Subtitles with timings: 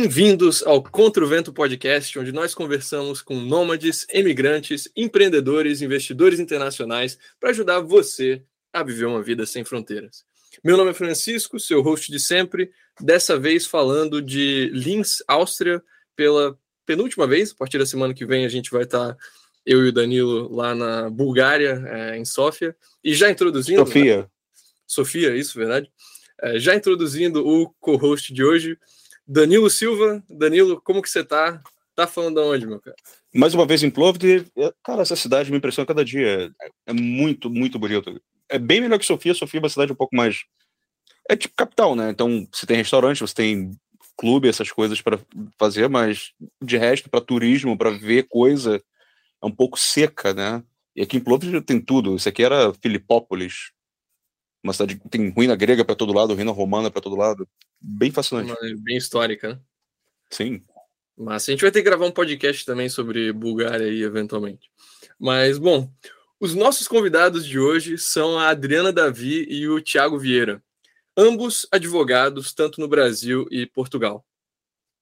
[0.00, 7.18] Bem-vindos ao Contra o Vento Podcast, onde nós conversamos com nômades, emigrantes, empreendedores, investidores internacionais
[7.40, 8.40] para ajudar você
[8.72, 10.24] a viver uma vida sem fronteiras.
[10.62, 15.82] Meu nome é Francisco, seu host de sempre, dessa vez falando de Linz, Áustria,
[16.14, 17.50] pela penúltima vez.
[17.50, 19.16] A partir da semana que vem a gente vai estar,
[19.66, 22.76] eu e o Danilo, lá na Bulgária, é, em Sófia.
[23.02, 23.84] E já introduzindo.
[23.84, 24.18] Sofia.
[24.18, 24.26] Né?
[24.86, 25.90] Sofia, isso, verdade.
[26.40, 28.78] É, já introduzindo o co-host de hoje,
[29.28, 30.24] Danilo Silva.
[30.30, 31.62] Danilo, como que você tá?
[31.94, 32.96] Tá falando de onde, meu cara?
[33.34, 34.46] Mais uma vez em Plovdiv.
[34.82, 36.50] Cara, essa cidade me impressiona cada dia.
[36.86, 38.18] É muito, muito bonito.
[38.48, 39.34] É bem melhor que Sofia.
[39.34, 40.44] Sofia é uma cidade um pouco mais.
[41.28, 42.08] É tipo capital, né?
[42.08, 43.78] Então, você tem restaurante, você tem
[44.16, 45.20] clube, essas coisas para
[45.58, 48.82] fazer, mas de resto, para turismo, para ver coisa,
[49.42, 50.64] é um pouco seca, né?
[50.96, 52.16] E aqui em Plovdiv tem tudo.
[52.16, 53.72] Isso aqui era Filipópolis,
[54.64, 57.46] uma cidade que tem ruína grega para todo lado, ruína romana para todo lado.
[57.80, 58.54] Bem fascinante.
[58.76, 59.60] bem histórica, né?
[60.30, 60.62] Sim.
[61.16, 64.70] Mas a gente vai ter que gravar um podcast também sobre Bulgária aí, eventualmente.
[65.18, 65.90] Mas, bom,
[66.38, 70.62] os nossos convidados de hoje são a Adriana Davi e o Tiago Vieira,
[71.16, 74.24] ambos advogados, tanto no Brasil e Portugal.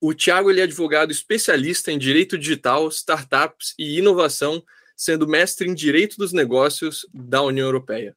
[0.01, 4.63] O Tiago ele é advogado especialista em direito digital, startups e inovação,
[4.97, 8.17] sendo mestre em direito dos negócios da União Europeia.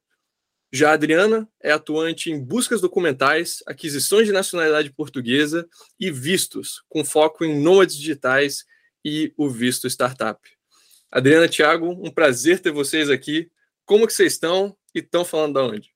[0.72, 5.68] Já a Adriana é atuante em buscas documentais, aquisições de nacionalidade portuguesa
[5.98, 8.64] e vistos, com foco em nômades digitais
[9.04, 10.40] e o visto startup.
[11.10, 13.50] Adriana, Thiago, um prazer ter vocês aqui.
[13.84, 15.94] Como que vocês estão e estão falando de onde?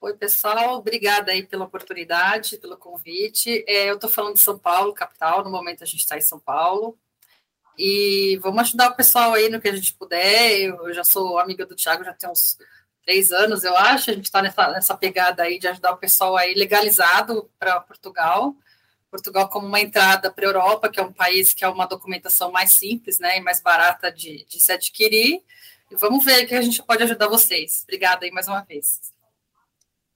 [0.00, 3.64] Oi, pessoal, obrigada aí pela oportunidade, pelo convite.
[3.66, 6.38] É, eu estou falando de São Paulo, capital, no momento a gente está em São
[6.38, 6.96] Paulo.
[7.76, 10.68] E vamos ajudar o pessoal aí no que a gente puder.
[10.68, 12.56] Eu já sou amiga do Thiago, já tem uns
[13.08, 14.10] três anos, eu acho.
[14.10, 18.54] A gente está nessa, nessa pegada aí de ajudar o pessoal aí legalizado para Portugal.
[19.10, 22.52] Portugal como uma entrada para a Europa, que é um país que é uma documentação
[22.52, 25.42] mais simples, né, e mais barata de, de se adquirir.
[25.90, 27.82] E vamos ver que a gente pode ajudar vocês.
[27.84, 29.00] Obrigada aí mais uma vez.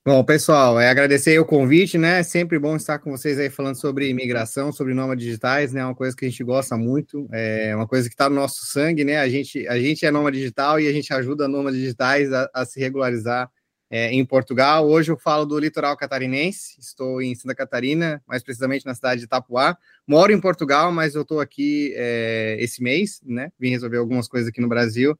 [0.04, 2.24] Bom, pessoal, é agradecer o convite, né?
[2.24, 5.80] Sempre bom estar com vocês aí falando sobre imigração, sobre nômades digitais, né?
[5.80, 8.66] É uma coisa que a gente gosta muito, é uma coisa que está no nosso
[8.66, 9.18] sangue, né?
[9.18, 12.64] A gente, a gente é nômade digital e a gente ajuda nômades digitais a, a
[12.64, 13.48] se regularizar
[13.88, 14.88] é, em Portugal.
[14.88, 19.26] Hoje eu falo do litoral catarinense, estou em Santa Catarina, mais precisamente na cidade de
[19.26, 19.78] Itapuá.
[20.04, 23.52] Moro em Portugal, mas eu estou aqui é, esse mês, né?
[23.56, 25.16] Vim resolver algumas coisas aqui no Brasil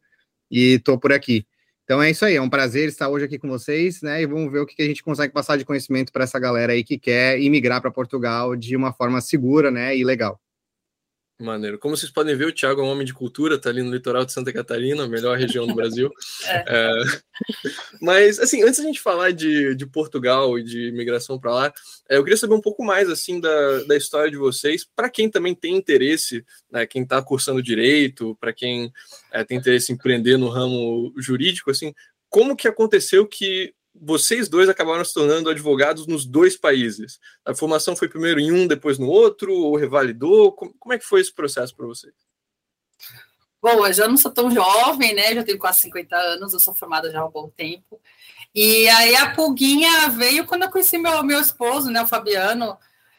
[0.51, 1.47] e estou por aqui.
[1.93, 4.23] Então é isso aí, é um prazer estar hoje aqui com vocês, né?
[4.23, 6.83] E vamos ver o que a gente consegue passar de conhecimento para essa galera aí
[6.83, 9.95] que quer imigrar para Portugal de uma forma segura, né?
[9.95, 10.41] E legal.
[11.43, 11.79] Maneiro.
[11.79, 14.25] Como vocês podem ver, o Thiago é um homem de cultura, tá ali no litoral
[14.25, 16.11] de Santa Catarina, a melhor região do Brasil.
[16.47, 16.65] é.
[16.69, 16.93] É...
[18.01, 21.73] Mas, assim, antes da gente falar de, de Portugal e de imigração para lá,
[22.09, 25.29] é, eu queria saber um pouco mais, assim, da, da história de vocês, para quem
[25.29, 28.93] também tem interesse, né, quem está cursando direito, para quem
[29.31, 31.93] é, tem interesse em empreender no ramo jurídico, assim,
[32.29, 37.21] como que aconteceu que vocês dois acabaram se tornando advogados nos dois países.
[37.45, 40.53] A formação foi primeiro em um, depois no outro, ou revalidou?
[40.53, 42.15] Como, é que foi esse processo para vocês?
[43.61, 45.35] Bom, eu já não sou tão jovem, né?
[45.35, 48.01] Já tenho quase 50 anos, eu sou formada já há um bom tempo.
[48.55, 52.77] E aí a pulguinha veio quando eu conheci meu, meu esposo, né, o Fabiano,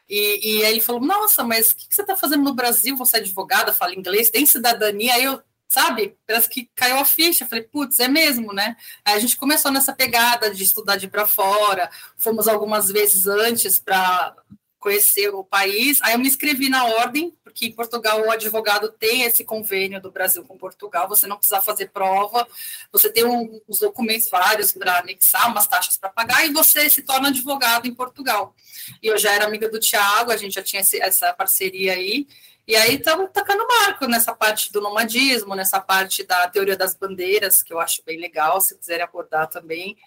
[0.07, 2.95] e, e aí ele falou, nossa, mas o que, que você está fazendo no Brasil?
[2.97, 5.13] Você é advogada, fala inglês, tem cidadania?
[5.15, 6.17] Aí eu, sabe?
[6.25, 7.47] Parece que caiu a ficha.
[7.47, 8.75] Falei, putz, é mesmo, né?
[9.03, 13.79] Aí a gente começou nessa pegada de estudar de para fora, fomos algumas vezes antes
[13.79, 14.35] para
[14.83, 16.01] conhecer o país.
[16.01, 20.11] Aí eu me inscrevi na ordem, porque em Portugal o advogado tem esse convênio do
[20.11, 22.45] Brasil com Portugal, você não precisa fazer prova,
[22.91, 27.01] você tem um, os documentos vários para anexar, umas taxas para pagar, e você se
[27.01, 28.53] torna advogado em Portugal.
[29.01, 32.27] E eu já era amiga do Tiago, a gente já tinha esse, essa parceria aí,
[32.67, 37.61] e aí estamos tacando marco nessa parte do nomadismo, nessa parte da teoria das bandeiras,
[37.61, 39.97] que eu acho bem legal, se quiserem abordar também.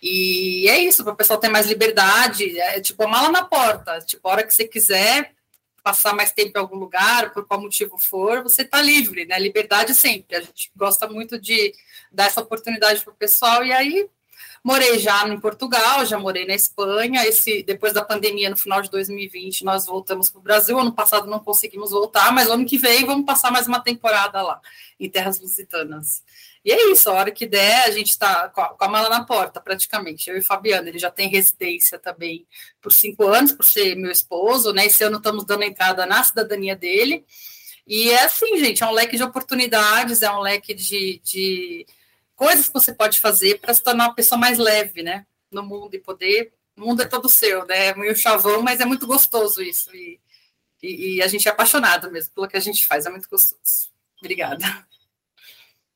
[0.00, 4.00] E é isso, para o pessoal ter mais liberdade, é tipo a mala na porta,
[4.00, 5.34] tipo, a hora que você quiser
[5.82, 9.38] passar mais tempo em algum lugar, por qual motivo for, você está livre, né?
[9.38, 10.36] Liberdade sempre.
[10.36, 11.72] A gente gosta muito de
[12.10, 14.08] dar essa oportunidade para o pessoal, e aí
[14.66, 17.24] Morei já em Portugal, já morei na Espanha.
[17.24, 20.76] Esse depois da pandemia, no final de 2020, nós voltamos para o Brasil.
[20.76, 24.60] Ano passado não conseguimos voltar, mas ano que vem vamos passar mais uma temporada lá,
[24.98, 26.20] em terras lusitanas.
[26.64, 29.60] E é isso, a hora que der, a gente está com, a mala na porta,
[29.60, 30.28] praticamente.
[30.28, 32.44] Eu e o Fabiano, ele já tem residência também
[32.82, 34.86] por cinco anos, por ser meu esposo, né?
[34.86, 37.24] Esse ano estamos dando entrada na cidadania dele.
[37.86, 41.86] E é assim, gente, é um leque de oportunidades, é um leque de, de
[42.36, 45.94] coisas que você pode fazer para se tornar uma pessoa mais leve, né, no mundo
[45.94, 47.86] e poder o mundo é todo seu, né?
[47.86, 49.90] É meio chavão, mas é muito gostoso isso.
[49.96, 50.20] E,
[50.82, 53.90] e, e, a gente é apaixonado mesmo pelo que a gente faz, é muito gostoso.
[54.20, 54.64] Obrigada.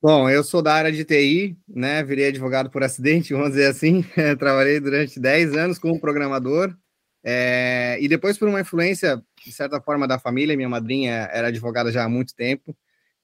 [0.03, 2.03] Bom, eu sou da área de TI, né?
[2.03, 4.03] Virei advogado por acidente, vamos dizer assim.
[4.39, 6.75] Trabalhei durante 10 anos como programador.
[7.23, 11.93] É, e depois, por uma influência, de certa forma, da família, minha madrinha era advogada
[11.93, 12.75] já há muito tempo.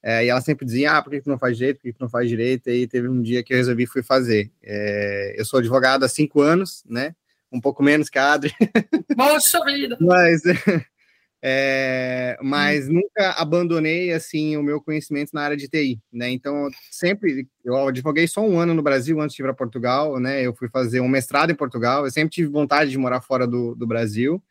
[0.03, 2.01] É, e ela sempre dizia, ah, por que, que não faz direito, por que, que
[2.01, 2.69] não faz direito?
[2.69, 4.51] E aí teve um dia que eu resolvi fui fazer.
[4.63, 7.15] É, eu sou advogado há cinco anos, né?
[7.51, 8.53] Um pouco menos que a Adri.
[9.17, 9.97] Poxa vida!
[9.99, 10.41] Mas,
[11.41, 12.93] é, mas hum.
[12.93, 16.29] nunca abandonei, assim, o meu conhecimento na área de TI, né?
[16.29, 20.41] Então, sempre, eu advoguei só um ano no Brasil antes de ir para Portugal, né?
[20.41, 23.73] Eu fui fazer um mestrado em Portugal, eu sempre tive vontade de morar fora do,
[23.73, 24.41] do Brasil.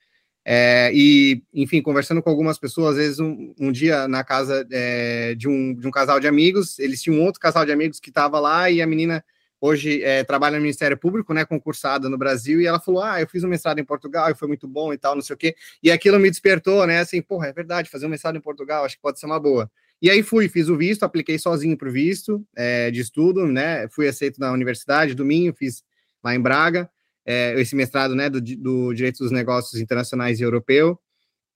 [0.48, 5.34] É, e, enfim, conversando com algumas pessoas, às vezes um, um dia na casa é,
[5.34, 8.10] de, um, de um casal de amigos, eles tinham um outro casal de amigos que
[8.10, 9.25] estava lá e a menina
[9.60, 13.26] hoje é, trabalha no Ministério Público, né, concursada no Brasil, e ela falou, ah, eu
[13.26, 15.56] fiz um mestrado em Portugal e foi muito bom e tal, não sei o quê,
[15.82, 18.94] e aquilo me despertou, né, assim, porra, é verdade, fazer um mestrado em Portugal, acho
[18.94, 19.69] que pode ser uma boa.
[20.00, 23.88] E aí fui, fiz o visto, apliquei sozinho para o visto é, de estudo, né,
[23.88, 25.82] fui aceito na universidade do Minho, fiz
[26.22, 26.88] lá em Braga,
[27.26, 30.99] é, esse mestrado né, do, do Direito dos Negócios Internacionais e Europeu.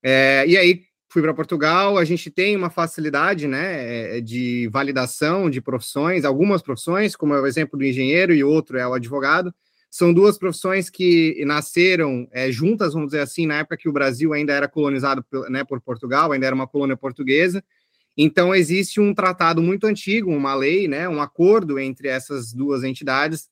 [0.02, 5.48] É, e aí fui para Portugal, a gente tem uma facilidade né, é, de validação
[5.48, 9.52] de profissões, algumas profissões, como é o exemplo do engenheiro e outro é o advogado,
[9.90, 14.32] são duas profissões que nasceram é, juntas, vamos dizer assim, na época que o Brasil
[14.32, 17.62] ainda era colonizado né, por Portugal, ainda era uma colônia portuguesa.
[18.16, 23.48] Então, existe um tratado muito antigo, uma lei, né, um acordo entre essas duas entidades,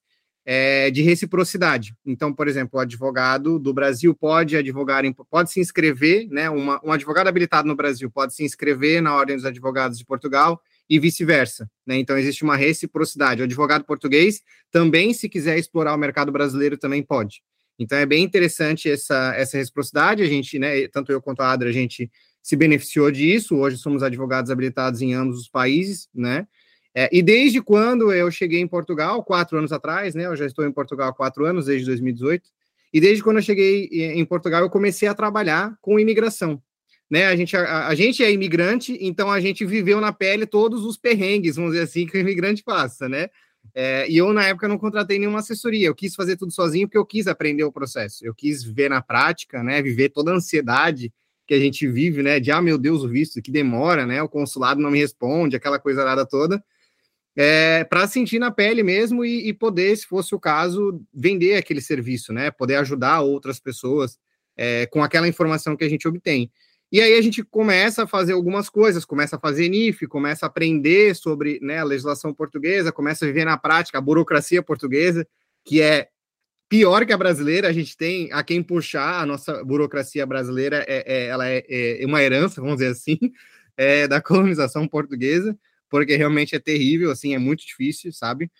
[0.50, 1.94] é, de reciprocidade.
[2.06, 6.48] Então, por exemplo, o advogado do Brasil pode advogar, em, pode se inscrever, né?
[6.48, 10.58] Uma, um advogado habilitado no Brasil pode se inscrever na Ordem dos Advogados de Portugal
[10.88, 11.70] e vice-versa.
[11.86, 11.98] Né?
[11.98, 13.42] Então, existe uma reciprocidade.
[13.42, 14.40] O advogado português
[14.70, 17.42] também, se quiser explorar o mercado brasileiro, também pode.
[17.78, 20.22] Então, é bem interessante essa, essa reciprocidade.
[20.22, 22.10] A gente, né, tanto eu quanto a Adra, a gente
[22.42, 23.54] se beneficiou disso.
[23.54, 26.46] Hoje somos advogados habilitados em ambos os países, né?
[26.94, 30.26] É, e desde quando eu cheguei em Portugal, quatro anos atrás, né?
[30.26, 32.50] Eu já estou em Portugal há quatro anos, desde 2018.
[32.92, 36.62] E desde quando eu cheguei em Portugal, eu comecei a trabalhar com imigração.
[37.10, 40.84] Né, a, gente, a, a, gente é imigrante, então a gente viveu na pele todos
[40.84, 43.28] os perrengues, vamos dizer assim, que o imigrante passa, né?
[43.74, 46.98] É, e eu, na época, não contratei nenhuma assessoria, eu quis fazer tudo sozinho porque
[46.98, 49.80] eu quis aprender o processo, eu quis ver na prática, né?
[49.80, 51.12] Viver toda a ansiedade
[51.46, 52.40] que a gente vive, né?
[52.40, 54.22] De, ah, meu Deus, o visto que demora, né?
[54.22, 56.62] O consulado não me responde, aquela coisa nada toda
[57.40, 61.80] é, para sentir na pele mesmo e, e, poder, se fosse o caso, vender aquele
[61.80, 62.50] serviço, né?
[62.50, 64.18] Poder ajudar outras pessoas
[64.56, 66.50] é, com aquela informação que a gente obtém.
[66.90, 70.48] E aí a gente começa a fazer algumas coisas, começa a fazer NIF, começa a
[70.48, 75.24] aprender sobre né, a legislação portuguesa, começa a viver na prática a burocracia portuguesa,
[75.64, 76.08] que é
[76.68, 81.04] pior que a brasileira, a gente tem a quem puxar, a nossa burocracia brasileira, é,
[81.06, 83.16] é ela é, é, uma herança, vamos dizer assim,
[83.78, 85.56] é, da colonização portuguesa
[85.88, 88.50] porque realmente é terrível, assim, é muito difícil, sabe?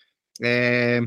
[0.41, 1.01] É...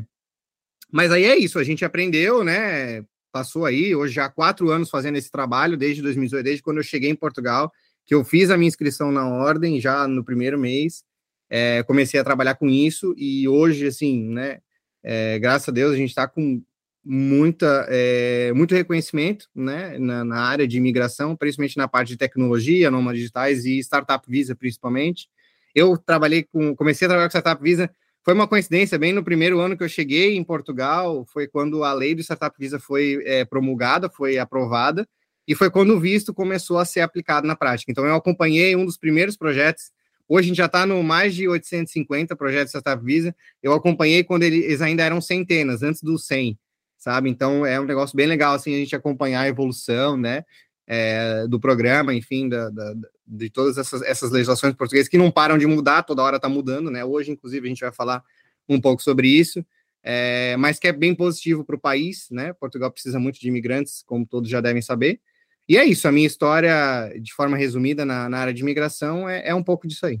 [0.91, 3.03] Mas aí é isso, a gente aprendeu, né?
[3.31, 6.83] Passou aí, hoje já há quatro anos fazendo esse trabalho, desde 2018, desde quando eu
[6.83, 7.71] cheguei em Portugal,
[8.05, 11.03] que eu fiz a minha inscrição na ordem já no primeiro mês,
[11.49, 14.59] é, comecei a trabalhar com isso, e hoje, assim, né?
[15.03, 16.63] É, graças a Deus, a gente está com
[17.03, 22.89] muita, é, muito reconhecimento né, na, na, área de imigração, principalmente na parte de tecnologia,
[22.89, 25.27] normas digitais e startup visa, principalmente.
[25.73, 27.89] Eu trabalhei com, comecei a trabalhar com Startup Visa,
[28.23, 31.91] foi uma coincidência, bem no primeiro ano que eu cheguei em Portugal, foi quando a
[31.91, 35.07] lei do Startup Visa foi é, promulgada, foi aprovada,
[35.45, 37.91] e foi quando o visto começou a ser aplicado na prática.
[37.91, 39.91] Então, eu acompanhei um dos primeiros projetos,
[40.27, 44.23] hoje a gente já está no mais de 850 projetos de Startup Visa, eu acompanhei
[44.23, 46.57] quando eles ainda eram centenas, antes do 100,
[46.97, 47.29] sabe?
[47.29, 50.45] Então, é um negócio bem legal, assim, a gente acompanhar a evolução, né?
[50.87, 52.93] é, do programa, enfim, da, da,
[53.25, 56.91] de todas essas, essas legislações portuguesas que não param de mudar, toda hora está mudando,
[56.91, 57.03] né?
[57.05, 58.23] Hoje, inclusive, a gente vai falar
[58.67, 59.65] um pouco sobre isso,
[60.03, 62.53] é, mas que é bem positivo para o país, né?
[62.53, 65.19] Portugal precisa muito de imigrantes, como todos já devem saber.
[65.67, 69.47] E é isso, a minha história, de forma resumida, na, na área de imigração, é,
[69.47, 70.19] é um pouco disso aí.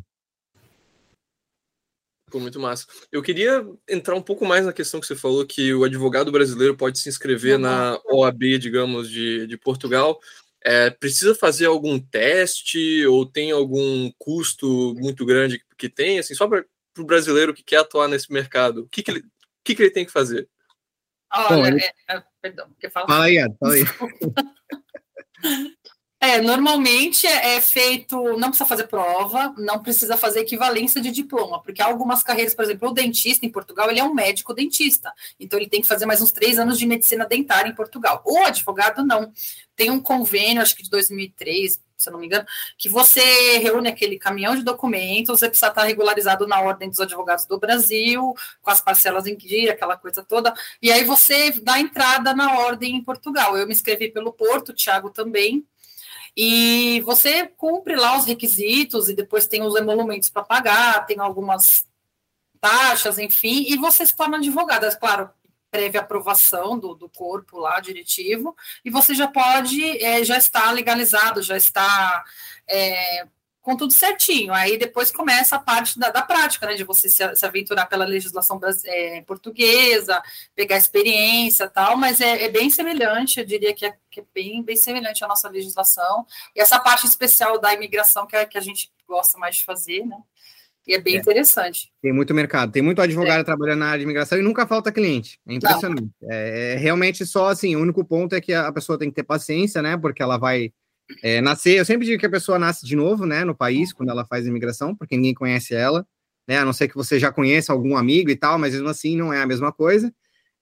[2.33, 2.87] Pô, muito massa.
[3.11, 6.75] Eu queria entrar um pouco mais na questão que você falou que o advogado brasileiro
[6.75, 10.19] pode se inscrever na OAB, digamos, de, de Portugal,
[10.65, 16.47] é, precisa fazer algum teste ou tem algum custo muito grande que tem, assim, só
[16.47, 16.65] para
[16.97, 18.83] o brasileiro que quer atuar nesse mercado?
[18.83, 19.23] O que, que, ele,
[19.63, 20.47] que, que ele tem que fazer?
[21.33, 23.07] Olha, é, é, perdão, que fala?
[23.07, 23.83] Fala aí, fala aí.
[26.23, 31.81] É, normalmente é feito, não precisa fazer prova, não precisa fazer equivalência de diploma, porque
[31.81, 35.59] há algumas carreiras, por exemplo, o dentista em Portugal, ele é um médico dentista, então
[35.59, 38.23] ele tem que fazer mais uns três anos de medicina dentária em Portugal.
[38.25, 39.33] O advogado não.
[39.75, 42.45] Tem um convênio, acho que de 2003, se eu não me engano,
[42.77, 47.45] que você reúne aquele caminhão de documentos, você precisa estar regularizado na ordem dos advogados
[47.45, 52.33] do Brasil, com as parcelas em dia, aquela coisa toda, e aí você dá entrada
[52.33, 53.57] na ordem em Portugal.
[53.57, 55.67] Eu me inscrevi pelo Porto, o Thiago também,
[56.35, 61.87] e você cumpre lá os requisitos e depois tem os emolumentos para pagar, tem algumas
[62.59, 65.29] taxas, enfim, e você se torna advogada, claro,
[65.69, 71.41] prévia aprovação do, do corpo lá diretivo, e você já pode, é, já está legalizado,
[71.41, 72.23] já está
[72.67, 73.27] é,
[73.63, 74.53] com tudo certinho.
[74.53, 76.75] Aí depois começa a parte da, da prática, né?
[76.75, 80.21] De você se, se aventurar pela legislação é, portuguesa,
[80.53, 84.61] pegar experiência tal, mas é, é, bem semelhante, eu diria que é, que é, bem,
[84.61, 86.27] bem semelhante à nossa legislação.
[86.53, 90.05] E essa parte especial da imigração que, é, que a gente gosta mais de fazer,
[90.05, 90.17] né?
[90.85, 91.19] E é bem é.
[91.19, 91.89] interessante.
[92.01, 93.43] Tem muito mercado, tem muito advogado é.
[93.45, 95.39] trabalhando na área de imigração e nunca falta cliente.
[95.47, 96.09] É impressionante.
[96.23, 99.81] É, realmente só assim, o único ponto é que a pessoa tem que ter paciência,
[99.81, 99.95] né?
[99.95, 100.73] Porque ela vai
[101.21, 104.09] é, nascer, eu sempre digo que a pessoa nasce de novo, né, no país, quando
[104.09, 106.05] ela faz imigração, porque ninguém conhece ela,
[106.47, 109.15] né, a não ser que você já conheça algum amigo e tal, mas mesmo assim
[109.15, 110.13] não é a mesma coisa.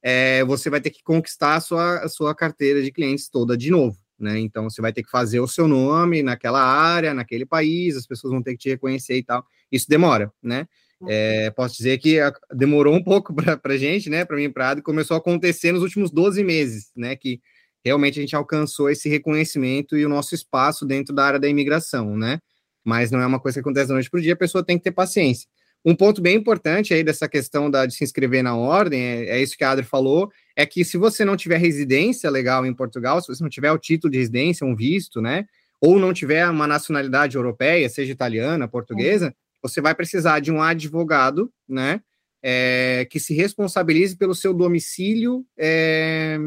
[0.04, 3.70] É, você vai ter que conquistar a sua, a sua carteira de clientes toda de
[3.70, 4.40] novo, né?
[4.40, 8.34] Então você vai ter que fazer o seu nome naquela área, naquele país, as pessoas
[8.34, 9.46] vão ter que te reconhecer e tal.
[9.72, 10.68] Isso demora, né?
[11.08, 12.20] É, posso dizer que
[12.54, 14.26] demorou um pouco para a gente, né?
[14.26, 17.16] Para mim, para e começou a acontecer nos últimos 12 meses, né?
[17.16, 17.42] Que
[17.84, 22.18] realmente a gente alcançou esse reconhecimento e o nosso espaço dentro da área da imigração,
[22.18, 22.40] né?
[22.84, 24.78] Mas não é uma coisa que acontece da noite para o dia, a pessoa tem
[24.78, 25.48] que ter paciência.
[25.84, 29.42] Um ponto bem importante aí dessa questão da, de se inscrever na ordem, é, é
[29.42, 33.20] isso que a Adri falou, é que se você não tiver residência legal em Portugal,
[33.20, 35.46] se você não tiver o título de residência, um visto, né?
[35.80, 39.34] Ou não tiver uma nacionalidade europeia, seja italiana, portuguesa, uhum.
[39.64, 42.02] você vai precisar de um advogado, né?
[42.44, 46.40] É, que se responsabilize pelo seu domicílio é,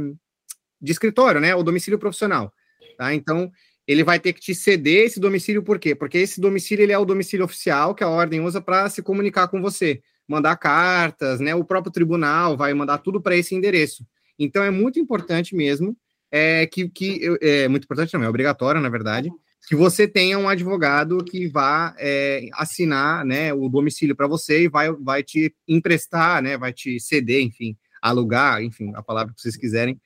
[0.84, 1.54] de escritório, né?
[1.54, 2.52] O domicílio profissional.
[2.96, 3.14] Tá?
[3.14, 3.50] Então,
[3.86, 5.94] ele vai ter que te ceder esse domicílio, por quê?
[5.94, 9.48] Porque esse domicílio ele é o domicílio oficial que a ordem usa para se comunicar
[9.48, 11.54] com você, mandar cartas, né?
[11.54, 14.06] O próprio tribunal vai mandar tudo para esse endereço.
[14.38, 15.96] Então, é muito importante mesmo
[16.30, 19.30] é, que, que é muito importante, não é obrigatório, na verdade,
[19.68, 24.68] que você tenha um advogado que vá é, assinar né, o domicílio para você e
[24.68, 29.56] vai, vai te emprestar, né, vai te ceder, enfim, alugar, enfim, a palavra que vocês
[29.56, 29.98] quiserem,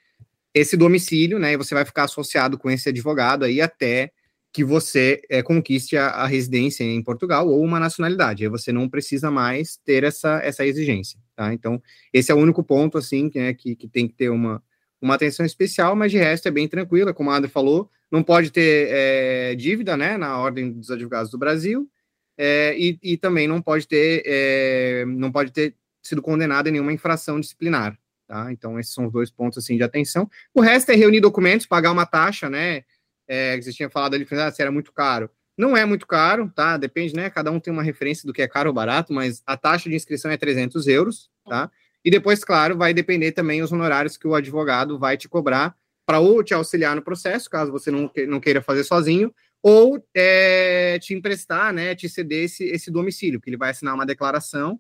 [0.59, 1.53] esse domicílio, né?
[1.53, 4.12] E você vai ficar associado com esse advogado aí até
[4.53, 8.45] que você é, conquiste a, a, residência em Portugal ou uma nacionalidade.
[8.45, 11.53] Aí você não precisa mais ter essa, essa exigência, tá?
[11.53, 11.81] Então,
[12.12, 14.62] esse é o único ponto, assim, que, né, que, que tem que ter uma,
[15.00, 18.50] uma atenção especial, mas de resto é bem tranquila, como a André falou, não pode
[18.50, 21.88] ter é, dívida, né, na Ordem dos Advogados do Brasil,
[22.37, 26.93] é, e, e, também não pode ter, é, não pode ter sido condenado em nenhuma
[26.93, 27.99] infração disciplinar,
[28.29, 28.53] Tá?
[28.53, 30.31] Então, esses são os dois pontos assim, de atenção.
[30.55, 32.83] O resto é reunir documentos, pagar uma taxa, né?
[33.27, 35.31] É, que você tinha falado ali, ah, se era muito caro.
[35.57, 36.77] Não é muito caro, tá?
[36.77, 37.31] Depende, né?
[37.31, 39.97] Cada um tem uma referência do que é caro ou barato, mas a taxa de
[39.97, 41.71] inscrição é 300 euros, tá?
[42.05, 45.75] E depois, claro, vai depender também os honorários que o advogado vai te cobrar
[46.07, 50.99] para ou te auxiliar no processo, caso você não, não queira fazer sozinho, ou é,
[51.01, 51.95] te emprestar, né?
[51.95, 54.79] Te ceder esse, esse domicílio, que ele vai assinar uma declaração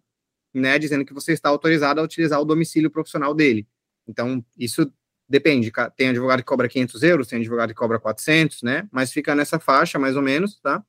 [0.54, 3.66] né, dizendo que você está autorizado a utilizar o domicílio profissional dele.
[4.06, 4.90] Então, isso
[5.28, 5.70] depende.
[5.96, 8.88] Tem advogado que cobra 500 euros, tem advogado que cobra 400, né?
[8.90, 10.82] Mas fica nessa faixa, mais ou menos, tá?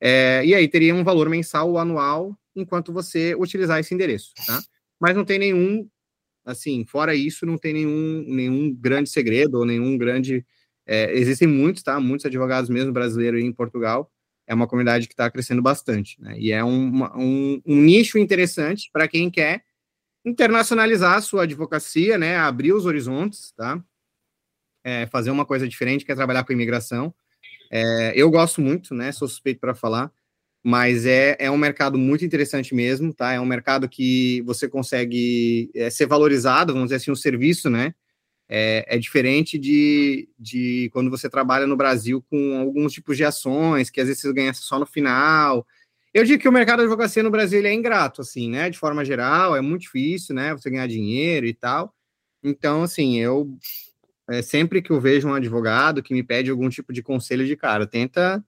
[0.00, 4.62] É, e aí teria um valor mensal ou anual enquanto você utilizar esse endereço, tá?
[5.00, 5.88] Mas não tem nenhum,
[6.44, 10.44] assim, fora isso, não tem nenhum, nenhum grande segredo ou nenhum grande.
[10.86, 12.00] É, existem muitos, tá?
[12.00, 14.10] Muitos advogados mesmo brasileiros em Portugal
[14.46, 16.38] é uma comunidade que está crescendo bastante, né?
[16.38, 19.64] E é um, um, um nicho interessante para quem quer
[20.24, 22.36] internacionalizar a sua advocacia, né?
[22.36, 23.82] Abrir os horizontes, tá?
[24.82, 27.14] É, fazer uma coisa diferente, quer trabalhar com imigração.
[27.70, 29.12] É, eu gosto muito, né?
[29.12, 30.12] Sou suspeito para falar,
[30.62, 33.32] mas é, é um mercado muito interessante mesmo, tá?
[33.32, 37.70] É um mercado que você consegue é, ser valorizado, vamos dizer assim, o um serviço,
[37.70, 37.94] né?
[38.48, 43.90] É, é, diferente de, de quando você trabalha no Brasil com alguns tipos de ações,
[43.90, 45.66] que às vezes você ganha só no final.
[46.12, 48.70] Eu digo que o mercado de advocacia no Brasil é ingrato, assim, né?
[48.70, 50.52] De forma geral, é muito difícil, né?
[50.52, 51.94] Você ganhar dinheiro e tal.
[52.42, 53.56] Então, assim, eu
[54.28, 57.56] é, sempre que eu vejo um advogado que me pede algum tipo de conselho de
[57.56, 58.44] cara, tenta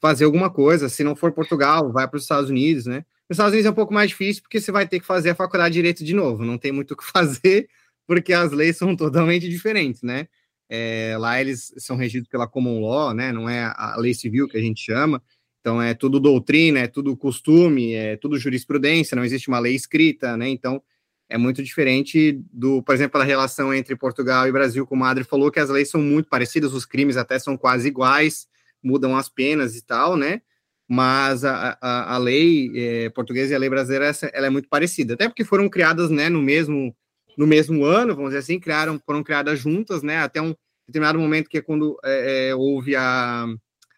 [0.00, 0.88] fazer alguma coisa.
[0.88, 3.04] Se não for Portugal, vai para os Estados Unidos, né?
[3.28, 5.34] Nos Estados Unidos é um pouco mais difícil porque você vai ter que fazer a
[5.34, 7.68] faculdade de direito de novo, não tem muito o que fazer
[8.10, 10.26] porque as leis são totalmente diferentes, né?
[10.68, 13.30] É, lá eles são regidos pela common law, né?
[13.30, 15.22] Não é a lei civil que a gente chama.
[15.60, 20.36] Então é tudo doutrina, é tudo costume, é tudo jurisprudência, não existe uma lei escrita,
[20.36, 20.48] né?
[20.48, 20.82] Então
[21.28, 25.22] é muito diferente do, por exemplo, a relação entre Portugal e Brasil, como a Adri
[25.22, 28.48] falou, que as leis são muito parecidas, os crimes até são quase iguais,
[28.82, 30.42] mudam as penas e tal, né?
[30.88, 34.68] Mas a, a, a lei é, portuguesa e a lei brasileira essa, ela é muito
[34.68, 36.92] parecida, até porque foram criadas, né, no mesmo
[37.40, 40.18] no mesmo ano, vamos dizer assim, criaram, foram criadas juntas, né?
[40.18, 40.54] Até um
[40.86, 43.46] determinado momento que é quando é, é, houve a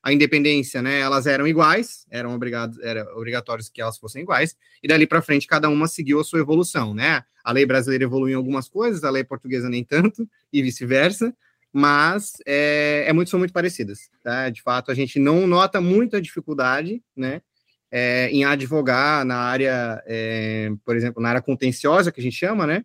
[0.04, 4.88] a independência, né, elas eram iguais, eram obrigados, era obrigatórios que elas fossem iguais, e
[4.88, 7.22] dali para frente cada uma seguiu a sua evolução, né?
[7.44, 11.32] A lei brasileira evoluiu em algumas coisas, a lei portuguesa nem tanto, e vice-versa,
[11.72, 14.50] mas é, é muito, são muito parecidas, tá?
[14.50, 17.40] De fato, a gente não nota muita dificuldade, né,
[17.88, 22.66] é, em advogar na área, é, por exemplo, na área contenciosa, que a gente chama,
[22.66, 22.84] né,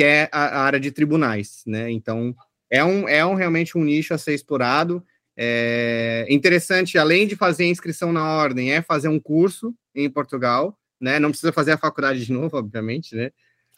[0.00, 1.90] que é a, área de tribunais, né?
[1.90, 2.34] Então,
[2.70, 5.04] é um, é um realmente um nicho a ser explorado,
[5.36, 10.74] é interessante, além de fazer a inscrição na ordem, é fazer um curso em Portugal,
[10.98, 11.18] né?
[11.18, 13.30] Não precisa fazer a faculdade de novo, obviamente, né?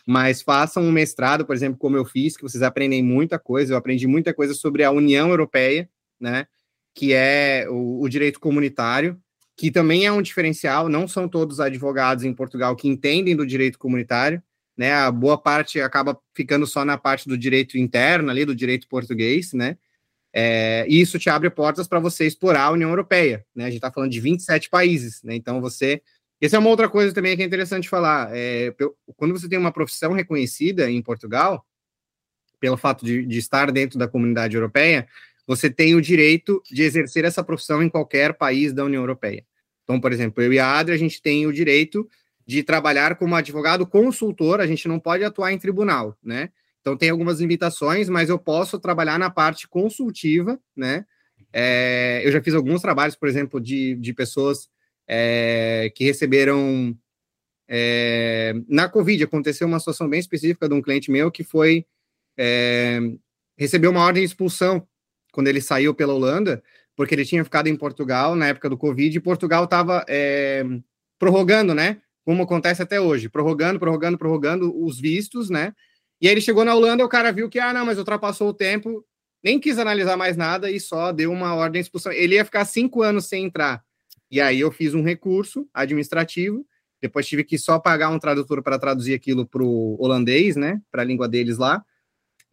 [0.07, 3.73] Mas façam um mestrado, por exemplo, como eu fiz, que vocês aprendem muita coisa.
[3.73, 6.47] Eu aprendi muita coisa sobre a União Europeia, né?
[6.95, 9.21] Que é o, o direito comunitário,
[9.57, 10.89] que também é um diferencial.
[10.89, 14.41] Não são todos advogados em Portugal que entendem do direito comunitário,
[14.77, 14.93] né?
[14.93, 19.53] A boa parte acaba ficando só na parte do direito interno, ali do direito português,
[19.53, 19.77] né?
[20.35, 23.45] É, e isso te abre portas para você explorar a União Europeia.
[23.55, 23.65] Né?
[23.65, 25.35] A gente está falando de 27 países, né?
[25.35, 26.03] Então você.
[26.41, 28.31] Essa é uma outra coisa também que é interessante falar.
[28.33, 28.75] É,
[29.17, 31.65] quando você tem uma profissão reconhecida em Portugal,
[32.59, 35.07] pelo fato de, de, estar dentro da comunidade europeia,
[35.47, 39.45] você tem o direito de exercer essa profissão em qualquer país da União Europeia.
[39.85, 42.09] Então, por exemplo, eu e a Adri, a gente tem o direito
[42.47, 46.51] de trabalhar como advogado consultor, a gente não pode atuar em tribunal, né?
[46.81, 51.07] Então, tem algumas limitações, mas eu posso trabalhar na parte consultiva, né?
[51.53, 54.69] É, eu já fiz alguns trabalhos, por exemplo, de, de pessoas
[55.07, 56.97] é, que receberam.
[57.69, 61.87] É, na Covid, aconteceu uma situação bem específica de um cliente meu que foi.
[62.37, 62.99] É,
[63.57, 64.87] recebeu uma ordem de expulsão
[65.33, 66.63] quando ele saiu pela Holanda,
[66.97, 70.65] porque ele tinha ficado em Portugal na época do Covid e Portugal estava é,
[71.19, 72.01] prorrogando, né?
[72.25, 75.75] Como acontece até hoje, prorrogando, prorrogando, prorrogando os vistos, né?
[76.21, 78.55] E aí ele chegou na Holanda, o cara viu que, ah, não, mas ultrapassou o
[78.55, 79.05] tempo,
[79.43, 82.13] nem quis analisar mais nada e só deu uma ordem de expulsão.
[82.13, 83.83] Ele ia ficar cinco anos sem entrar.
[84.31, 86.65] E aí eu fiz um recurso administrativo,
[87.01, 91.03] depois tive que só pagar um tradutor para traduzir aquilo para o holandês, né, para
[91.03, 91.85] a língua deles lá.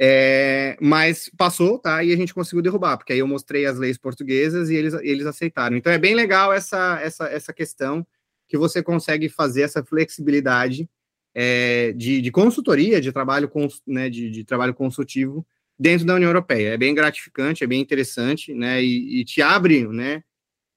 [0.02, 2.04] É, mas passou, tá?
[2.04, 5.26] E a gente conseguiu derrubar, porque aí eu mostrei as leis portuguesas e eles, eles
[5.26, 5.76] aceitaram.
[5.76, 8.08] Então é bem legal essa, essa, essa questão
[8.50, 10.90] que você consegue fazer essa flexibilidade
[11.36, 15.46] é, de, de, consultoria, de trabalho, cons, né, de, de, trabalho consultivo
[15.78, 16.74] dentro da União Europeia.
[16.74, 20.24] É bem gratificante, é bem interessante, né, e, e te abre, né,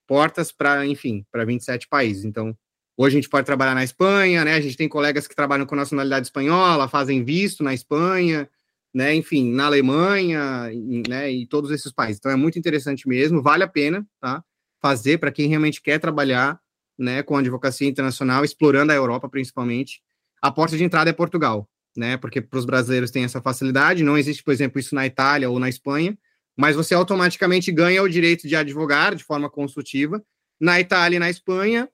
[0.07, 2.27] portas para, enfim, para 27 países.
[2.27, 2.55] Então,
[2.95, 5.75] hoje a gente pode trabalhar na Espanha, né, a gente tem colegas que trabalham com
[5.75, 8.47] nacionalidade espanhola, fazem visto na Espanha,
[8.93, 10.71] né, enfim, na Alemanha,
[11.09, 12.19] né, e todos esses países.
[12.19, 14.45] Então, é muito interessante mesmo, vale a pena, tá,
[14.83, 16.61] fazer para quem realmente quer trabalhar,
[16.99, 20.03] né, com advocacia internacional, explorando a Europa principalmente,
[20.41, 22.17] a porta de entrada é Portugal, né?
[22.17, 25.59] Porque para os brasileiros tem essa facilidade, não existe, por exemplo, isso na Itália ou
[25.59, 26.19] na Espanha,
[26.57, 30.23] mas você automaticamente ganha o direito de advogar de forma consultiva
[30.61, 31.89] na Itália e na Espanha,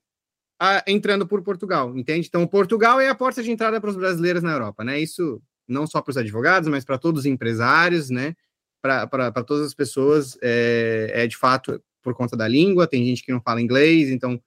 [0.60, 2.26] a, entrando por Portugal, entende?
[2.26, 4.98] Então, Portugal é a porta de entrada para os brasileiros na Europa, né?
[5.00, 8.34] Isso não só para os advogados, mas para todos os empresários, né?
[8.80, 13.32] Para todas as pessoas, é, é de fato por conta da língua, tem gente que
[13.32, 14.40] não fala inglês, então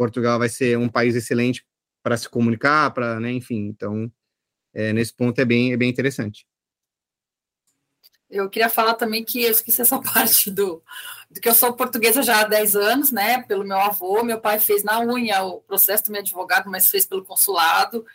[0.00, 1.62] Portugal vai ser um país excelente
[2.02, 4.10] para se comunicar, para, né, enfim, então,
[4.72, 6.46] é, nesse ponto é bem, é bem interessante.
[8.30, 10.82] Eu queria falar também que eu esqueci essa parte do,
[11.30, 13.42] do que eu sou portuguesa já há 10 anos, né?
[13.42, 17.04] Pelo meu avô, meu pai fez na unha o processo do meu advogado, mas fez
[17.04, 18.06] pelo consulado,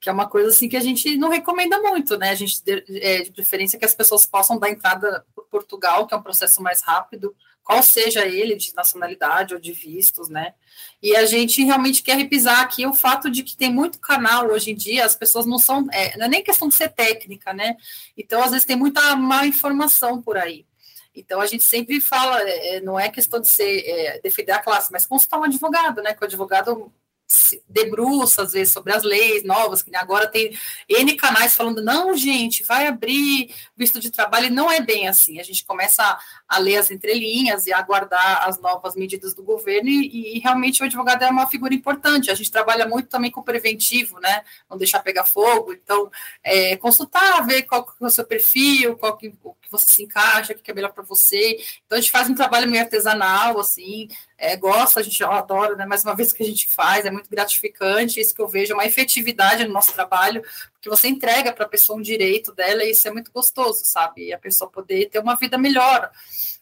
[0.00, 2.30] que é uma coisa assim que a gente não recomenda muito, né?
[2.30, 6.16] A gente é, de preferência que as pessoas possam dar entrada por Portugal, que é
[6.16, 10.54] um processo mais rápido, qual seja ele, de nacionalidade ou de vistos, né?
[11.02, 14.70] E a gente realmente quer repisar aqui o fato de que tem muito canal hoje
[14.70, 17.76] em dia, as pessoas não são, é, não é nem questão de ser técnica, né?
[18.16, 20.66] Então, às vezes, tem muita má informação por aí.
[21.14, 24.92] Então, a gente sempre fala, é, não é questão de ser, é, defender a classe,
[24.92, 26.12] mas consultar um advogado, né?
[26.12, 26.92] Que o advogado
[27.34, 30.56] se debruça, às vezes, sobre as leis novas, que agora tem
[30.88, 35.40] N canais falando, não, gente, vai abrir visto de trabalho, e não é bem assim.
[35.40, 36.18] A gente começa a,
[36.48, 40.82] a ler as entrelinhas e a aguardar as novas medidas do governo, e, e, realmente
[40.82, 42.30] o advogado é uma figura importante.
[42.30, 44.42] A gente trabalha muito também com preventivo, né?
[44.70, 46.10] Não deixar pegar fogo, então,
[46.42, 50.02] é, consultar, ver qual que é o seu perfil, qual que, o que você se
[50.02, 51.58] encaixa, o que é melhor para você.
[51.84, 54.08] Então, a gente faz um trabalho meio artesanal, assim,
[54.44, 55.86] é, gosta, a gente adora, né?
[55.86, 58.74] Mais uma vez que a gente faz, é muito gratificante, isso que eu vejo, é
[58.74, 62.90] uma efetividade no nosso trabalho, porque você entrega para a pessoa um direito dela e
[62.90, 64.26] isso é muito gostoso, sabe?
[64.26, 66.10] E a pessoa poder ter uma vida melhor,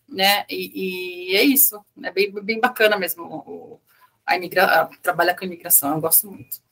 [0.08, 0.46] né?
[0.48, 3.80] E, e é isso, é bem, bem bacana mesmo o,
[4.24, 6.62] a imigra trabalhar com imigração, eu gosto muito.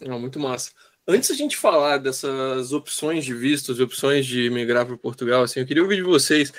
[0.00, 0.70] Não, muito massa.
[1.06, 5.66] Antes a gente falar dessas opções de vistos, opções de migrar para Portugal, assim, eu
[5.66, 6.52] queria ouvir de vocês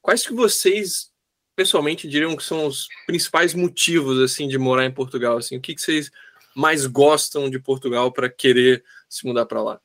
[0.00, 1.13] quais que vocês
[1.56, 5.38] pessoalmente diriam que são os principais motivos assim de morar em Portugal?
[5.38, 6.10] Assim, o que, que vocês
[6.54, 9.80] mais gostam de Portugal para querer se mudar para lá?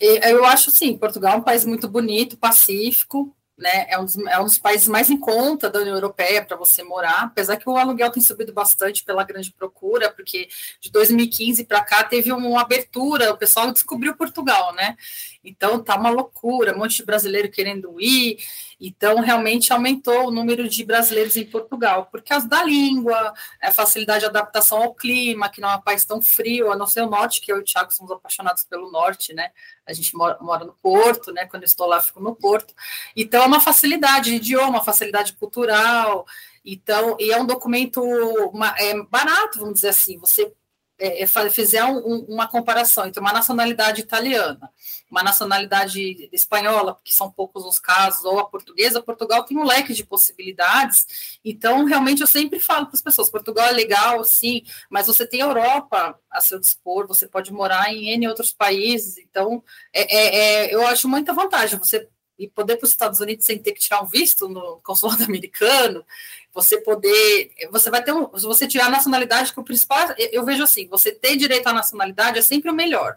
[0.00, 3.86] Eu acho sim, Portugal é um país muito bonito, pacífico, né?
[3.88, 6.84] É um, dos, é um dos países mais em conta da União Europeia para você
[6.84, 10.48] morar, apesar que o aluguel tem subido bastante pela grande procura, porque
[10.80, 14.96] de 2015 para cá teve uma abertura, o pessoal descobriu Portugal, né?
[15.42, 18.38] Então tá uma loucura, um monte de brasileiro querendo ir.
[18.80, 24.20] Então, realmente aumentou o número de brasileiros em Portugal, por causa da língua, a facilidade
[24.20, 27.10] de adaptação ao clima, que não é um país tão frio, a não ser o
[27.10, 29.50] norte, que eu e o Thiago somos apaixonados pelo norte, né?
[29.84, 31.46] A gente mora, mora no Porto, né?
[31.46, 32.72] Quando eu estou lá, fico no Porto.
[33.16, 36.24] Então, é uma facilidade de idioma, facilidade cultural.
[36.64, 38.00] Então, e é um documento
[38.52, 40.18] uma, é barato, vamos dizer assim.
[40.18, 40.52] Você
[40.98, 44.70] é, é fizer um, uma comparação entre uma nacionalidade italiana,
[45.10, 49.94] uma nacionalidade espanhola, porque são poucos os casos, ou a portuguesa, Portugal tem um leque
[49.94, 51.38] de possibilidades.
[51.44, 55.40] Então, realmente, eu sempre falo para as pessoas: Portugal é legal, sim, mas você tem
[55.40, 59.18] a Europa a seu dispor, você pode morar em N outros países.
[59.18, 62.08] Então, é, é, é eu acho muita vantagem você
[62.38, 66.04] e poder para os Estados Unidos sem ter que tirar um visto no consulado americano,
[66.58, 70.44] você poder, você vai ter um, se você tirar a nacionalidade, que o principal, eu
[70.44, 73.16] vejo assim, você ter direito à nacionalidade é sempre o melhor.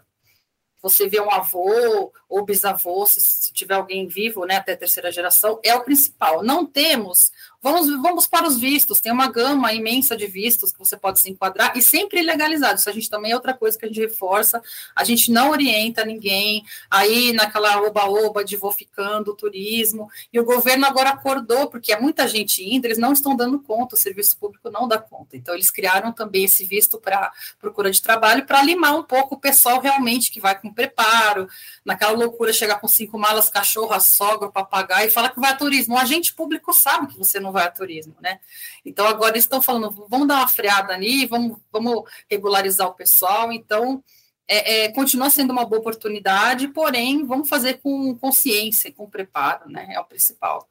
[0.80, 5.60] Você vê um avô ou bisavô, se, se tiver alguém vivo, né, até terceira geração,
[5.62, 6.42] é o principal.
[6.42, 7.30] Não temos
[7.64, 11.30] Vamos, vamos para os vistos, tem uma gama imensa de vistos que você pode se
[11.30, 12.80] enquadrar e sempre legalizado.
[12.80, 14.60] Isso a gente também é outra coisa que a gente reforça.
[14.96, 20.10] A gente não orienta ninguém aí naquela oba-oba de vou ficando, turismo.
[20.32, 23.94] E o governo agora acordou, porque é muita gente indo, eles não estão dando conta,
[23.94, 25.36] o serviço público não dá conta.
[25.36, 29.40] Então, eles criaram também esse visto para procura de trabalho para limar um pouco o
[29.40, 31.48] pessoal realmente que vai com preparo,
[31.84, 35.56] naquela loucura, chegar com cinco malas, cachorro, a sogra, papagaio e falar que vai a
[35.56, 35.94] turismo.
[35.94, 38.40] O agente público sabe que você não vai a turismo, né?
[38.84, 43.52] Então agora eles estão falando, vamos dar uma freada ali, vamos, vamos regularizar o pessoal.
[43.52, 44.02] Então
[44.48, 49.88] é, é, continua sendo uma boa oportunidade, porém vamos fazer com consciência, com preparo, né?
[49.90, 50.68] É o principal.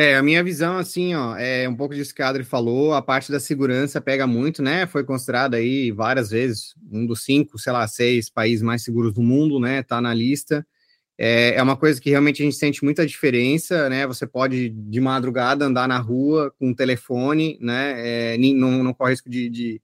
[0.00, 3.02] É, a minha visão, assim, ó, é um pouco disso que a Adri falou, a
[3.02, 4.86] parte da segurança pega muito, né?
[4.86, 9.20] Foi considerado aí várias vezes um dos cinco, sei lá, seis países mais seguros do
[9.22, 9.82] mundo, né?
[9.82, 10.64] Tá na lista.
[11.18, 14.06] É, é uma coisa que realmente a gente sente muita diferença, né?
[14.06, 18.34] Você pode de madrugada andar na rua com um telefone, né?
[18.34, 19.82] É, não, não corre risco de, de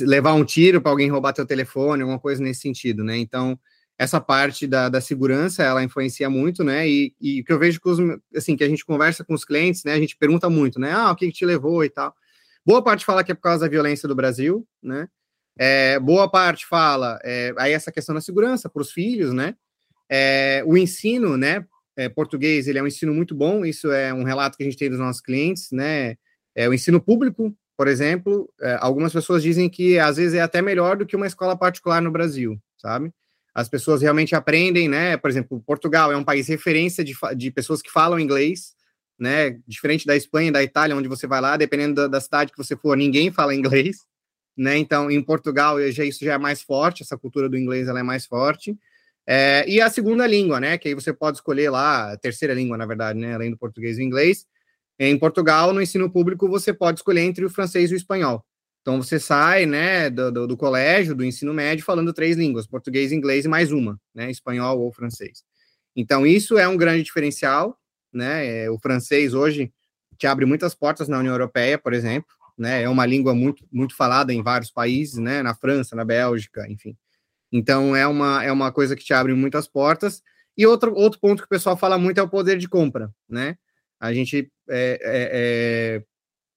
[0.00, 3.16] levar um tiro para alguém roubar teu telefone, alguma coisa nesse sentido, né?
[3.16, 3.58] Então,
[3.98, 6.88] essa parte da, da segurança, ela influencia muito, né?
[6.88, 7.98] E, e que eu vejo que, os,
[8.34, 9.94] assim, que a gente conversa com os clientes, né?
[9.94, 10.92] A gente pergunta muito, né?
[10.92, 12.14] Ah, o que, que te levou e tal.
[12.64, 15.08] Boa parte fala que é por causa da violência do Brasil, né?
[15.58, 19.54] É, boa parte fala é, aí essa questão da segurança para os filhos, né?
[20.08, 21.64] É, o ensino, né,
[21.96, 24.78] é, português, ele é um ensino muito bom, isso é um relato que a gente
[24.78, 26.16] tem dos nossos clientes, né,
[26.54, 30.62] é, o ensino público, por exemplo, é, algumas pessoas dizem que às vezes é até
[30.62, 33.12] melhor do que uma escola particular no Brasil, sabe?
[33.56, 37.80] As pessoas realmente aprendem, né, por exemplo, Portugal é um país referência de, de pessoas
[37.80, 38.74] que falam inglês,
[39.18, 42.58] né, diferente da Espanha, da Itália, onde você vai lá, dependendo da, da cidade que
[42.58, 44.00] você for, ninguém fala inglês,
[44.54, 48.00] né, então em Portugal já, isso já é mais forte, essa cultura do inglês ela
[48.00, 48.76] é mais forte,
[49.26, 50.78] é, e a segunda língua, né?
[50.78, 53.34] Que aí você pode escolher lá, a terceira língua, na verdade, né?
[53.34, 54.46] Além do português e inglês.
[54.98, 58.44] Em Portugal, no ensino público, você pode escolher entre o francês e o espanhol.
[58.86, 63.10] Então você sai, né, do, do, do colégio, do ensino médio, falando três línguas: português,
[63.10, 64.30] inglês e mais uma, né?
[64.30, 65.42] Espanhol ou francês.
[65.96, 67.76] Então isso é um grande diferencial,
[68.12, 68.46] né?
[68.46, 69.72] É, o francês hoje
[70.16, 72.82] te abre muitas portas na União Europeia, por exemplo, né?
[72.82, 75.42] É uma língua muito muito falada em vários países, né?
[75.42, 76.96] Na França, na Bélgica, enfim.
[77.50, 80.22] Então é uma, é uma coisa que te abre muitas portas.
[80.56, 83.58] E outro, outro ponto que o pessoal fala muito é o poder de compra, né?
[83.98, 86.02] A gente é, é,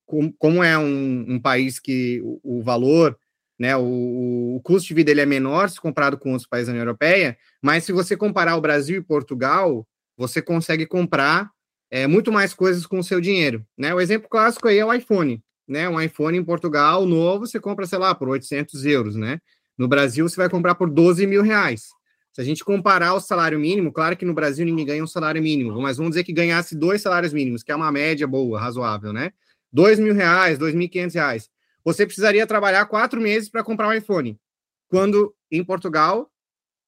[0.09, 3.17] é, com, como é um, um, país que o, o valor,
[3.57, 6.71] né, o, o, custo de vida ele é menor se comparado com outros países da
[6.71, 11.49] União Europeia, mas se você comparar o Brasil e Portugal, você consegue comprar
[11.91, 13.65] é, muito mais coisas com o seu dinheiro.
[13.77, 13.93] Né?
[13.93, 15.41] O exemplo clássico aí é o iPhone.
[15.67, 15.87] Né?
[15.87, 19.15] Um iPhone em Portugal novo, você compra, sei lá, por 800 euros.
[19.15, 19.39] Né?
[19.77, 21.89] No Brasil, você vai comprar por 12 mil reais.
[22.33, 25.41] Se a gente comparar o salário mínimo, claro que no Brasil ninguém ganha um salário
[25.41, 29.11] mínimo, mas vamos dizer que ganhasse dois salários mínimos, que é uma média boa, razoável,
[29.11, 29.31] né?
[29.71, 31.49] Dois mil reais, dois mil e quinhentos reais.
[31.83, 34.39] Você precisaria trabalhar quatro meses para comprar um iPhone.
[34.87, 36.29] Quando em Portugal,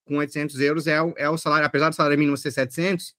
[0.05, 3.13] com 800 euros, é o, é o salário, apesar do salário mínimo ser 700,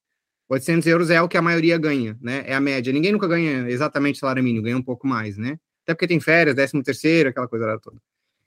[0.48, 2.44] 800 euros é o que a maioria ganha, né?
[2.46, 2.92] É a média.
[2.92, 5.59] Ninguém nunca ganha exatamente salário mínimo, ganha um pouco mais, né?
[5.83, 7.96] Até porque tem férias, décimo terceiro, aquela coisa toda.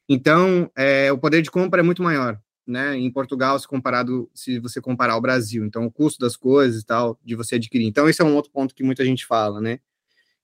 [0.08, 4.60] Então, é, o poder de compra é muito maior né, em Portugal se comparado se
[4.60, 5.64] você comparar ao Brasil.
[5.66, 7.86] Então, o custo das coisas e tal de você adquirir.
[7.86, 9.80] Então, esse é um outro ponto que muita gente fala, né?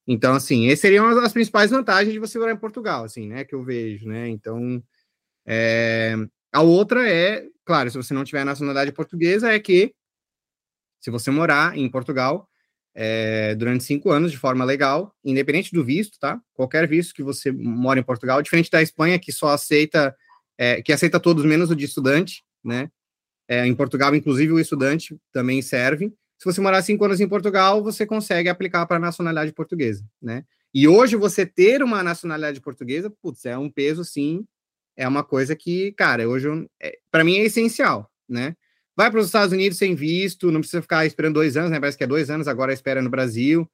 [0.08, 3.56] Então, assim, essas seriam as principais vantagens de você morar em Portugal, assim, né, que
[3.56, 4.28] eu vejo, né?
[4.30, 4.84] Então,
[5.46, 6.16] é...
[6.52, 9.94] a outra é, claro, se você não tiver nacionalidade portuguesa, é que
[11.00, 12.48] se você morar em Portugal
[12.94, 16.42] é, durante cinco anos de forma legal, independente do visto, tá?
[16.54, 20.16] Qualquer visto que você mora em Portugal, diferente da Espanha, que só aceita
[20.58, 22.92] é, que aceita todos menos o de estudante, né?
[23.48, 26.14] É, em Portugal, inclusive, o estudante também serve.
[26.42, 30.44] Se você morar cinco anos em Portugal, você consegue aplicar para a nacionalidade portuguesa, né?
[30.74, 34.44] E hoje você ter uma nacionalidade portuguesa, putz, é um peso, sim,
[34.98, 36.48] é uma coisa que, cara, hoje,
[36.82, 38.56] é, para mim é essencial, né?
[38.98, 41.80] Vai para os Estados Unidos sem visto, não precisa ficar esperando dois anos, né?
[41.80, 43.70] Parece que é dois anos, agora espera no Brasil.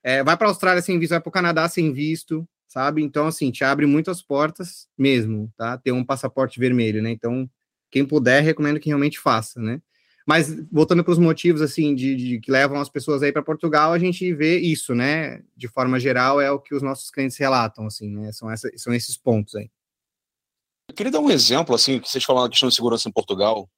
[0.00, 3.02] É, vai para a Austrália sem visto, vai para o Canadá sem visto, sabe?
[3.02, 5.76] Então, assim, te abre muitas portas mesmo, tá?
[5.76, 7.10] Ter um passaporte vermelho, né?
[7.10, 7.50] Então,
[7.90, 9.80] quem puder, recomendo que realmente faça, né?
[10.26, 13.92] Mas, voltando para os motivos, assim, de, de, que levam as pessoas aí para Portugal,
[13.92, 15.42] a gente vê isso, né?
[15.56, 18.32] De forma geral, é o que os nossos clientes relatam, assim, né?
[18.32, 19.70] São, essa, são esses pontos aí.
[20.88, 23.68] Eu queria dar um exemplo, assim, que vocês falaram da questão de segurança em Portugal.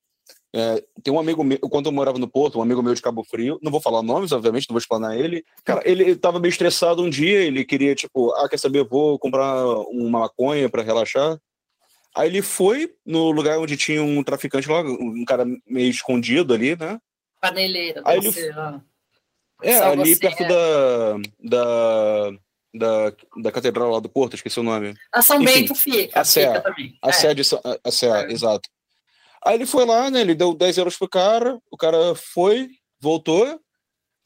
[0.57, 3.25] É, tem um amigo meu, quando eu morava no Porto, um amigo meu de Cabo
[3.25, 5.45] Frio, não vou falar nomes, obviamente, não vou explanar ele.
[5.65, 9.67] Cara, ele estava meio estressado um dia, ele queria, tipo, ah, quer saber, vou comprar
[9.89, 11.41] uma maconha para relaxar.
[12.15, 16.77] Aí ele foi no lugar onde tinha um traficante lá, um cara meio escondido ali,
[16.77, 16.99] né?
[17.41, 18.33] Paneleira, Aí ele...
[19.63, 20.49] É, Só ali perto é.
[20.49, 22.31] da, da,
[22.75, 24.95] da, da catedral lá do Porto, esqueci o nome.
[25.13, 26.21] A São Enfim, Bento fica.
[26.21, 26.47] A Sé,
[27.01, 28.33] a Sé, a, a Sé, é.
[28.33, 28.69] exato.
[29.45, 30.21] Aí ele foi lá, né?
[30.21, 32.69] Ele deu 10 euros pro cara, o cara foi,
[33.01, 33.61] voltou,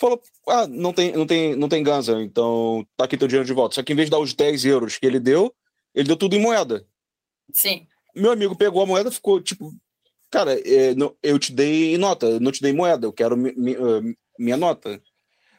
[0.01, 3.53] falou: Ah, não tem, não tem, não tem ganza, então tá aqui teu dinheiro de
[3.53, 3.75] volta.
[3.75, 5.55] Só que em vez de dar os 10 euros que ele deu,
[5.95, 6.87] ele deu tudo em moeda.
[7.53, 7.87] Sim.
[8.15, 9.73] Meu amigo pegou a moeda ficou tipo,
[10.31, 15.01] cara, é, eu te dei nota, não te dei moeda, eu quero uh, minha nota.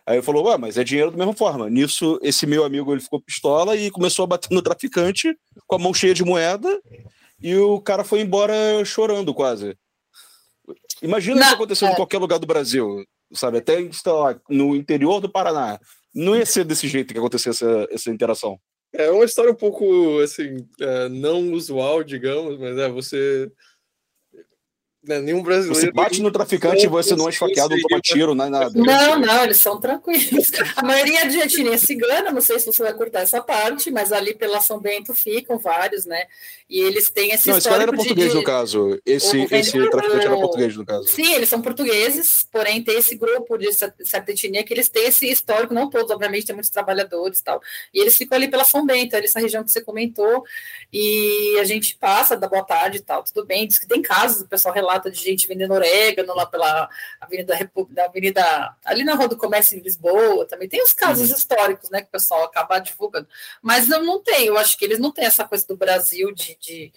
[0.06, 1.69] Aí ele falou, ué, mas é dinheiro da mesma forma.
[1.69, 5.80] Nisso, esse meu amigo ele ficou pistola e começou a bater no traficante com a
[5.80, 6.82] mão cheia de moeda
[7.41, 9.78] e o cara foi embora chorando quase.
[11.02, 11.91] Imagina não, isso acontecendo é.
[11.93, 13.60] em qualquer lugar do Brasil, sabe?
[13.60, 15.80] Até lá, no interior do Paraná.
[16.13, 18.60] Não ia ser desse jeito que acontecesse essa, essa interação.
[18.93, 23.52] É uma história um pouco, assim, é, não usual, digamos, mas é você
[25.02, 25.80] né, nenhum brasileiro.
[25.80, 28.72] Você bate no traficante e você não é esfaqueado, não toma tiro, não é nada.
[28.76, 30.52] Não, não, eles são tranquilos.
[30.76, 34.34] A maioria de etnia cigana, não sei se você vai cortar essa parte, mas ali
[34.34, 36.26] pela São Bento ficam vários, né?
[36.70, 38.38] E eles têm esse Não, esse cara era português de...
[38.38, 39.00] no caso.
[39.06, 41.08] Esse, esse traficante era português no caso.
[41.08, 45.32] Sim, eles são portugueses, porém tem esse grupo de certa etnia que eles têm esse
[45.32, 47.62] histórico, não todos, obviamente, tem muitos trabalhadores e tal.
[47.94, 50.44] E eles ficam ali pela São Bento, ali essa região que você comentou,
[50.92, 53.66] e a gente passa da boa tarde e tal, tudo bem.
[53.66, 58.06] Diz que tem casos, o pessoal relata de gente vendendo orégano lá pela Avenida República,
[58.06, 61.36] Avenida, ali na Rua do Comércio em Lisboa, também tem os casos uhum.
[61.36, 63.28] históricos, né, que o pessoal acaba divulgando.
[63.62, 66.58] Mas não, não tem, eu acho que eles não têm essa coisa do Brasil de,
[66.60, 66.91] de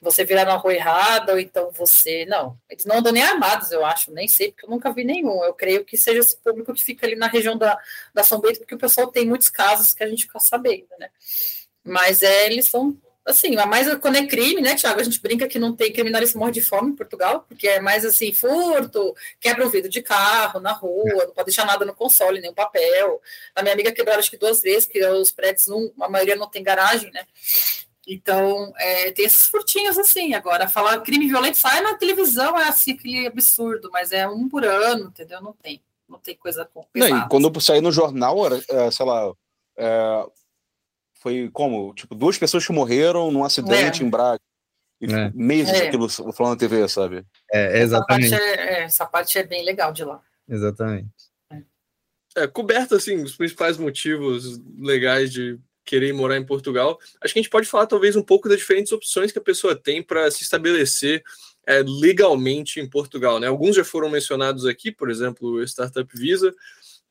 [0.00, 2.24] você virar na rua errada, ou então você.
[2.26, 5.42] Não, eles não andam nem armados, eu acho, nem sei, porque eu nunca vi nenhum.
[5.44, 7.78] Eu creio que seja esse público que fica ali na região da,
[8.14, 11.10] da São Bento, porque o pessoal tem muitos casos que a gente fica sabendo, né?
[11.84, 12.96] Mas é, eles são
[13.30, 15.00] assim, mais quando é crime, né, Tiago?
[15.00, 18.04] A gente brinca que não tem criminalista morre de fome em Portugal, porque é mais
[18.04, 22.40] assim, furto, quebra o vidro de carro na rua, não pode deixar nada no console,
[22.40, 23.20] nem um papel.
[23.54, 26.48] A minha amiga quebraram acho que duas vezes, que os prédios, não, a maioria não
[26.48, 27.26] tem garagem, né?
[28.06, 30.32] Então, é, tem esses furtinhos assim.
[30.32, 34.64] Agora, falar crime violento sai na televisão, é assim, aquele absurdo, mas é um por
[34.64, 35.42] ano, entendeu?
[35.42, 35.82] Não tem.
[36.08, 36.86] Não tem coisa com.
[36.94, 39.30] Não, quando eu saí no jornal, era, é, sei lá,
[39.76, 40.26] é,
[41.18, 41.92] foi como?
[41.94, 44.06] Tipo, duas pessoas que morreram num acidente é.
[44.06, 44.40] em Braga.
[45.00, 45.30] E é.
[45.34, 45.86] meses é.
[45.86, 47.24] aquilo falando na TV, sabe?
[47.52, 48.34] É, exatamente.
[48.34, 50.20] Essa parte é, é, essa parte é bem legal de lá.
[50.48, 51.08] Exatamente.
[52.36, 57.42] É, coberto, assim, os principais motivos legais de querer morar em Portugal, acho que a
[57.42, 60.42] gente pode falar talvez um pouco das diferentes opções que a pessoa tem para se
[60.42, 61.22] estabelecer
[61.66, 63.40] é, legalmente em Portugal.
[63.40, 63.46] Né?
[63.46, 66.54] Alguns já foram mencionados aqui, por exemplo, o Startup Visa.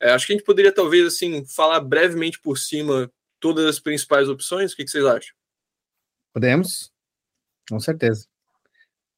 [0.00, 4.28] É, acho que a gente poderia talvez assim falar brevemente por cima todas as principais
[4.28, 4.72] opções.
[4.72, 5.34] O que, que vocês acham?
[6.32, 6.92] Podemos,
[7.68, 8.26] com certeza.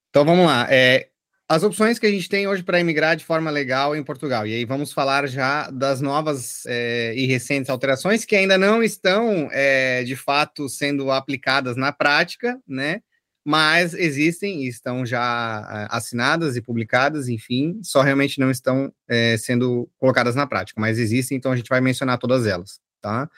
[0.08, 0.66] Então vamos lá.
[0.70, 1.08] É,
[1.48, 4.46] as opções que a gente tem hoje para emigrar de forma legal em Portugal.
[4.46, 9.48] E aí vamos falar já das novas é, e recentes alterações que ainda não estão
[9.50, 13.02] é, de fato sendo aplicadas na prática, né?
[13.44, 19.36] mas existem e estão já eh, assinadas e publicadas, enfim, só realmente não estão é,
[19.36, 23.28] sendo colocadas na prática, mas existem, então a gente vai mencionar todas elas, tá?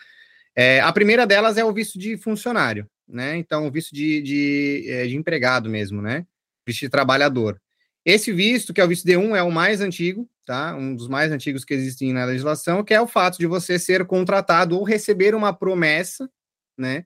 [0.55, 3.37] É, a primeira delas é o visto de funcionário, né?
[3.37, 6.27] Então, o visto de, de, de empregado mesmo, né?
[6.67, 7.61] Visto de trabalhador.
[8.05, 10.75] Esse visto, que é o visto D1, é o mais antigo, tá?
[10.75, 14.05] Um dos mais antigos que existem na legislação, que é o fato de você ser
[14.05, 16.29] contratado ou receber uma promessa,
[16.77, 17.05] né?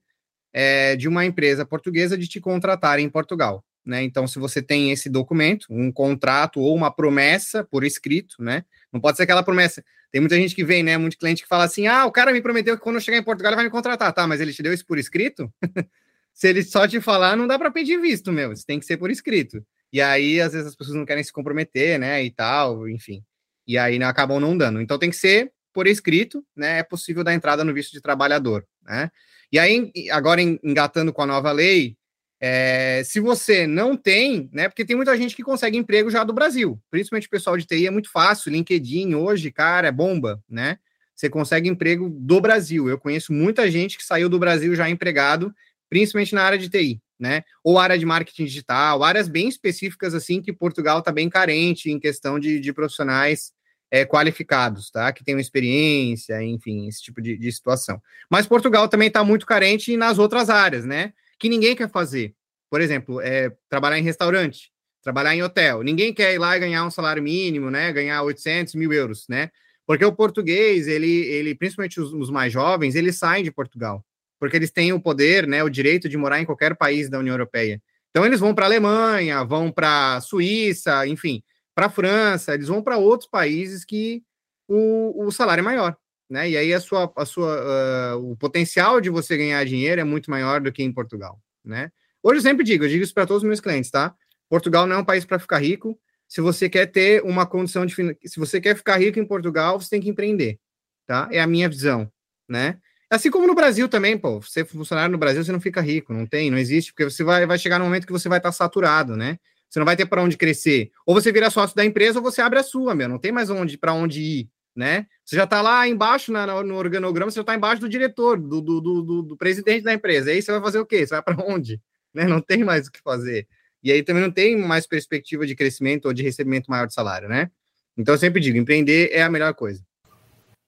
[0.59, 3.62] é, de uma empresa portuguesa de te contratar em Portugal.
[3.87, 4.03] Né?
[4.03, 8.64] Então, se você tem esse documento, um contrato ou uma promessa por escrito, né?
[8.92, 9.85] Não pode ser aquela promessa.
[10.11, 10.99] Tem muita gente que vem, né?
[10.99, 13.22] Muito cliente que fala assim: ah, o cara me prometeu que quando eu chegar em
[13.22, 14.27] Portugal ele vai me contratar, tá?
[14.27, 15.53] Mas ele te deu isso por escrito?
[16.35, 18.53] se ele só te falar, não dá para pedir visto, meu.
[18.53, 19.64] Isso tem que ser por escrito.
[19.92, 22.25] E aí, às vezes, as pessoas não querem se comprometer, né?
[22.25, 23.22] E tal, enfim.
[23.66, 24.81] E aí né, acabam não dando.
[24.81, 26.79] Então tem que ser por escrito, né?
[26.79, 29.11] É possível dar entrada no visto de trabalhador, né?
[29.53, 31.96] E aí, agora engatando com a nova lei,
[32.40, 34.68] é, se você não tem, né?
[34.68, 37.87] Porque tem muita gente que consegue emprego já do Brasil, principalmente o pessoal de TI
[37.87, 38.53] é muito fácil.
[38.53, 40.79] LinkedIn hoje, cara, é bomba, né?
[41.14, 42.88] Você consegue emprego do Brasil.
[42.88, 45.53] Eu conheço muita gente que saiu do Brasil já empregado,
[45.88, 47.42] principalmente na área de TI, né?
[47.64, 51.99] Ou área de marketing digital, áreas bem específicas assim que Portugal está bem carente em
[51.99, 53.51] questão de, de profissionais
[53.90, 55.11] é, qualificados, tá?
[55.11, 57.99] Que tenham experiência, enfim, esse tipo de, de situação.
[58.31, 61.14] Mas Portugal também está muito carente nas outras áreas, né?
[61.38, 62.35] Que ninguém quer fazer.
[62.70, 64.70] Por exemplo, é, trabalhar em restaurante,
[65.03, 65.83] trabalhar em hotel.
[65.83, 67.92] Ninguém quer ir lá e ganhar um salário mínimo, né?
[67.92, 69.51] Ganhar 800 mil euros, né?
[69.87, 74.05] Porque o português, ele, ele principalmente os, os mais jovens, eles saem de Portugal.
[74.38, 75.62] Porque eles têm o poder, né?
[75.62, 77.81] O direito de morar em qualquer país da União Europeia.
[78.11, 81.42] Então, eles vão para a Alemanha, vão para a Suíça, enfim
[81.77, 84.22] para a França, eles vão para outros países que
[84.66, 85.94] o, o salário é maior,
[86.28, 86.50] né?
[86.50, 90.30] E aí a sua, a sua, uh, o potencial de você ganhar dinheiro é muito
[90.30, 91.90] maior do que em Portugal, né?
[92.22, 94.14] Hoje eu sempre digo, eu digo isso para todos os meus clientes, tá?
[94.48, 95.98] Portugal não é um país para ficar rico.
[96.28, 99.90] Se você quer ter uma condição de se você quer ficar rico em Portugal, você
[99.90, 100.58] tem que empreender,
[101.06, 101.28] tá?
[101.30, 102.10] É a minha visão,
[102.48, 102.78] né?
[103.08, 106.26] Assim como no Brasil também, pô, você funcionário no Brasil, você não fica rico, não
[106.26, 109.16] tem, não existe, porque você vai, vai chegar no momento que você vai estar saturado,
[109.16, 109.38] né?
[109.70, 110.90] Você não vai ter para onde crescer.
[111.04, 113.08] Ou você vira sócio da empresa ou você abre a sua, meu.
[113.08, 115.06] Não tem mais onde para onde ir, né?
[115.24, 118.60] Você já está lá embaixo na, no organograma, você já está embaixo do diretor, do,
[118.60, 120.30] do, do, do, presidente da empresa.
[120.30, 121.06] Aí você vai fazer o quê?
[121.06, 121.80] Você vai para onde?
[122.14, 122.24] Né?
[122.24, 123.48] Não tem mais o que fazer.
[123.82, 127.28] E aí também não tem mais perspectiva de crescimento ou de recebimento maior de salário,
[127.28, 127.50] né?
[127.96, 129.82] Então eu sempre digo, empreender é a melhor coisa.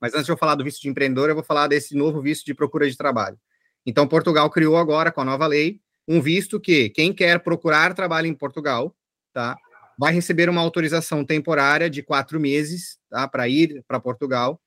[0.01, 2.47] Mas antes de eu falar do visto de empreendedor, eu vou falar desse novo visto
[2.47, 3.39] de procura de trabalho.
[3.85, 8.27] Então Portugal criou agora com a nova lei um visto que quem quer procurar trabalho
[8.27, 8.95] em Portugal
[9.39, 9.57] tá?
[9.97, 13.27] Vai receber uma autorização temporária de quatro meses, tá?
[13.29, 14.61] Para ir para Portugal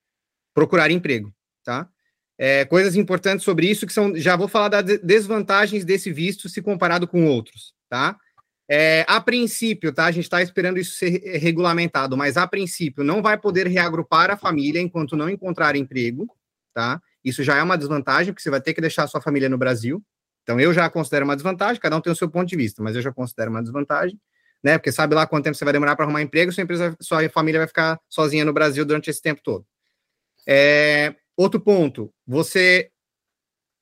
[0.53, 1.87] procurar emprego, tá?
[2.37, 6.61] É, coisas importantes sobre isso que são, já vou falar das desvantagens desse visto se
[6.61, 8.17] comparado com outros, tá?
[8.69, 10.05] É, a princípio, tá?
[10.05, 14.37] A gente está esperando isso ser regulamentado, mas a princípio não vai poder reagrupar a
[14.37, 16.27] família enquanto não encontrar emprego,
[16.73, 17.01] tá?
[17.23, 19.57] Isso já é uma desvantagem, porque você vai ter que deixar a sua família no
[19.57, 20.03] Brasil.
[20.43, 22.95] Então, eu já considero uma desvantagem, cada um tem o seu ponto de vista, mas
[22.95, 24.19] eu já considero uma desvantagem
[24.63, 24.77] né?
[24.77, 27.59] Porque sabe lá quanto tempo você vai demorar para arrumar emprego, sua empresa, sua família
[27.59, 29.65] vai ficar sozinha no Brasil durante esse tempo todo.
[30.47, 32.89] É, outro ponto, você,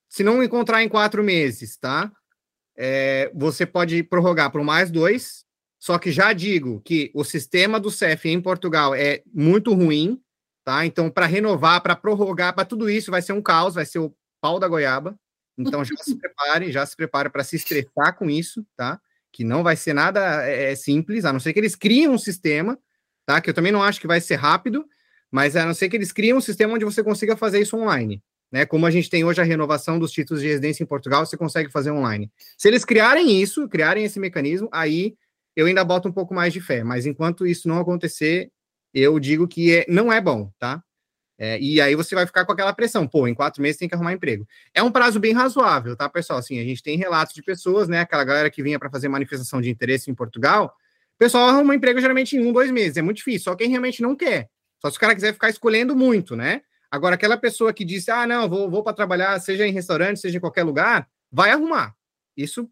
[0.08, 2.12] se não encontrar em quatro meses, tá?
[2.78, 5.44] É, você pode prorrogar por mais dois,
[5.78, 10.22] só que já digo que o sistema do CEF em Portugal é muito ruim,
[10.64, 10.86] tá?
[10.86, 14.14] Então, para renovar, para prorrogar, para tudo isso, vai ser um caos, vai ser o
[14.42, 15.18] pau da goiaba.
[15.58, 19.00] Então, já se prepare, já se prepare para se estressar com isso, tá?
[19.40, 22.18] Que não vai ser nada é, é, simples, a não ser que eles criem um
[22.18, 22.78] sistema,
[23.26, 23.40] tá?
[23.40, 24.86] Que eu também não acho que vai ser rápido,
[25.32, 28.22] mas a não ser que eles criem um sistema onde você consiga fazer isso online.
[28.52, 31.38] Né, como a gente tem hoje a renovação dos títulos de residência em Portugal, você
[31.38, 32.30] consegue fazer online.
[32.58, 35.16] Se eles criarem isso, criarem esse mecanismo, aí
[35.56, 36.84] eu ainda boto um pouco mais de fé.
[36.84, 38.52] Mas enquanto isso não acontecer,
[38.94, 40.84] eu digo que é, não é bom, tá?
[41.42, 43.96] É, e aí você vai ficar com aquela pressão, pô, em quatro meses tem que
[43.96, 44.46] arrumar emprego.
[44.74, 46.40] É um prazo bem razoável, tá, pessoal?
[46.40, 48.02] Assim, a gente tem relatos de pessoas, né?
[48.02, 50.76] Aquela galera que vinha para fazer manifestação de interesse em Portugal,
[51.16, 52.98] o pessoal arruma emprego geralmente em um, dois meses.
[52.98, 54.50] É muito difícil, só quem realmente não quer.
[54.82, 56.62] Só se o cara quiser ficar escolhendo muito, né?
[56.92, 60.38] Agora, aquela pessoa que disse, ah, não, vou, vou para trabalhar, seja em restaurante, seja
[60.38, 61.96] em qualquer lugar, vai arrumar.
[62.36, 62.70] Isso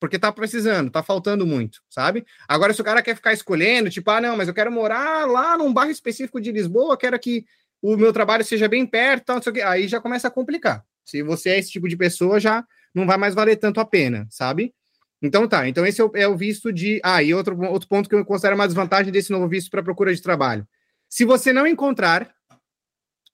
[0.00, 2.24] porque tá precisando, tá faltando muito, sabe?
[2.46, 5.58] Agora, se o cara quer ficar escolhendo, tipo, ah, não, mas eu quero morar lá
[5.58, 7.44] num bairro específico de Lisboa, quero que
[7.82, 10.84] o meu trabalho seja bem perto, tal, aí já começa a complicar.
[11.04, 12.64] Se você é esse tipo de pessoa, já
[12.94, 14.74] não vai mais valer tanto a pena, sabe?
[15.20, 17.00] Então tá, então esse é o, é o visto de.
[17.02, 20.14] Ah, e outro, outro ponto que eu considero uma desvantagem desse novo visto para procura
[20.14, 20.66] de trabalho.
[21.08, 22.32] Se você não encontrar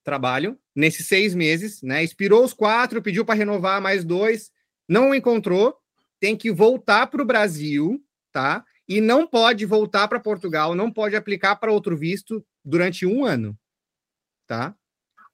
[0.02, 2.04] trabalho nesses seis meses, né?
[2.04, 4.50] Expirou os quatro, pediu para renovar mais dois,
[4.88, 5.76] não encontrou,
[6.20, 8.64] tem que voltar para o Brasil, tá?
[8.88, 13.58] E não pode voltar para Portugal, não pode aplicar para outro visto durante um ano,
[14.46, 14.74] tá?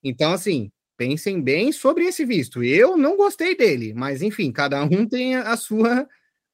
[0.04, 2.62] Então, assim, pensem bem sobre esse visto.
[2.64, 6.08] Eu não gostei dele, mas enfim, cada um tem a sua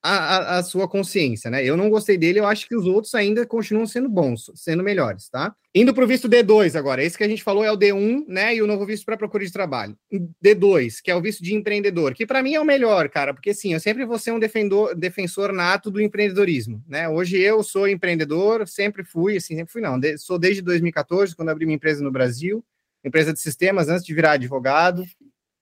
[0.08, 1.64] a, a, sua consciência, né?
[1.64, 5.28] Eu não gostei dele, eu acho que os outros ainda continuam sendo bons, sendo melhores,
[5.28, 5.54] tá?
[5.74, 8.54] Indo para o visto D2 agora, esse que a gente falou é o D1, né?
[8.54, 9.96] E o novo visto para procura de trabalho.
[10.42, 13.52] D2, que é o visto de empreendedor, que para mim é o melhor, cara, porque
[13.52, 17.08] sim, eu sempre vou ser um defendor, defensor nato do empreendedorismo, né?
[17.08, 21.48] Hoje eu sou empreendedor, sempre fui, assim, sempre fui não, de, sou desde 2014, quando
[21.48, 22.64] abri minha empresa no Brasil,
[23.04, 25.04] empresa de sistemas, antes de virar advogado,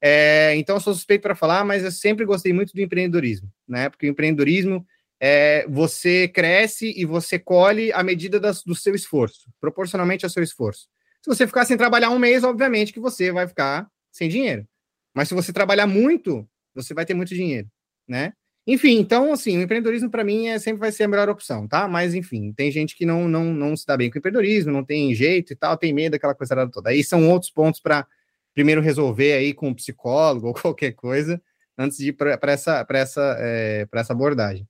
[0.07, 3.89] é, então, eu sou suspeito para falar, mas eu sempre gostei muito do empreendedorismo, né?
[3.89, 4.87] Porque o empreendedorismo
[5.19, 10.43] é você cresce e você colhe à medida das, do seu esforço, proporcionalmente ao seu
[10.43, 10.89] esforço.
[11.23, 14.69] Se você ficar sem trabalhar um mês, obviamente que você vai ficar sem dinheiro.
[15.15, 17.67] Mas se você trabalhar muito, você vai ter muito dinheiro,
[18.07, 18.35] né?
[18.67, 21.89] Enfim, então, assim, o empreendedorismo para mim é, sempre vai ser a melhor opção, tá?
[21.89, 24.85] Mas, enfim, tem gente que não, não, não se dá bem com o empreendedorismo, não
[24.85, 26.91] tem jeito e tal, tem medo daquela coisa toda.
[26.91, 28.07] Aí são outros pontos para
[28.55, 31.41] primeiro resolver aí com um psicólogo ou qualquer coisa,
[31.77, 34.67] antes de ir para essa, essa, é, essa abordagem.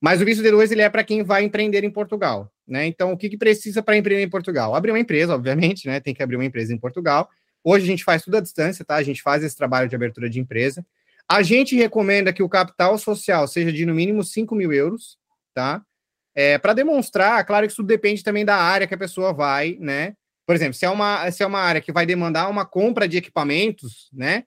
[0.00, 2.86] Mas o visto D2 ele é para quem vai empreender em Portugal, né?
[2.86, 4.74] Então, o que, que precisa para empreender em Portugal?
[4.74, 5.98] Abrir uma empresa, obviamente, né?
[5.98, 7.28] Tem que abrir uma empresa em Portugal.
[7.64, 8.94] Hoje a gente faz tudo à distância, tá?
[8.94, 10.86] A gente faz esse trabalho de abertura de empresa.
[11.28, 15.18] A gente recomenda que o capital social seja de no mínimo 5 mil euros,
[15.52, 15.82] tá?
[16.34, 20.14] É, para demonstrar, claro que isso depende também da área que a pessoa vai, né?
[20.48, 23.18] Por exemplo, se é uma, se é uma área que vai demandar uma compra de
[23.18, 24.44] equipamentos, né?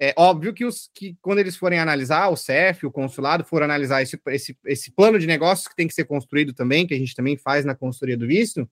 [0.00, 4.02] É óbvio que, os, que quando eles forem analisar, o CEF, o consulado, for analisar
[4.02, 7.16] esse, esse, esse plano de negócios que tem que ser construído também, que a gente
[7.16, 8.70] também faz na consultoria do visto,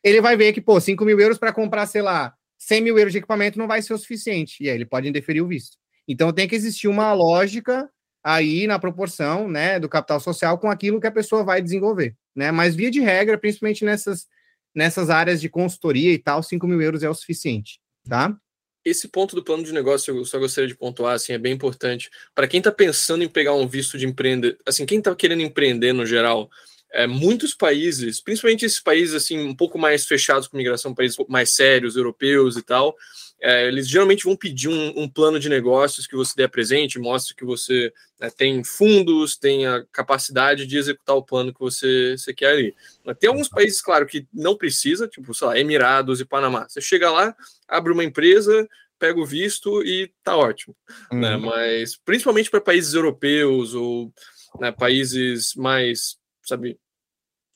[0.00, 3.10] ele vai ver que, pô, 5 mil euros para comprar, sei lá, 100 mil euros
[3.12, 4.62] de equipamento não vai ser o suficiente.
[4.62, 5.76] E aí ele pode indeferir o visto.
[6.06, 7.90] Então tem que existir uma lógica
[8.22, 12.52] aí na proporção, né, do capital social com aquilo que a pessoa vai desenvolver, né?
[12.52, 14.28] Mas via de regra, principalmente nessas
[14.74, 18.36] nessas áreas de consultoria e tal, 5 mil euros é o suficiente, tá?
[18.84, 22.10] Esse ponto do plano de negócio eu só gostaria de pontuar, assim, é bem importante.
[22.34, 25.92] Para quem está pensando em pegar um visto de empreender, assim, quem está querendo empreender
[25.92, 26.50] no geral,
[26.92, 31.50] é, muitos países, principalmente esses países assim um pouco mais fechados com migração, países mais
[31.50, 32.94] sérios, europeus e tal,
[33.40, 37.34] é, eles geralmente vão pedir um, um, plano de negócios que você dê presente, mostre
[37.34, 42.32] que você né, tem fundos, tem a capacidade de executar o plano que você, você
[42.32, 42.74] quer ali.
[43.18, 46.68] Tem alguns países, claro, que não precisa, tipo, sei lá, Emirados e Panamá.
[46.68, 47.34] Você chega lá,
[47.66, 50.76] abre uma empresa, pega o visto e tá ótimo.
[51.10, 51.34] Né?
[51.34, 51.40] Uhum.
[51.40, 51.46] Né?
[51.48, 54.12] Mas principalmente para países europeus ou
[54.60, 56.78] né, países mais, sabe,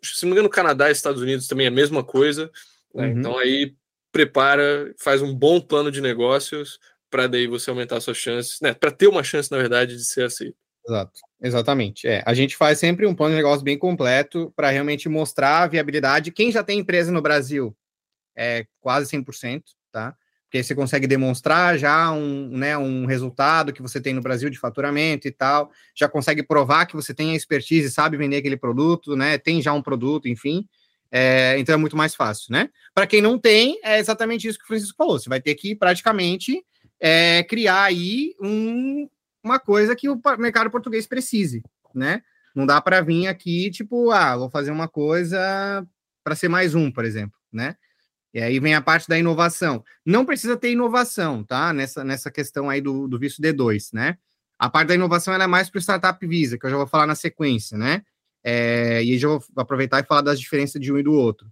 [0.03, 2.51] se não me engano, Canadá e Estados Unidos também é a mesma coisa.
[2.95, 3.07] Né?
[3.07, 3.19] Uhum.
[3.19, 3.75] Então aí
[4.13, 6.79] prepara, faz um bom plano de negócios
[7.11, 8.75] para daí você aumentar suas chances, né?
[8.75, 10.57] Para ter uma chance, na verdade, de ser aceito.
[10.89, 12.07] Exato, exatamente.
[12.07, 15.67] É, a gente faz sempre um plano de negócio bem completo para realmente mostrar a
[15.67, 16.31] viabilidade.
[16.31, 17.77] Quem já tem empresa no Brasil
[18.37, 20.17] é quase 100%, tá?
[20.57, 24.59] Porque você consegue demonstrar já um, né, um resultado que você tem no Brasil de
[24.59, 29.15] faturamento e tal, já consegue provar que você tem a expertise, sabe vender aquele produto,
[29.15, 29.37] né?
[29.37, 30.67] Tem já um produto, enfim.
[31.13, 32.71] É, então é muito mais fácil, né?
[32.95, 35.19] Para quem não tem, é exatamente isso que o Francisco falou.
[35.19, 36.65] Você vai ter que praticamente
[36.99, 39.09] é, criar aí um,
[39.45, 41.63] uma coisa que o mercado português precise,
[41.95, 42.23] né?
[42.55, 45.87] Não dá para vir aqui, tipo, ah, vou fazer uma coisa
[46.25, 47.77] para ser mais um, por exemplo, né?
[48.37, 49.83] E aí vem a parte da inovação.
[50.05, 51.73] Não precisa ter inovação, tá?
[51.73, 54.19] Nessa, nessa questão aí do, do visto D2, né?
[54.59, 57.07] A parte da inovação é mais para o Startup Visa, que eu já vou falar
[57.07, 58.03] na sequência, né?
[58.45, 61.51] É, e já vou aproveitar e falar das diferenças de um e do outro.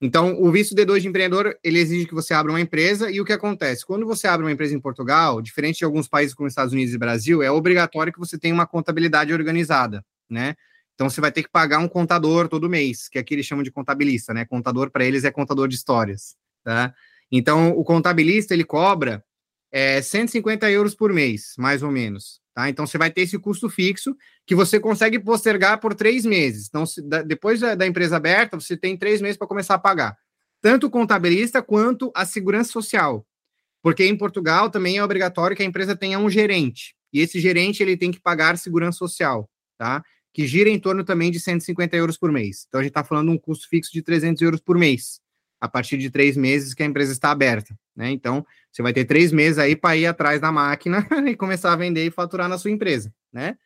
[0.00, 3.24] Então, o visto D2 de empreendedor, ele exige que você abra uma empresa, e o
[3.24, 3.84] que acontece?
[3.84, 6.98] Quando você abre uma empresa em Portugal, diferente de alguns países como Estados Unidos e
[6.98, 10.54] Brasil, é obrigatório que você tenha uma contabilidade organizada, né?
[11.00, 13.70] Então, você vai ter que pagar um contador todo mês, que aqui eles chamam de
[13.70, 14.44] contabilista, né?
[14.44, 16.94] Contador, para eles, é contador de histórias, tá?
[17.32, 19.24] Então, o contabilista, ele cobra
[19.72, 22.42] é, 150 euros por mês, mais ou menos.
[22.54, 22.68] Tá?
[22.68, 26.66] Então você vai ter esse custo fixo que você consegue postergar por três meses.
[26.68, 29.78] Então, se, da, depois da, da, empresa aberta, você tem três meses para começar a
[29.78, 30.18] pagar.
[30.60, 33.26] tanto o contabilista quanto a segurança social.
[33.82, 36.94] Porque em Portugal também é obrigatório que a empresa tenha um gerente.
[37.10, 39.48] E esse gerente ele tem que pagar segurança social,
[39.78, 40.04] tá?
[40.32, 42.64] Que gira em torno também de 150 euros por mês.
[42.68, 45.20] Então a gente está falando um custo fixo de 300 euros por mês,
[45.60, 48.10] a partir de três meses que a empresa está aberta, né?
[48.10, 51.76] Então você vai ter três meses aí para ir atrás da máquina e começar a
[51.76, 53.56] vender e faturar na sua empresa, né?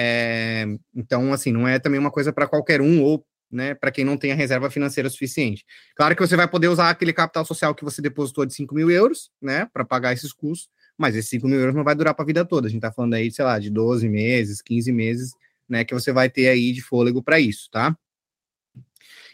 [0.00, 0.64] É,
[0.94, 4.16] então, assim, não é também uma coisa para qualquer um ou né, para quem não
[4.16, 5.64] tem a reserva financeira suficiente.
[5.96, 8.90] Claro que você vai poder usar aquele capital social que você depositou de 5 mil
[8.90, 12.24] euros, né, para pagar esses custos, mas esses 5 mil euros não vai durar para
[12.24, 12.66] a vida toda.
[12.66, 15.32] A gente está falando aí, sei lá, de 12 meses, 15 meses,
[15.68, 17.96] né, que você vai ter aí de fôlego para isso, tá?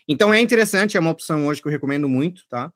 [0.06, 2.72] Então é interessante, é uma opção hoje que eu recomendo muito, tá?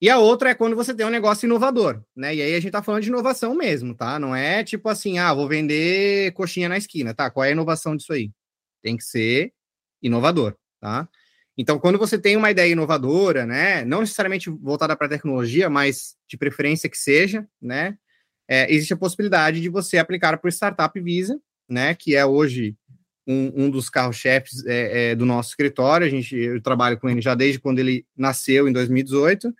[0.00, 2.34] E a outra é quando você tem um negócio inovador, né?
[2.34, 4.18] E aí a gente tá falando de inovação mesmo, tá?
[4.18, 7.30] Não é tipo assim, ah, vou vender coxinha na esquina, tá?
[7.30, 8.30] Qual é a inovação disso aí?
[8.82, 9.52] Tem que ser
[10.02, 11.06] inovador, tá?
[11.60, 16.16] Então, quando você tem uma ideia inovadora, né, não necessariamente voltada para a tecnologia, mas
[16.26, 17.98] de preferência que seja, né,
[18.48, 21.38] é, existe a possibilidade de você aplicar para o Startup Visa,
[21.68, 22.74] né, que é hoje
[23.30, 26.06] um, um dos carros-chefes é, é, do nosso escritório.
[26.06, 29.54] A gente, eu trabalho com ele já desde quando ele nasceu, em 2018,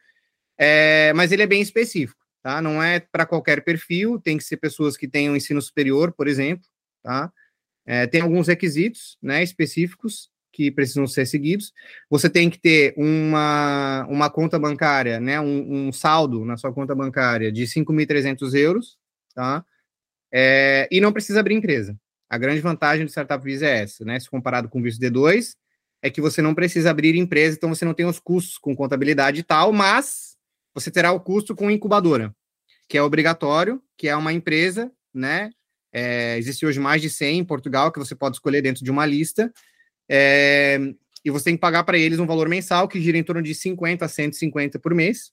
[0.58, 2.60] é, mas ele é bem específico, tá?
[2.60, 6.66] Não é para qualquer perfil, tem que ser pessoas que tenham ensino superior, por exemplo,
[7.02, 7.32] tá?
[7.86, 11.72] É, tem alguns requisitos, né, específicos, que precisam ser seguidos.
[12.10, 16.94] Você tem que ter uma, uma conta bancária, né, um, um saldo na sua conta
[16.94, 18.98] bancária de 5.300 euros,
[19.34, 19.64] tá?
[20.32, 21.96] É, e não precisa abrir empresa.
[22.30, 24.20] A grande vantagem do Startup Visa é essa, né?
[24.20, 25.56] Se comparado com o visto D2,
[26.00, 29.40] é que você não precisa abrir empresa, então você não tem os custos com contabilidade
[29.40, 30.36] e tal, mas
[30.72, 32.32] você terá o custo com incubadora,
[32.88, 35.50] que é obrigatório, que é uma empresa, né?
[35.92, 39.04] É, existe hoje mais de 100 em Portugal que você pode escolher dentro de uma
[39.04, 39.52] lista,
[40.08, 40.78] é,
[41.24, 43.54] e você tem que pagar para eles um valor mensal que gira em torno de
[43.54, 45.32] 50 a 150 por mês.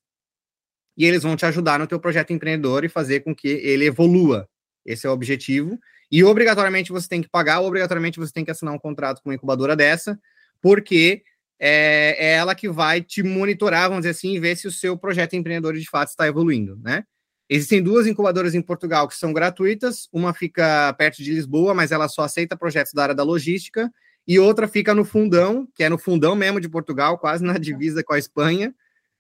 [0.98, 4.50] E eles vão te ajudar no teu projeto empreendedor e fazer com que ele evolua.
[4.84, 5.80] Esse é o objetivo.
[6.12, 9.36] E obrigatoriamente você tem que pagar, obrigatoriamente você tem que assinar um contrato com uma
[9.36, 10.20] incubadora dessa,
[10.62, 11.24] porque
[11.60, 14.98] é, é ela que vai te monitorar, vamos dizer assim, e ver se o seu
[14.98, 17.04] projeto empreendedor de fato está evoluindo, né?
[17.50, 20.10] Existem duas incubadoras em Portugal que são gratuitas.
[20.12, 23.90] Uma fica perto de Lisboa, mas ela só aceita projetos da área da logística
[24.28, 28.04] e outra fica no fundão, que é no fundão mesmo de Portugal, quase na divisa
[28.04, 28.76] com a Espanha.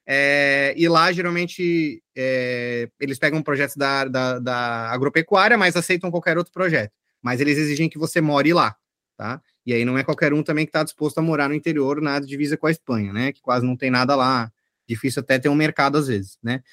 [0.10, 6.38] É, e lá, geralmente, é, eles pegam projetos da, da, da, agropecuária, mas aceitam qualquer
[6.38, 6.93] outro projeto.
[7.22, 8.74] Mas eles exigem que você more lá,
[9.18, 9.41] tá?
[9.66, 12.22] E aí não é qualquer um também que está disposto a morar no interior, na
[12.22, 13.34] divisa com a Espanha, né?
[13.34, 14.49] Que quase não tem nada lá.
[14.88, 16.64] Difícil até ter um mercado às vezes, né?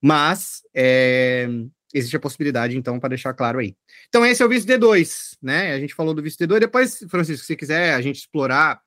[0.00, 1.48] Mas é,
[1.92, 3.76] existe a possibilidade, então, para deixar claro aí.
[4.08, 5.72] Então, esse é o visto D2, né?
[5.72, 6.60] A gente falou do visto D2.
[6.60, 8.80] Depois, Francisco, se quiser a gente explorar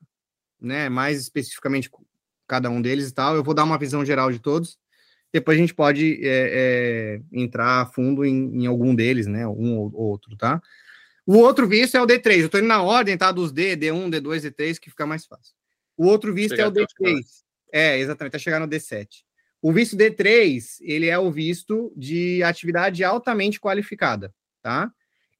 [0.60, 1.90] né, mais especificamente
[2.48, 4.78] cada um deles e tal, eu vou dar uma visão geral de todos.
[5.32, 9.46] Depois a gente pode é, é, entrar a fundo em, em, algum deles, né?
[9.46, 10.60] Um ou outro, tá?
[11.26, 12.38] O outro visto é o D3.
[12.38, 13.30] Eu estou indo na ordem, tá?
[13.30, 15.54] Dos D, D1, D2, D3, que fica mais fácil.
[15.96, 17.20] O outro visto Chega é o D3.
[17.70, 19.06] É, exatamente, até chegar no D7.
[19.60, 24.32] O visto D3, ele é o visto de atividade altamente qualificada,
[24.62, 24.90] tá?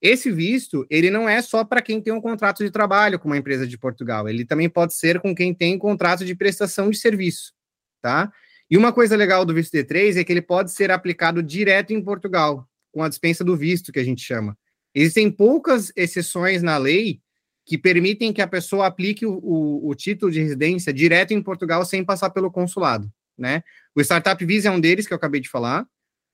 [0.00, 3.36] Esse visto, ele não é só para quem tem um contrato de trabalho com uma
[3.36, 7.52] empresa de Portugal, ele também pode ser com quem tem contrato de prestação de serviço,
[8.00, 8.32] tá?
[8.70, 12.02] E uma coisa legal do visto D3 é que ele pode ser aplicado direto em
[12.02, 14.56] Portugal, com a dispensa do visto, que a gente chama.
[14.94, 17.20] Existem poucas exceções na lei
[17.66, 21.84] que permitem que a pessoa aplique o, o, o título de residência direto em Portugal
[21.84, 23.62] sem passar pelo consulado né?
[23.94, 25.86] O Startup Visa é um deles que eu acabei de falar.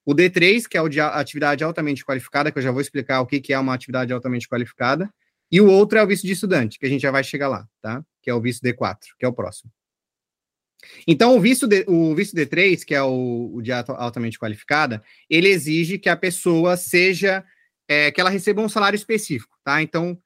[0.05, 3.27] O D3, que é o de atividade altamente qualificada, que eu já vou explicar o
[3.27, 5.13] que, que é uma atividade altamente qualificada.
[5.51, 7.67] E o outro é o visto de estudante, que a gente já vai chegar lá,
[7.81, 8.05] tá?
[8.23, 9.71] Que é o visto D4, que é o próximo.
[11.07, 15.49] Então, o visto, D, o visto D3, que é o, o de altamente qualificada, ele
[15.49, 17.45] exige que a pessoa seja,
[17.89, 19.83] é, que ela receba um salário específico, tá?
[19.83, 20.19] Então,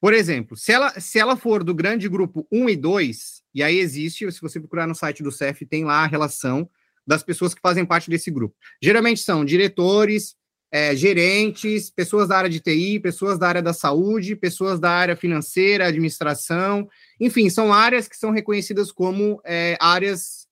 [0.00, 3.78] por exemplo, se ela, se ela for do grande grupo 1 e 2, e aí
[3.78, 6.68] existe, se você procurar no site do CEF, tem lá a relação
[7.06, 8.54] das pessoas que fazem parte desse grupo.
[8.82, 10.34] Geralmente são diretores,
[10.72, 15.14] é, gerentes, pessoas da área de TI, pessoas da área da saúde, pessoas da área
[15.14, 16.88] financeira, administração,
[17.20, 20.46] enfim, são áreas que são reconhecidas como é, áreas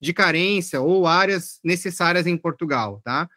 [0.00, 3.28] de carência ou áreas necessárias em Portugal, tá?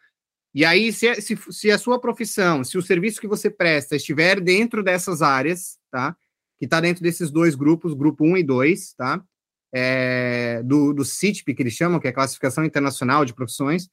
[0.54, 4.40] E aí, se, se, se, a sua profissão, se o serviço que você presta estiver
[4.40, 6.16] dentro dessas áreas, tá?
[6.58, 9.22] Que está dentro desses dois grupos, grupo 1 e 2, tá?
[9.72, 13.88] É, do, do CITP, que eles chamam, que é a Classificação Internacional de Profissões,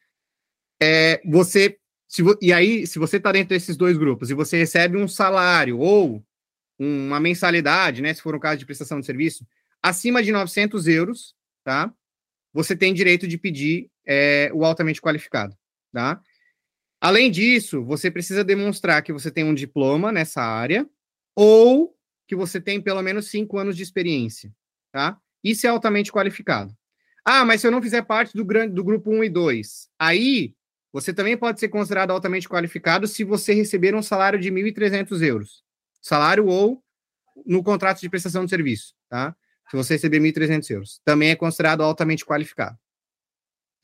[0.81, 4.97] é, você, se, e aí, se você está dentro desses dois grupos e você recebe
[4.97, 6.23] um salário ou
[6.79, 9.45] uma mensalidade, né, se for um caso de prestação de serviço,
[9.81, 11.93] acima de 900 euros, tá?
[12.57, 15.55] você tem direito de pedir é, o altamente qualificado,
[15.93, 16.19] tá?
[16.99, 20.89] Além disso, você precisa demonstrar que você tem um diploma nessa área
[21.35, 21.95] ou
[22.27, 24.51] que você tem pelo menos cinco anos de experiência,
[24.91, 25.19] tá?
[25.43, 26.75] Isso é altamente qualificado.
[27.23, 30.55] Ah, mas se eu não fizer parte do, do grupo 1 e 2, aí
[30.93, 35.63] você também pode ser considerado altamente qualificado se você receber um salário de 1.300 euros.
[36.01, 36.81] Salário ou
[37.45, 39.35] no contrato de prestação de serviço, tá?
[39.69, 41.01] Se você receber 1.300 euros.
[41.03, 42.77] Também é considerado altamente qualificado.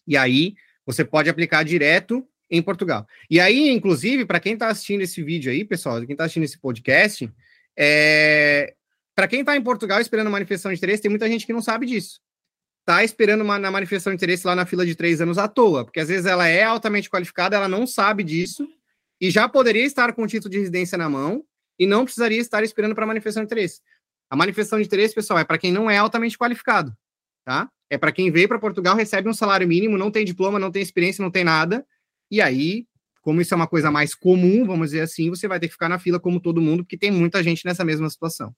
[0.07, 3.07] E aí, você pode aplicar direto em Portugal.
[3.29, 6.57] E aí, inclusive, para quem está assistindo esse vídeo aí, pessoal, quem está assistindo esse
[6.57, 7.29] podcast,
[7.77, 8.73] é...
[9.15, 11.85] para quem está em Portugal esperando manifestação de interesse, tem muita gente que não sabe
[11.85, 12.19] disso.
[12.81, 15.85] Está esperando uma, na manifestação de interesse lá na fila de três anos à toa,
[15.85, 18.67] porque às vezes ela é altamente qualificada, ela não sabe disso
[19.21, 21.45] e já poderia estar com o título de residência na mão
[21.79, 23.81] e não precisaria estar esperando para manifestação de interesse.
[24.29, 26.93] A manifestação de interesse, pessoal, é para quem não é altamente qualificado,
[27.45, 27.69] tá?
[27.89, 30.81] É para quem veio para Portugal, recebe um salário mínimo, não tem diploma, não tem
[30.81, 31.85] experiência, não tem nada,
[32.29, 32.87] e aí,
[33.21, 35.87] como isso é uma coisa mais comum, vamos dizer assim, você vai ter que ficar
[35.87, 38.53] na fila como todo mundo, porque tem muita gente nessa mesma situação,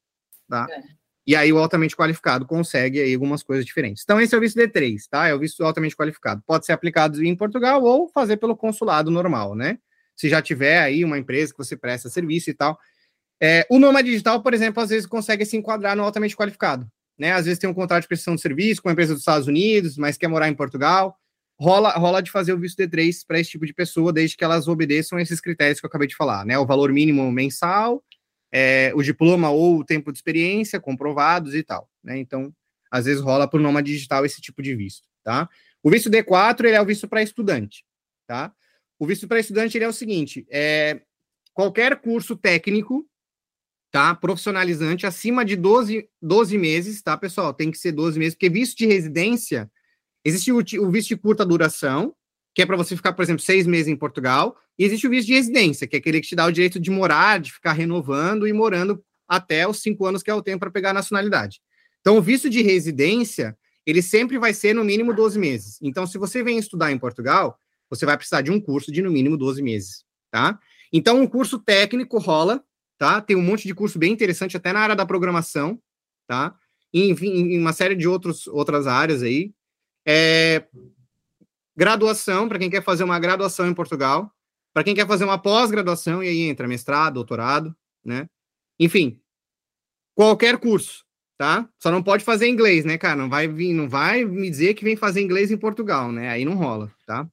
[0.48, 0.68] tá?
[0.70, 0.82] É.
[1.28, 4.04] E aí o altamente qualificado consegue aí algumas coisas diferentes.
[4.04, 5.28] Então esse é o visto D3, tá?
[5.28, 6.44] É o visto altamente qualificado.
[6.46, 9.80] Pode ser aplicado em Portugal ou fazer pelo consulado normal, né?
[10.16, 12.80] Se já tiver aí uma empresa que você presta serviço e tal.
[13.42, 16.88] É, o Nômade Digital, por exemplo, às vezes consegue se enquadrar no altamente qualificado.
[17.18, 17.32] Né?
[17.32, 19.98] Às vezes tem um contrato de prestação de serviço com uma empresa dos Estados Unidos,
[19.98, 21.18] mas quer morar em Portugal.
[21.60, 24.68] Rola, rola de fazer o visto D3 para esse tipo de pessoa, desde que elas
[24.68, 26.60] obedeçam esses critérios que eu acabei de falar, né?
[26.60, 28.04] O valor mínimo mensal,
[28.58, 32.18] é, o diploma ou o tempo de experiência comprovados e tal, né?
[32.18, 32.54] Então,
[32.90, 35.50] às vezes rola por nome digital esse tipo de visto, tá?
[35.84, 37.84] O visto D4, ele é o visto para estudante,
[38.26, 38.54] tá?
[38.98, 41.02] O visto para estudante, ele é o seguinte, é,
[41.54, 43.06] qualquer curso técnico
[43.92, 44.14] tá?
[44.14, 47.54] Profissionalizante acima de 12, 12 meses, tá, pessoal?
[47.54, 49.72] Tem que ser 12 meses, porque visto de residência,
[50.24, 52.14] existe o, o visto de curta duração,
[52.54, 55.28] que é para você ficar, por exemplo, seis meses em Portugal, e existe o visto
[55.28, 58.48] de residência, que é aquele que te dá o direito de morar, de ficar renovando
[58.48, 61.62] e morando até os cinco anos, que é o tempo para pegar a nacionalidade.
[62.02, 65.80] Então, o visto de residência, ele sempre vai ser no mínimo 12 meses.
[65.82, 67.58] Então, se você vem estudar em Portugal,
[67.90, 70.60] você vai precisar de um curso de no mínimo 12 meses, tá?
[70.94, 72.64] Então, um curso técnico rola
[72.98, 73.22] tá?
[73.22, 75.80] Tem um monte de curso bem interessante até na área da programação,
[76.28, 76.56] tá?
[76.94, 79.52] E, enfim, em uma série de outros, outras áreas aí.
[80.08, 80.66] É,
[81.76, 84.32] graduação, para quem quer fazer uma graduação em Portugal,
[84.76, 87.74] para quem quer fazer uma pós-graduação, e aí entra mestrado, doutorado,
[88.04, 88.28] né?
[88.78, 89.22] Enfim,
[90.14, 91.06] qualquer curso,
[91.38, 91.70] tá?
[91.80, 93.16] Só não pode fazer inglês, né, cara?
[93.16, 96.28] Não vai vir, não vai me dizer que vem fazer inglês em Portugal, né?
[96.28, 97.26] Aí não rola, tá?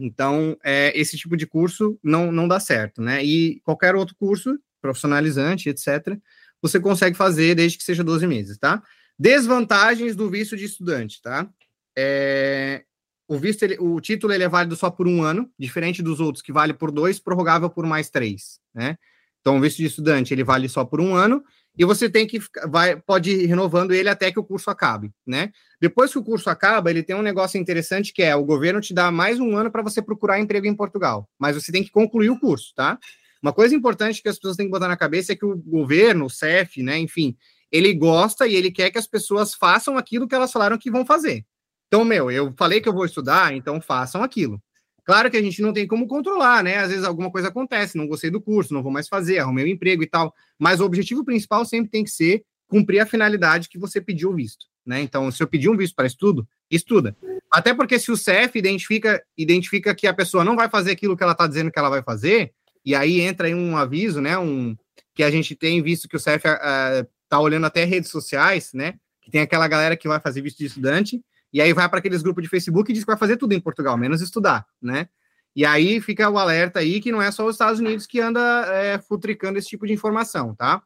[0.00, 3.22] Então, é, esse tipo de curso não, não dá certo, né?
[3.22, 6.16] E qualquer outro curso, profissionalizante, etc.,
[6.62, 8.82] você consegue fazer desde que seja 12 meses, tá?
[9.18, 11.46] Desvantagens do visto de estudante, tá?
[11.94, 12.86] É,
[13.28, 16.42] o visto, ele, o título ele é válido só por um ano, diferente dos outros
[16.42, 18.96] que vale por dois, prorrogável por mais três, né?
[19.40, 21.42] Então, o visto de estudante ele vale só por um ano
[21.76, 25.50] e você tem que vai pode ir renovando ele até que o curso acabe, né?
[25.80, 28.94] Depois que o curso acaba, ele tem um negócio interessante que é o governo te
[28.94, 32.30] dá mais um ano para você procurar emprego em Portugal, mas você tem que concluir
[32.30, 32.98] o curso, tá?
[33.42, 36.26] Uma coisa importante que as pessoas têm que botar na cabeça é que o governo,
[36.26, 37.36] o CEF, né, enfim,
[37.72, 41.04] ele gosta e ele quer que as pessoas façam aquilo que elas falaram que vão
[41.04, 41.44] fazer.
[41.92, 44.58] Então, meu, eu falei que eu vou estudar, então façam aquilo.
[45.04, 46.78] Claro que a gente não tem como controlar, né?
[46.78, 49.68] Às vezes alguma coisa acontece, não gostei do curso, não vou mais fazer, arrumei um
[49.68, 50.34] emprego e tal.
[50.58, 54.34] Mas o objetivo principal sempre tem que ser cumprir a finalidade que você pediu o
[54.34, 55.02] visto, né?
[55.02, 57.14] Então, se eu pedir um visto para estudo, estuda.
[57.50, 61.22] Até porque se o CEF identifica, identifica que a pessoa não vai fazer aquilo que
[61.22, 64.38] ela está dizendo que ela vai fazer, e aí entra em um aviso, né?
[64.38, 64.74] Um,
[65.14, 68.94] que a gente tem visto que o CEF está uh, olhando até redes sociais, né?
[69.20, 71.22] Que tem aquela galera que vai fazer visto de estudante,
[71.52, 73.60] e aí vai para aqueles grupos de Facebook e diz que vai fazer tudo em
[73.60, 75.08] Portugal, menos estudar, né?
[75.54, 78.40] E aí fica o alerta aí que não é só os Estados Unidos que anda
[78.68, 80.82] é, futricando esse tipo de informação, tá?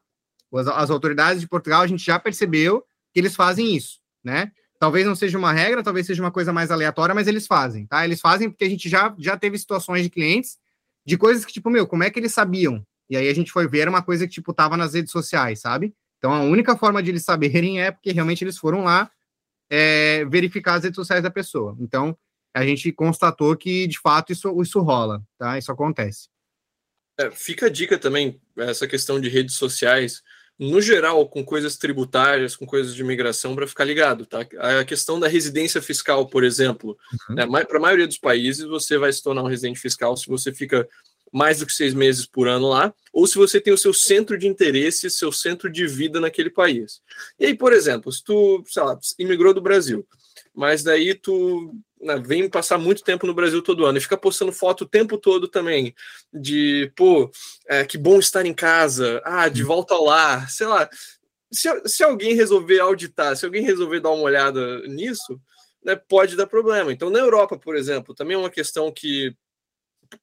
[0.53, 4.51] As, as, autoridades de Portugal, a gente já percebeu que eles fazem isso, né?
[4.79, 8.03] Talvez não seja uma regra, talvez seja uma coisa mais aleatória, mas eles fazem, tá?
[8.03, 10.57] Eles fazem porque a gente já, já teve situações de clientes
[11.05, 12.85] de coisas que, tipo, meu, como é que eles sabiam?
[13.09, 15.95] E aí a gente foi ver uma coisa que, tipo, tava nas redes sociais, sabe?
[16.17, 19.09] Então a única forma de eles saberem é porque realmente eles foram lá
[19.69, 21.75] é, verificar as redes sociais da pessoa.
[21.79, 22.17] Então,
[22.53, 25.57] a gente constatou que, de fato, isso, isso rola, tá?
[25.57, 26.29] Isso acontece.
[27.19, 30.21] É, fica a dica também, essa questão de redes sociais,
[30.59, 34.39] no geral, com coisas tributárias, com coisas de imigração, para ficar ligado, tá?
[34.59, 36.97] A questão da residência fiscal, por exemplo,
[37.29, 37.35] uhum.
[37.35, 40.51] né, para a maioria dos países, você vai se tornar um residente fiscal se você
[40.51, 40.87] fica
[41.31, 44.37] mais do que seis meses por ano lá, ou se você tem o seu centro
[44.37, 47.01] de interesse, seu centro de vida naquele país.
[47.39, 50.07] E aí, por exemplo, se tu, sei lá, imigrou do Brasil,
[50.53, 54.51] mas daí tu né, vem passar muito tempo no Brasil todo ano e fica postando
[54.51, 55.93] foto o tempo todo também
[56.33, 57.29] de, pô,
[57.67, 60.89] é, que bom estar em casa, ah, de volta ao lar, sei lá.
[61.51, 65.39] Se, se alguém resolver auditar, se alguém resolver dar uma olhada nisso,
[65.83, 66.91] né, pode dar problema.
[66.91, 69.35] Então, na Europa, por exemplo, também é uma questão que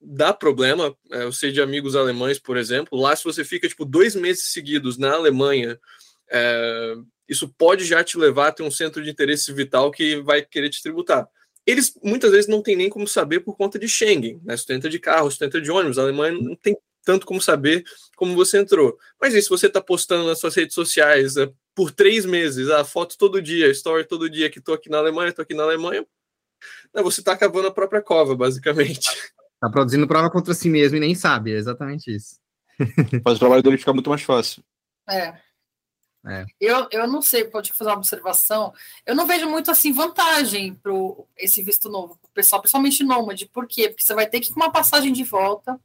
[0.01, 0.97] dá problema.
[1.11, 4.53] É, eu sei de amigos alemães, por exemplo, lá se você fica tipo dois meses
[4.53, 5.78] seguidos na Alemanha,
[6.30, 6.95] é,
[7.28, 10.70] isso pode já te levar a ter um centro de interesse vital que vai querer
[10.70, 11.28] te tributar.
[11.66, 14.57] Eles muitas vezes não tem nem como saber por conta de Schengen, né?
[14.57, 17.26] Se tu entra de carro, se tu entra de ônibus, a Alemanha não tem tanto
[17.26, 17.85] como saber
[18.16, 18.99] como você entrou.
[19.20, 23.16] Mas isso você está postando nas suas redes sociais é, por três meses, a foto
[23.18, 26.07] todo dia, story todo dia que estou aqui na Alemanha, estou aqui na Alemanha,
[26.95, 29.09] né, você está cavando a própria cova, basicamente.
[29.65, 32.39] Está produzindo prova contra si mesmo e nem sabe, é exatamente isso.
[33.25, 34.62] Faz o trabalho dele ficar muito mais fácil.
[35.09, 35.35] É.
[36.27, 36.45] É.
[36.61, 38.75] Eu, eu não sei, pode fazer uma observação.
[39.07, 40.93] Eu não vejo muito assim vantagem para
[41.37, 43.47] esse visto novo, para o pessoal, principalmente nômade.
[43.47, 43.89] Por quê?
[43.89, 45.81] Porque você vai ter que ir com uma passagem de volta,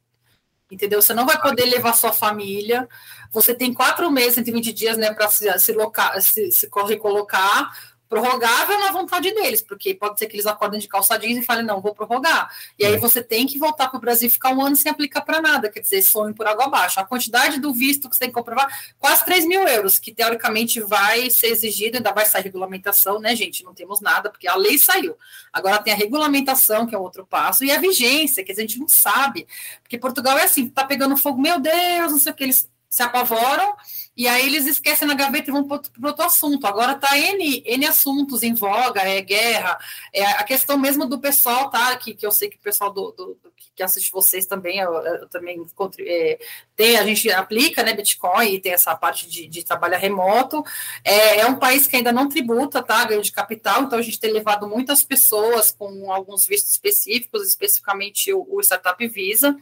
[0.70, 1.00] entendeu?
[1.00, 2.86] Você não vai poder levar sua família.
[3.32, 5.74] Você tem quatro meses, 120 dias, né, para se, se,
[6.20, 11.16] se, se recolocar prorrogável na vontade deles, porque pode ser que eles acordem de calça
[11.16, 12.50] jeans e falem, não, vou prorrogar.
[12.76, 12.98] E aí é.
[12.98, 15.70] você tem que voltar para o Brasil e ficar um ano sem aplicar para nada,
[15.70, 16.98] quer dizer, sonho por água abaixo.
[16.98, 20.80] A quantidade do visto que você tem que comprovar, quase 3 mil euros, que teoricamente
[20.80, 23.62] vai ser exigido, ainda vai sair regulamentação, né, gente?
[23.62, 25.16] Não temos nada, porque a lei saiu.
[25.52, 28.88] Agora tem a regulamentação, que é outro passo, e a vigência, que a gente não
[28.88, 29.46] sabe.
[29.82, 33.04] Porque Portugal é assim, tá pegando fogo, meu Deus, não sei o que, eles se
[33.04, 33.76] apavoram,
[34.20, 36.66] e aí eles esquecem na gaveta e vão para outro assunto.
[36.66, 39.78] Agora tá N, N assuntos em voga, é guerra,
[40.12, 41.96] é a questão mesmo do pessoal, tá?
[41.96, 44.92] Que, que eu sei que o pessoal do, do, do que assiste vocês também, eu,
[44.92, 45.64] eu também
[46.00, 46.38] é,
[46.76, 50.62] tem, a gente aplica né, Bitcoin e tem essa parte de, de trabalho remoto.
[51.02, 53.02] É, é, um país que ainda não tributa, tá?
[53.06, 58.30] Ganho de capital, então a gente tem levado muitas pessoas com alguns vistos específicos, especificamente
[58.34, 59.56] o, o Startup Visa.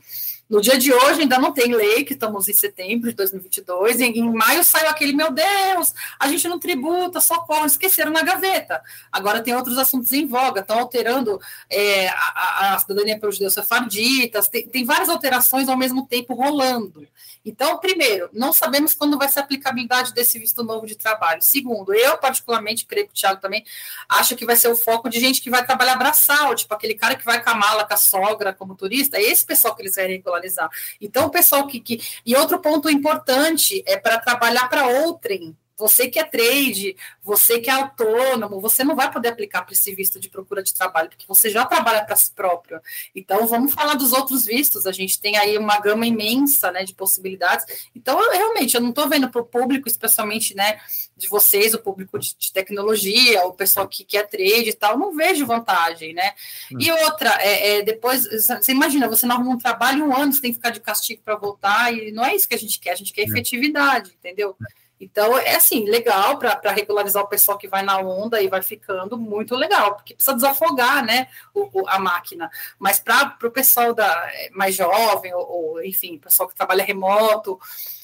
[0.48, 4.04] No dia de hoje ainda não tem lei, que estamos em setembro de 2022, e
[4.04, 8.82] em maio saiu aquele, meu Deus, a gente não tributa, socorro, esqueceram na gaveta.
[9.12, 11.38] Agora tem outros assuntos em voga, estão alterando
[11.68, 17.06] é, a, a, cidadania pelos judeus sefarditas, tem, tem várias alterações ao mesmo tempo rolando.
[17.44, 21.40] Então, primeiro, não sabemos quando vai ser a aplicabilidade desse visto novo de trabalho.
[21.42, 23.64] Segundo, eu particularmente, creio que o Thiago também,
[24.08, 27.14] acho que vai ser o foco de gente que vai trabalhar braçal, tipo aquele cara
[27.14, 29.94] que vai com a mala, com a sogra como turista, é esse pessoal que eles
[29.94, 30.68] querem regularizar.
[31.00, 31.80] Então, o pessoal que...
[31.80, 32.00] que...
[32.24, 37.70] E outro ponto importante é para trabalhar para outrem, você que é trade, você que
[37.70, 41.24] é autônomo, você não vai poder aplicar para esse visto de procura de trabalho, porque
[41.26, 42.80] você já trabalha para si próprio.
[43.14, 44.86] Então, vamos falar dos outros vistos.
[44.86, 47.88] A gente tem aí uma gama imensa né, de possibilidades.
[47.94, 50.80] Então, eu, realmente, eu não estou vendo para o público, especialmente né,
[51.16, 54.98] de vocês, o público de, de, tecnologia, o pessoal que, que é trade e tal,
[54.98, 56.32] não vejo vantagem, né?
[56.72, 56.78] Hum.
[56.80, 60.40] E outra, é, é, depois, você imagina, você não arruma um trabalho um ano, você
[60.40, 62.92] tem que ficar de castigo para voltar, e não é isso que a gente quer,
[62.92, 64.56] a gente quer efetividade, entendeu?
[65.00, 69.16] Então, é assim, legal para regularizar o pessoal que vai na onda e vai ficando
[69.16, 72.50] muito legal, porque precisa desafogar né, o, o a máquina.
[72.78, 77.58] Mas para o pessoal da, é, mais jovem, ou, ou enfim, pessoal que trabalha remoto,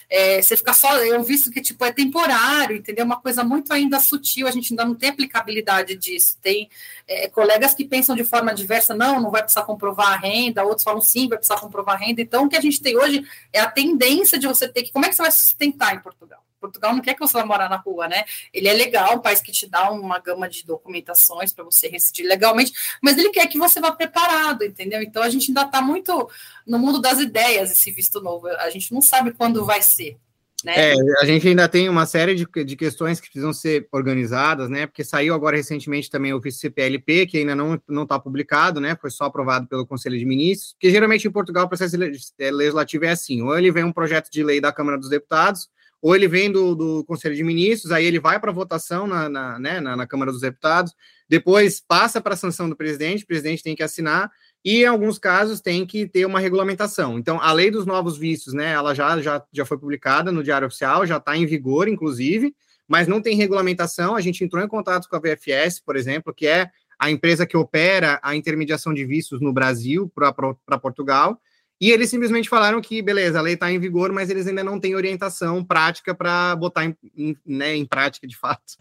[0.08, 3.04] é, você fica só, eu visto que tipo é temporário, entendeu?
[3.04, 6.38] Uma coisa muito ainda sutil, a gente ainda não tem aplicabilidade disso.
[6.42, 6.68] Tem
[7.08, 10.84] é, colegas que pensam de forma diversa, não, não vai precisar comprovar a renda, outros
[10.84, 12.20] falam sim, vai precisar comprovar a renda.
[12.20, 14.92] Então, o que a gente tem hoje é a tendência de você ter que.
[14.92, 16.42] Como é que você vai sustentar em Portugal?
[16.64, 18.24] Portugal não quer que você vá morar na rua, né?
[18.52, 22.26] Ele é legal, um país que te dá uma gama de documentações para você residir
[22.26, 25.02] legalmente, mas ele quer que você vá preparado, entendeu?
[25.02, 26.28] Então a gente ainda está muito
[26.66, 28.48] no mundo das ideias esse visto novo.
[28.48, 30.16] A gente não sabe quando vai ser.
[30.64, 30.92] Né?
[30.92, 34.86] É, a gente ainda tem uma série de, de questões que precisam ser organizadas, né?
[34.86, 38.96] Porque saiu agora recentemente também o visto CPLP, que ainda não está publicado, né?
[38.98, 43.04] Foi só aprovado pelo Conselho de Ministros, porque geralmente em Portugal o processo é, legislativo
[43.04, 45.68] é assim: ou ele vem um projeto de lei da Câmara dos Deputados,
[46.04, 49.58] ou ele vem do, do Conselho de Ministros, aí ele vai para votação na, na,
[49.58, 50.92] né, na, na, Câmara dos Deputados,
[51.26, 54.30] depois passa para a sanção do presidente, o presidente tem que assinar,
[54.62, 57.18] e em alguns casos tem que ter uma regulamentação.
[57.18, 60.66] Então, a lei dos novos vistos, né, ela já, já, já foi publicada no Diário
[60.66, 62.54] Oficial, já está em vigor, inclusive,
[62.86, 64.14] mas não tem regulamentação.
[64.14, 67.56] A gente entrou em contato com a VFS, por exemplo, que é a empresa que
[67.56, 71.40] opera a intermediação de vistos no Brasil para Portugal,
[71.80, 74.78] e eles simplesmente falaram que, beleza, a lei está em vigor, mas eles ainda não
[74.78, 78.78] têm orientação prática para botar em, em, né, em prática, de fato,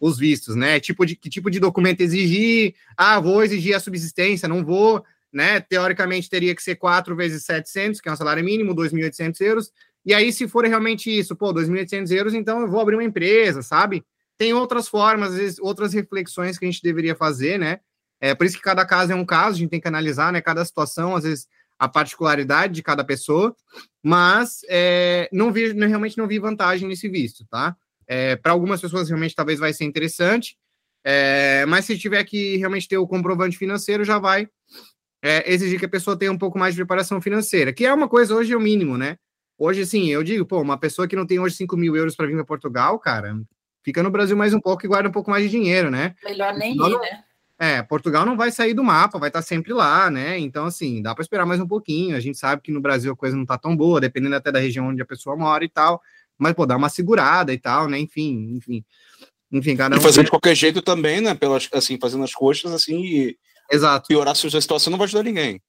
[0.00, 0.78] os vistos, né?
[0.78, 2.74] Tipo de, que tipo de documento exigir?
[2.96, 5.60] Ah, vou exigir a subsistência, não vou, né?
[5.60, 9.72] Teoricamente teria que ser 4 vezes 700, que é um salário mínimo, 2.800 euros.
[10.04, 13.60] E aí, se for realmente isso, pô, 2.800 euros, então eu vou abrir uma empresa,
[13.62, 14.04] sabe?
[14.38, 17.80] tem outras formas, às vezes, outras reflexões que a gente deveria fazer, né?
[18.20, 20.40] É por isso que cada caso é um caso, a gente tem que analisar, né?
[20.40, 21.46] Cada situação, às vezes,
[21.78, 23.54] a particularidade de cada pessoa,
[24.02, 27.76] mas é, não vi, realmente não vi vantagem nesse visto, tá?
[28.06, 30.56] É, Para algumas pessoas, realmente, talvez vai ser interessante,
[31.04, 34.48] é, mas se tiver que realmente ter o comprovante financeiro, já vai
[35.22, 38.08] é, exigir que a pessoa tenha um pouco mais de preparação financeira, que é uma
[38.08, 39.16] coisa hoje é o mínimo, né?
[39.58, 42.26] Hoje, assim, eu digo, pô, uma pessoa que não tem hoje 5 mil euros para
[42.26, 43.34] vir para Portugal, cara,
[43.82, 46.14] fica no Brasil mais um pouco e guarda um pouco mais de dinheiro, né?
[46.24, 47.24] Melhor nem ir, né?
[47.58, 50.38] É, Portugal não vai sair do mapa, vai estar sempre lá, né?
[50.38, 52.14] Então, assim, dá para esperar mais um pouquinho.
[52.14, 54.58] A gente sabe que no Brasil a coisa não tá tão boa, dependendo até da
[54.58, 56.02] região onde a pessoa mora e tal.
[56.36, 57.98] Mas, pô, dá uma segurada e tal, né?
[57.98, 58.84] Enfim, enfim.
[59.50, 59.98] Enfim, cada um.
[59.98, 61.34] E fazer de qualquer jeito também, né?
[61.34, 63.38] Pelas, assim, fazendo as coxas, assim, e
[63.70, 64.08] Exato.
[64.08, 65.60] piorar a sua situação não vai ajudar ninguém.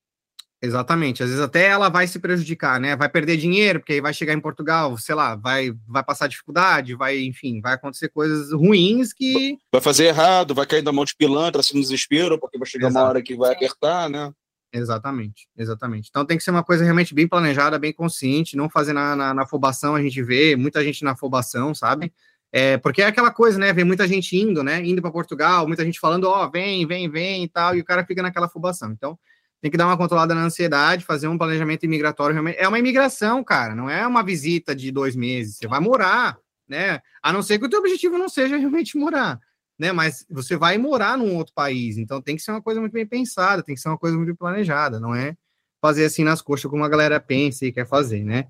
[0.62, 1.22] Exatamente.
[1.22, 2.96] Às vezes até ela vai se prejudicar, né?
[2.96, 6.96] Vai perder dinheiro, porque aí vai chegar em Portugal, sei lá, vai, vai passar dificuldade,
[6.96, 9.58] vai, enfim, vai acontecer coisas ruins que.
[9.72, 12.88] Vai fazer errado, vai cair na mão de pilantra, assim, no desespero, porque vai chegar
[12.88, 13.04] Exato.
[13.04, 14.32] uma hora que vai apertar, né?
[14.74, 16.10] Exatamente, exatamente.
[16.10, 19.34] Então tem que ser uma coisa realmente bem planejada, bem consciente, não fazer na, na,
[19.34, 22.12] na afobação, a gente vê muita gente na afobação, sabe?
[22.52, 23.72] É, porque é aquela coisa, né?
[23.74, 24.84] Vem muita gente indo, né?
[24.84, 27.86] Indo para Portugal, muita gente falando, ó, oh, vem, vem, vem e tal, e o
[27.86, 28.92] cara fica naquela afobação.
[28.92, 29.18] Então,
[29.62, 32.34] tem que dar uma controlada na ansiedade, fazer um planejamento imigratório.
[32.34, 32.58] Realmente.
[32.60, 35.58] É uma imigração, cara, não é uma visita de dois meses.
[35.58, 36.38] Você vai morar,
[36.68, 37.02] né?
[37.22, 39.40] A não ser que o teu objetivo não seja realmente morar,
[39.78, 39.92] né?
[39.92, 43.06] Mas você vai morar num outro país, então tem que ser uma coisa muito bem
[43.06, 45.36] pensada, tem que ser uma coisa muito planejada, não é
[45.82, 48.48] fazer assim nas coxas como a galera pensa e quer fazer, né?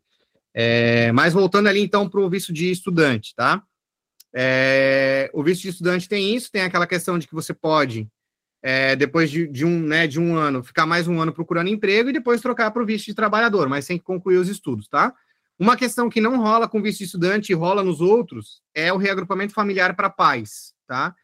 [0.53, 3.61] É, mas voltando ali então para o visto de estudante, tá?
[4.33, 8.09] É, o visto de estudante tem isso, tem aquela questão de que você pode
[8.61, 12.09] é, depois de, de, um, né, de um ano, ficar mais um ano procurando emprego
[12.09, 15.13] e depois trocar para o visto de trabalhador, mas tem que concluir os estudos, tá?
[15.59, 18.97] Uma questão que não rola com visto de estudante e rola nos outros é o
[18.97, 21.15] reagrupamento familiar para pais, tá?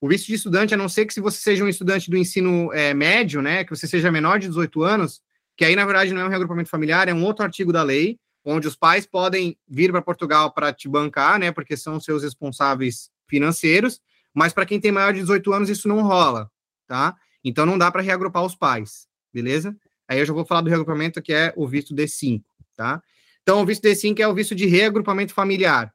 [0.00, 2.72] O visto de estudante, a não ser que se você seja um estudante do ensino
[2.72, 5.20] é, médio, né, que você seja menor de 18 anos,
[5.56, 8.18] que aí, na verdade, não é um reagrupamento familiar, é um outro artigo da lei,
[8.44, 13.10] onde os pais podem vir para Portugal para te bancar, né, porque são seus responsáveis
[13.26, 14.00] financeiros,
[14.32, 16.48] mas para quem tem maior de 18 anos, isso não rola,
[16.88, 17.14] tá?
[17.44, 19.76] Então não dá para reagrupar os pais, beleza?
[20.08, 22.42] Aí eu já vou falar do reagrupamento que é o visto D5,
[22.74, 23.00] tá?
[23.42, 25.94] Então o visto D5 é o visto de reagrupamento familiar,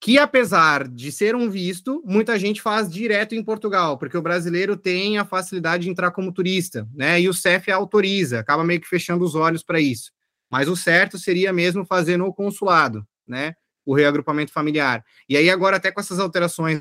[0.00, 4.76] que apesar de ser um visto, muita gente faz direto em Portugal, porque o brasileiro
[4.76, 7.20] tem a facilidade de entrar como turista, né?
[7.20, 10.12] E o CEF autoriza, acaba meio que fechando os olhos para isso.
[10.48, 13.54] Mas o certo seria mesmo fazer no consulado, né?
[13.84, 15.04] O reagrupamento familiar.
[15.28, 16.80] E aí agora até com essas alterações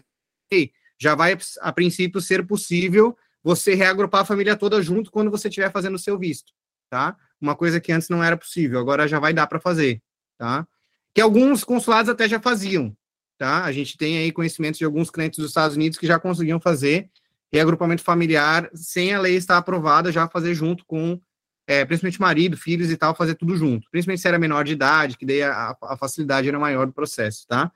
[1.00, 5.72] já vai a princípio ser possível você reagrupar a família toda junto quando você estiver
[5.72, 6.54] fazendo o seu visto,
[6.90, 7.16] tá?
[7.40, 10.02] Uma coisa que antes não era possível, agora já vai dar para fazer,
[10.38, 10.68] tá?
[11.14, 12.96] Que alguns consulados até já faziam,
[13.38, 13.64] tá?
[13.64, 17.10] A gente tem aí conhecimento de alguns clientes dos Estados Unidos que já conseguiam fazer
[17.52, 21.20] reagrupamento familiar sem a lei estar aprovada, já fazer junto com,
[21.66, 23.90] é, principalmente marido, filhos e tal, fazer tudo junto.
[23.90, 27.46] Principalmente se era menor de idade, que daí a, a facilidade era maior do processo,
[27.48, 27.72] tá?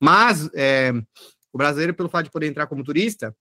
[0.00, 0.92] Mas é,
[1.52, 3.34] o brasileiro, pelo fato de poder entrar como turista,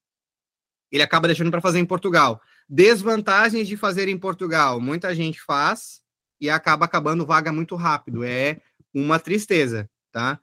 [0.91, 2.41] ele acaba deixando para fazer em Portugal.
[2.67, 6.01] Desvantagens de fazer em Portugal: muita gente faz
[6.39, 8.23] e acaba acabando vaga muito rápido.
[8.23, 8.59] É
[8.93, 10.39] uma tristeza, tá?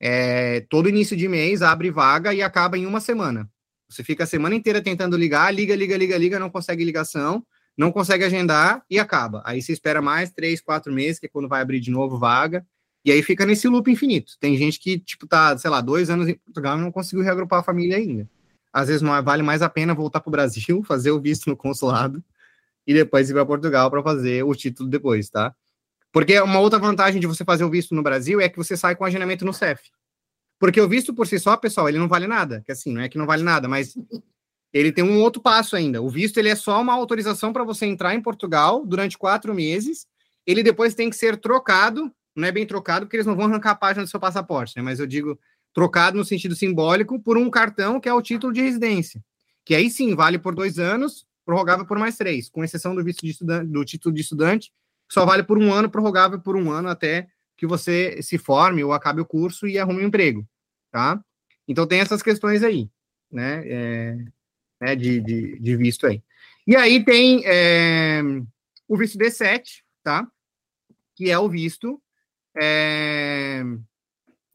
[0.00, 3.50] É, todo início de mês abre vaga e acaba em uma semana.
[3.88, 7.44] Você fica a semana inteira tentando ligar, liga, liga, liga, liga, não consegue ligação,
[7.76, 9.42] não consegue agendar e acaba.
[9.44, 12.66] Aí você espera mais três, quatro meses, que é quando vai abrir de novo vaga,
[13.04, 14.34] e aí fica nesse loop infinito.
[14.38, 17.60] Tem gente que, tipo, tá, sei lá, dois anos em Portugal e não conseguiu reagrupar
[17.60, 18.28] a família ainda
[18.78, 21.50] às vezes não é, vale mais a pena voltar para o Brasil, fazer o visto
[21.50, 22.22] no consulado
[22.86, 25.54] e depois ir para Portugal para fazer o título depois, tá?
[26.12, 28.96] Porque uma outra vantagem de você fazer o visto no Brasil é que você sai
[28.96, 29.90] com agendamento no CEF.
[30.58, 32.62] Porque o visto por si só, pessoal, ele não vale nada.
[32.64, 33.94] Que assim, não é que não vale nada, mas
[34.72, 36.00] ele tem um outro passo ainda.
[36.00, 40.06] O visto ele é só uma autorização para você entrar em Portugal durante quatro meses.
[40.46, 43.72] Ele depois tem que ser trocado, não é bem trocado, porque eles não vão arrancar
[43.72, 44.82] a página do seu passaporte, né?
[44.82, 45.38] Mas eu digo
[45.78, 49.22] trocado no sentido simbólico por um cartão que é o título de residência,
[49.64, 53.24] que aí sim vale por dois anos, prorrogável por mais três, com exceção do visto
[53.24, 54.72] de estudante, do título de estudante,
[55.06, 58.82] que só vale por um ano, prorrogável por um ano até que você se forme
[58.82, 60.44] ou acabe o curso e arrume um emprego,
[60.90, 61.22] tá?
[61.68, 62.90] Então tem essas questões aí,
[63.30, 63.62] né?
[63.64, 64.16] É,
[64.80, 66.20] né de, de, de, visto aí.
[66.66, 68.20] E aí tem é,
[68.88, 70.26] o visto D7, tá?
[71.14, 72.02] Que é o visto
[72.60, 73.62] é,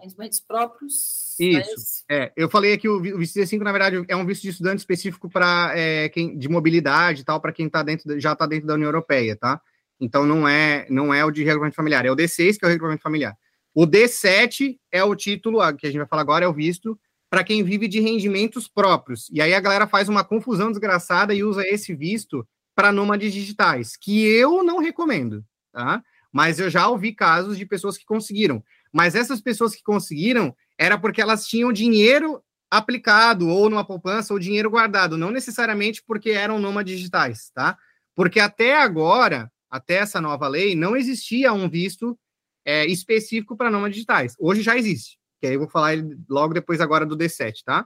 [0.03, 1.35] rendimentos próprios.
[1.39, 2.03] Isso.
[2.09, 5.29] É, eu falei aqui o visto C5, na verdade, é um visto de estudante específico
[5.29, 8.73] para é, quem de mobilidade e tal, para quem tá dentro, já está dentro da
[8.73, 9.61] União Europeia, tá?
[9.99, 12.71] Então não é, não é o de regulamento familiar, é o D6 que é o
[12.71, 13.35] regulamento familiar.
[13.73, 16.99] O D7 é o título, que a gente vai falar agora, é o visto
[17.29, 19.27] para quem vive de rendimentos próprios.
[19.31, 23.97] E aí a galera faz uma confusão desgraçada e usa esse visto para nômades digitais,
[23.97, 26.03] que eu não recomendo, tá?
[26.31, 28.63] Mas eu já ouvi casos de pessoas que conseguiram.
[28.93, 34.39] Mas essas pessoas que conseguiram era porque elas tinham dinheiro aplicado ou numa poupança ou
[34.39, 37.77] dinheiro guardado, não necessariamente porque eram nômades digitais, tá?
[38.15, 42.17] Porque até agora, até essa nova lei, não existia um visto
[42.65, 44.35] é, específico para nômades digitais.
[44.39, 45.93] Hoje já existe, que aí eu vou falar
[46.29, 47.85] logo depois agora do D7, tá?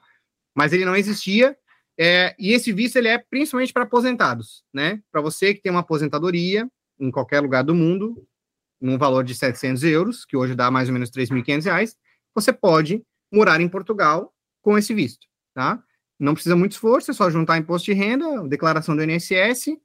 [0.55, 1.57] Mas ele não existia,
[1.97, 5.01] é, e esse visto ele é principalmente para aposentados, né?
[5.11, 6.67] Para você que tem uma aposentadoria
[6.99, 8.25] em qualquer lugar do mundo,
[8.79, 11.95] num valor de 700 euros, que hoje dá mais ou menos 3.500 reais,
[12.33, 15.81] você pode morar em Portugal com esse visto, tá?
[16.19, 19.77] Não precisa muito esforço, é só juntar imposto de renda, declaração do INSS.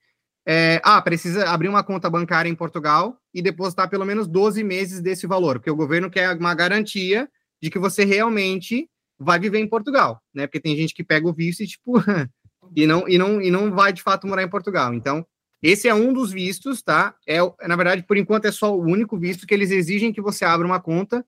[0.47, 5.01] É, ah, precisa abrir uma conta bancária em Portugal e depositar pelo menos 12 meses
[5.01, 7.29] desse valor, porque o governo quer uma garantia
[7.63, 8.89] de que você realmente
[9.19, 10.47] vai viver em Portugal, né?
[10.47, 11.93] Porque tem gente que pega o visto e tipo
[12.75, 14.93] e não e não e não vai de fato morar em Portugal.
[14.95, 15.25] Então,
[15.63, 17.15] esse é um dos vistos, tá?
[17.27, 17.39] É
[17.69, 20.67] na verdade, por enquanto é só o único visto que eles exigem que você abra
[20.67, 21.25] uma conta,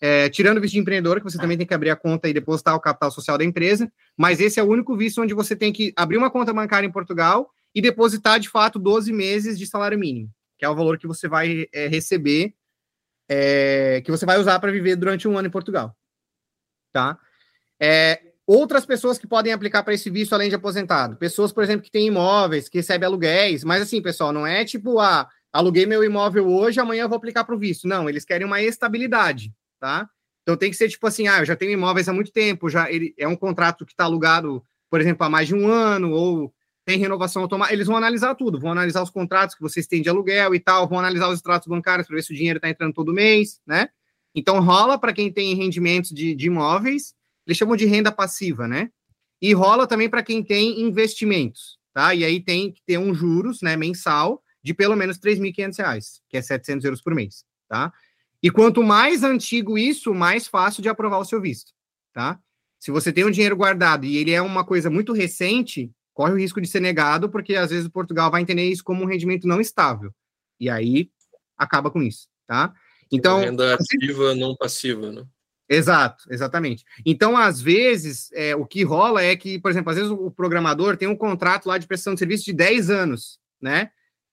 [0.00, 2.32] é, tirando o visto de empreendedor, que você também tem que abrir a conta e
[2.32, 5.72] depositar o capital social da empresa, mas esse é o único visto onde você tem
[5.72, 9.98] que abrir uma conta bancária em Portugal e depositar de fato 12 meses de salário
[9.98, 12.54] mínimo, que é o valor que você vai é, receber,
[13.28, 15.94] é, que você vai usar para viver durante um ano em Portugal,
[16.92, 17.18] tá?
[17.80, 21.16] É, outras pessoas que podem aplicar para esse visto além de aposentado.
[21.16, 23.64] Pessoas, por exemplo, que têm imóveis, que recebem aluguéis.
[23.64, 27.54] Mas assim, pessoal, não é tipo, ah, aluguei meu imóvel hoje, amanhã vou aplicar para
[27.54, 27.88] o visto.
[27.88, 30.08] Não, eles querem uma estabilidade, tá?
[30.42, 32.90] Então tem que ser tipo assim, ah, eu já tenho imóveis há muito tempo, já
[32.90, 36.52] ele é um contrato que está alugado, por exemplo, há mais de um ano, ou
[36.84, 37.74] tem renovação automática.
[37.74, 40.86] Eles vão analisar tudo, vão analisar os contratos que vocês têm de aluguel e tal,
[40.86, 43.88] vão analisar os extratos bancários para ver se o dinheiro está entrando todo mês, né?
[44.34, 47.14] Então rola para quem tem rendimentos de, de imóveis
[47.46, 48.90] eles chamam de renda passiva, né?
[49.40, 52.14] E rola também para quem tem investimentos, tá?
[52.14, 56.36] E aí tem que ter um juros, né, mensal de pelo menos R$ 3.500, que
[56.38, 57.92] é 700 euros por mês, tá?
[58.42, 61.72] E quanto mais antigo isso, mais fácil de aprovar o seu visto,
[62.12, 62.38] tá?
[62.80, 66.38] Se você tem um dinheiro guardado e ele é uma coisa muito recente, corre o
[66.38, 69.48] risco de ser negado, porque às vezes o Portugal vai entender isso como um rendimento
[69.48, 70.14] não estável.
[70.60, 71.10] E aí
[71.56, 72.72] acaba com isso, tá?
[73.10, 75.24] Então, renda ativa não passiva, né?
[75.68, 76.84] Exato, exatamente.
[77.06, 80.96] Então, às vezes, é, o que rola é que, por exemplo, às vezes o programador
[80.96, 83.90] tem um contrato lá de prestação de serviço de 10 anos, né?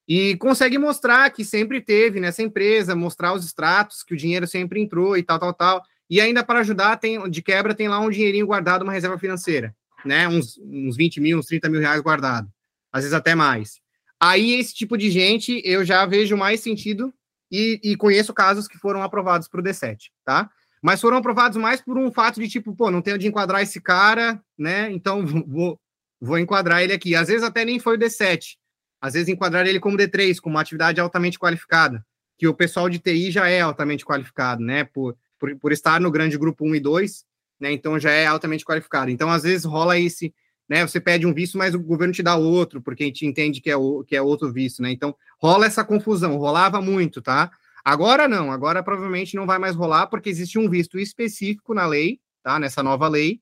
[0.08, 4.82] E consegue mostrar que sempre teve nessa empresa, mostrar os extratos, que o dinheiro sempre
[4.82, 5.84] entrou e tal, tal, tal.
[6.10, 9.74] E ainda para ajudar, tem, de quebra, tem lá um dinheirinho guardado, uma reserva financeira,
[10.04, 10.28] né?
[10.28, 12.52] Uns, uns 20 mil, uns 30 mil reais guardado.
[12.92, 13.80] Às vezes até mais.
[14.20, 17.14] Aí, esse tipo de gente, eu já vejo mais sentido
[17.50, 20.50] e, e conheço casos que foram aprovados para o D7, tá?
[20.82, 23.80] Mas foram aprovados mais por um fato de tipo, pô, não tenho de enquadrar esse
[23.80, 24.92] cara, né?
[24.92, 25.80] Então vou,
[26.20, 27.16] vou enquadrar ele aqui.
[27.16, 28.56] Às vezes até nem foi o D7,
[29.00, 32.06] às vezes enquadrar ele como D3, como uma atividade altamente qualificada,
[32.38, 34.84] que o pessoal de TI já é altamente qualificado, né?
[34.84, 37.26] Por, por, por estar no grande grupo 1 e 2,
[37.60, 37.72] né?
[37.72, 39.12] Então já é altamente qualificado.
[39.12, 40.34] Então, às vezes rola esse,
[40.68, 40.88] né?
[40.88, 43.70] Você pede um visto, mas o governo te dá outro, porque a gente entende que
[43.70, 44.92] é, o, que é outro visto, né?
[44.92, 47.52] Então rola essa confusão, rolava muito, tá?
[47.84, 52.20] Agora não, agora provavelmente não vai mais rolar, porque existe um visto específico na lei,
[52.44, 52.60] tá?
[52.60, 53.42] Nessa nova lei,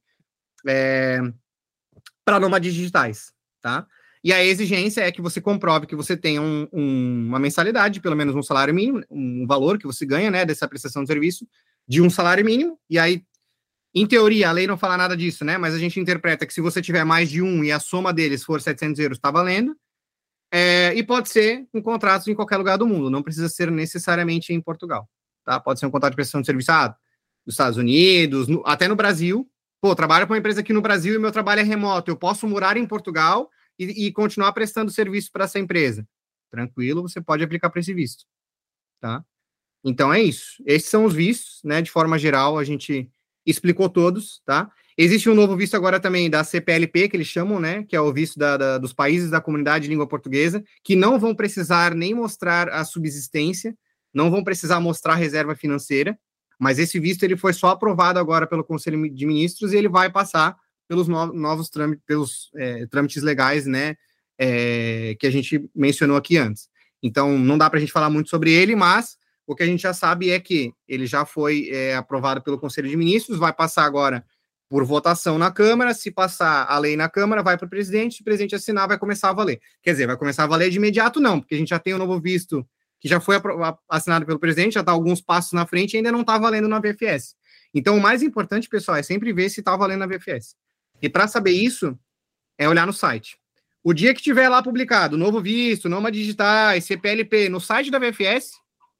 [0.67, 1.19] é,
[2.23, 3.85] para nômades digitais, tá?
[4.23, 8.15] E a exigência é que você comprove que você tem um, um, uma mensalidade, pelo
[8.15, 11.47] menos um salário mínimo, um valor que você ganha, né, dessa prestação de serviço,
[11.87, 13.23] de um salário mínimo, e aí,
[13.95, 16.59] em teoria, a lei não fala nada disso, né, mas a gente interpreta que se
[16.59, 19.75] você tiver mais de um e a soma deles for 700 euros, está valendo,
[20.51, 24.53] é, e pode ser um contrato em qualquer lugar do mundo, não precisa ser necessariamente
[24.53, 25.07] em Portugal.
[25.45, 25.59] Tá?
[25.59, 26.95] Pode ser um contrato de prestação de serviço ah,
[27.45, 29.49] nos Estados Unidos, no, até no Brasil.
[29.81, 32.11] Pô, trabalho com uma empresa aqui no Brasil e meu trabalho é remoto.
[32.11, 36.07] Eu posso morar em Portugal e, e continuar prestando serviço para essa empresa.
[36.51, 38.25] Tranquilo, você pode aplicar para esse visto.
[38.99, 39.23] Tá?
[39.83, 40.61] Então é isso.
[40.65, 41.81] Esses são os vistos, né?
[41.81, 43.09] De forma geral, a gente
[43.45, 44.69] explicou todos, tá?
[45.01, 47.85] Existe um novo visto agora também da CPLP, que eles chamam, né?
[47.85, 51.17] Que é o visto da, da, dos países da comunidade de língua portuguesa, que não
[51.17, 53.73] vão precisar nem mostrar a subsistência,
[54.13, 56.19] não vão precisar mostrar reserva financeira,
[56.59, 60.11] mas esse visto ele foi só aprovado agora pelo Conselho de Ministros e ele vai
[60.11, 63.95] passar pelos no, novos trâmites, pelos é, trâmites legais, né?
[64.37, 66.67] É, que a gente mencionou aqui antes.
[67.01, 69.81] Então, não dá para a gente falar muito sobre ele, mas o que a gente
[69.81, 73.85] já sabe é que ele já foi é, aprovado pelo Conselho de Ministros, vai passar
[73.85, 74.25] agora
[74.69, 75.93] por votação na Câmara.
[75.93, 78.15] Se passar a lei na Câmara, vai para o presidente.
[78.15, 79.59] Se o presidente assinar, vai começar a valer.
[79.81, 81.95] Quer dizer, vai começar a valer de imediato, não, porque a gente já tem o
[81.95, 82.65] um novo visto
[82.99, 83.37] que já foi
[83.89, 86.79] assinado pelo presidente, já está alguns passos na frente e ainda não está valendo na
[86.79, 87.35] VFS.
[87.73, 90.55] Então, o mais importante, pessoal, é sempre ver se está valendo a VFS.
[91.01, 91.97] E para saber isso,
[92.57, 93.37] é olhar no site.
[93.81, 98.51] O dia que tiver lá publicado novo visto, noma digitais, CPLP no site da VFS,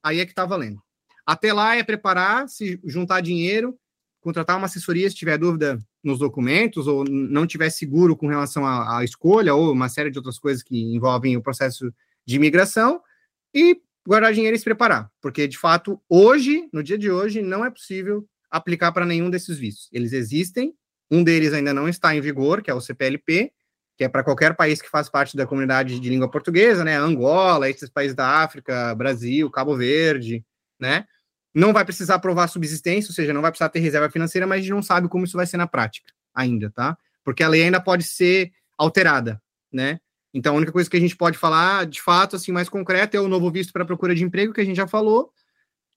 [0.01, 0.81] aí é que está valendo.
[1.25, 3.77] Até lá é preparar, se juntar dinheiro,
[4.21, 8.99] contratar uma assessoria se tiver dúvida nos documentos ou não tiver seguro com relação à,
[8.99, 11.93] à escolha ou uma série de outras coisas que envolvem o processo
[12.25, 13.01] de imigração
[13.53, 17.63] e guardar dinheiro e se preparar, porque de fato hoje, no dia de hoje, não
[17.63, 19.87] é possível aplicar para nenhum desses vistos.
[19.91, 20.73] Eles existem,
[21.11, 23.51] um deles ainda não está em vigor, que é o CPLP,
[23.97, 26.95] que é para qualquer país que faz parte da comunidade de língua portuguesa, né?
[26.95, 30.43] Angola, esses países da África, Brasil, Cabo Verde,
[30.79, 31.05] né?
[31.59, 34.61] Não vai precisar aprovar subsistência, ou seja, não vai precisar ter reserva financeira, mas a
[34.61, 36.97] gente não sabe como isso vai ser na prática ainda, tá?
[37.21, 39.99] Porque a lei ainda pode ser alterada, né?
[40.33, 43.19] Então, a única coisa que a gente pode falar, de fato, assim, mais concreto, é
[43.19, 45.33] o novo visto para procura de emprego, que a gente já falou,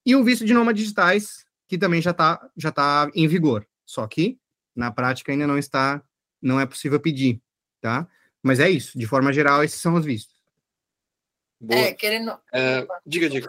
[0.05, 3.65] e o visto de nômade digitais, que também já está já tá em vigor.
[3.87, 4.41] Só que,
[4.75, 6.03] na prática, ainda não está,
[6.43, 7.41] não é possível pedir,
[7.81, 8.09] tá?
[8.43, 10.35] Mas é isso, de forma geral, esses são os vistos.
[11.61, 11.79] Boa.
[11.79, 12.37] É, querendo...
[12.53, 13.49] É, diga, diga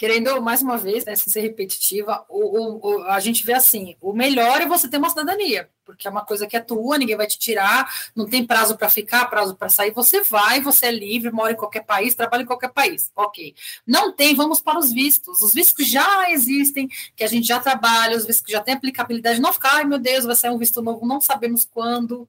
[0.00, 4.14] querendo mais uma vez, né, sem ser repetitiva, o, o, a gente vê assim: o
[4.14, 7.26] melhor é você ter uma cidadania, porque é uma coisa que é tua, ninguém vai
[7.26, 7.86] te tirar,
[8.16, 9.90] não tem prazo para ficar, prazo para sair.
[9.90, 13.12] Você vai, você é livre, mora em qualquer país, trabalha em qualquer país.
[13.14, 13.54] Ok.
[13.86, 15.42] Não tem, vamos para os vistos.
[15.42, 19.52] Os vistos já existem, que a gente já trabalha, os vistos já tem aplicabilidade, não
[19.52, 22.26] ficar, ai meu Deus, vai sair um visto novo, não sabemos quando.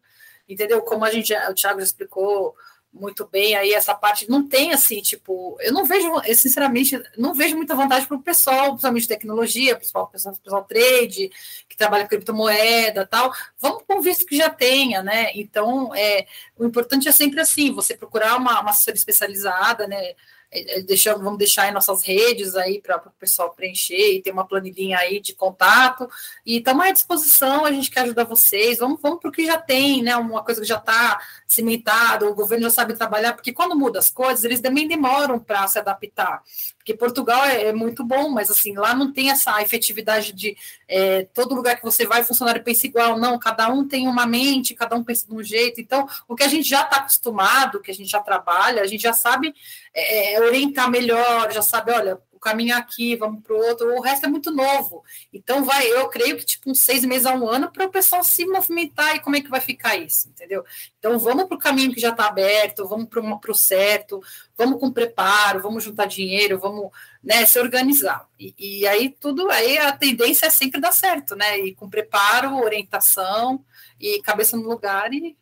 [0.49, 0.82] Entendeu?
[0.82, 2.53] Como a gente, o Thiago explicou
[2.93, 7.33] muito bem aí essa parte não tem assim tipo eu não vejo eu, sinceramente não
[7.33, 11.31] vejo muita vantagem para o pessoal principalmente tecnologia pessoal pessoal, pessoal trade
[11.69, 13.33] que trabalha com criptomoeda tal.
[13.57, 15.31] Vamos com visto que já tenha né?
[15.35, 16.25] Então é
[16.57, 20.13] o importante é sempre assim você procurar uma, uma assessoria especializada né
[20.52, 24.45] é, é, vamos deixar em nossas redes aí para o pessoal preencher e ter uma
[24.45, 26.10] planilhinha aí de contato.
[26.45, 28.80] E estamos à disposição, a gente quer ajudar vocês.
[28.80, 30.16] Vamos, vamos para o que já tem, né?
[30.18, 34.10] Uma coisa que já está cimentada, o governo já sabe trabalhar, porque quando muda as
[34.10, 36.43] coisas, eles também demoram para se adaptar.
[36.82, 40.57] Porque Portugal é, é, muito bom, mas assim, lá não tem essa efetividade de
[40.88, 44.73] é, todo lugar que você vai, funcionário pensa igual, não, cada um tem uma mente,
[44.73, 45.79] cada um pensa de um jeito.
[45.79, 49.01] Então, o que a gente já está acostumado, que a gente já trabalha, a gente
[49.01, 49.53] já sabe
[49.93, 54.25] é, é orientar melhor, já sabe, olha, caminho aqui, vamos para o outro, o resto
[54.25, 55.03] é muito novo.
[55.31, 58.23] Então, vai, eu creio que tipo uns seis meses a um ano para o pessoal
[58.23, 60.63] se movimentar e como é que vai ficar isso, entendeu?
[60.99, 64.21] Então, vamos para o caminho que já está aberto, vamos para o certo,
[64.57, 66.91] vamos com preparo, vamos juntar dinheiro, vamos
[67.23, 68.27] né, se organizar.
[68.39, 71.59] E, e aí tudo aí a tendência é sempre dar certo, né?
[71.59, 73.63] E com preparo, orientação
[73.99, 75.37] e cabeça no lugar e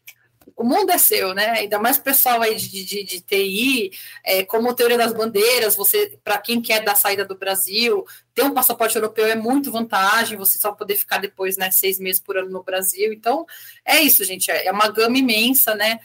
[0.55, 1.49] o mundo é seu, né?
[1.51, 3.91] Ainda mais pessoal aí de, de, de TI,
[4.23, 8.53] é, como teoria das bandeiras, você, para quem quer dar saída do Brasil, ter um
[8.53, 12.49] passaporte europeu é muito vantagem, você só poder ficar depois, né, seis meses por ano
[12.49, 13.11] no Brasil.
[13.13, 13.45] Então,
[13.85, 15.99] é isso, gente, é, é uma gama imensa, né,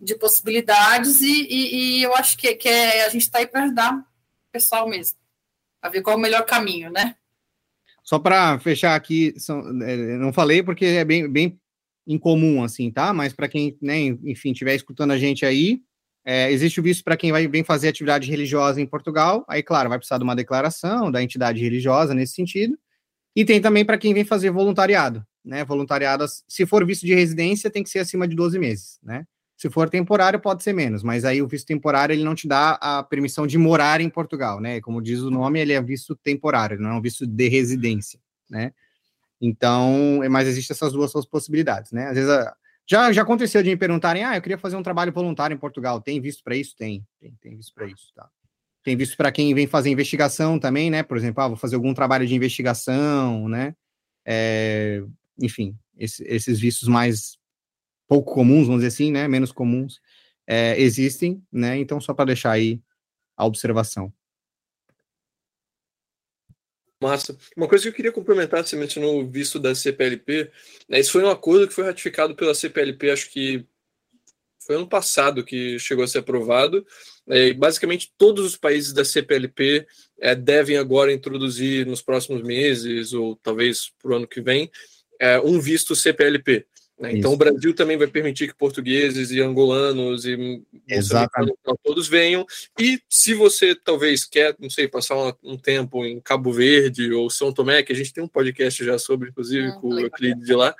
[0.00, 3.64] de possibilidades e, e, e eu acho que, que é, a gente está aí para
[3.64, 5.18] ajudar o pessoal mesmo,
[5.82, 7.16] a ver qual é o melhor caminho, né?
[8.02, 11.59] Só para fechar aqui, são, é, não falei porque é bem, bem
[12.06, 13.12] incomum, assim, tá?
[13.12, 15.80] Mas para quem, né, enfim, estiver escutando a gente aí,
[16.24, 19.44] é, existe o visto para quem vai vem fazer atividade religiosa em Portugal.
[19.48, 22.78] Aí, claro, vai precisar de uma declaração da entidade religiosa nesse sentido.
[23.34, 25.64] E tem também para quem vem fazer voluntariado, né?
[25.64, 29.24] Voluntariado, se for visto de residência, tem que ser acima de 12 meses, né?
[29.56, 32.72] Se for temporário, pode ser menos, mas aí o visto temporário ele não te dá
[32.80, 34.80] a permissão de morar em Portugal, né?
[34.80, 38.72] Como diz o nome, ele é visto temporário, não é um visto de residência, né?
[39.40, 42.08] Então, mas existem essas duas possibilidades, né?
[42.08, 42.30] Às vezes
[42.86, 46.00] já, já aconteceu de me perguntarem: ah, eu queria fazer um trabalho voluntário em Portugal.
[46.00, 46.74] Tem visto para isso?
[46.76, 48.28] Tem, tem, tem visto para isso, tá?
[48.82, 51.02] Tem visto para quem vem fazer investigação também, né?
[51.02, 53.76] Por exemplo, ah, vou fazer algum trabalho de investigação, né?
[54.26, 55.02] É,
[55.38, 57.38] enfim, esse, esses vistos mais
[58.08, 59.28] pouco comuns, vamos dizer assim, né?
[59.28, 60.00] Menos comuns,
[60.46, 61.78] é, existem, né?
[61.78, 62.80] Então, só para deixar aí
[63.36, 64.12] a observação.
[67.02, 67.36] Massa.
[67.56, 70.50] Uma coisa que eu queria complementar, você mencionou o visto da CPLP,
[70.86, 73.64] né, isso foi um acordo que foi ratificado pela CPLP, acho que
[74.66, 76.86] foi ano passado que chegou a ser aprovado,
[77.26, 79.86] é, e basicamente todos os países da CPLP
[80.20, 84.70] é, devem agora introduzir nos próximos meses, ou talvez para o ano que vem,
[85.18, 86.66] é, um visto CPLP.
[87.00, 87.16] Né?
[87.16, 90.62] Então, o Brasil também vai permitir que portugueses e angolanos e
[91.82, 92.44] todos venham.
[92.78, 97.30] E se você talvez quer, não sei, passar um, um, tempo em Cabo Verde ou
[97.30, 100.44] São Tomé, que a gente tem um podcast já sobre, inclusive, hum, com o Euclide
[100.44, 100.74] de lá,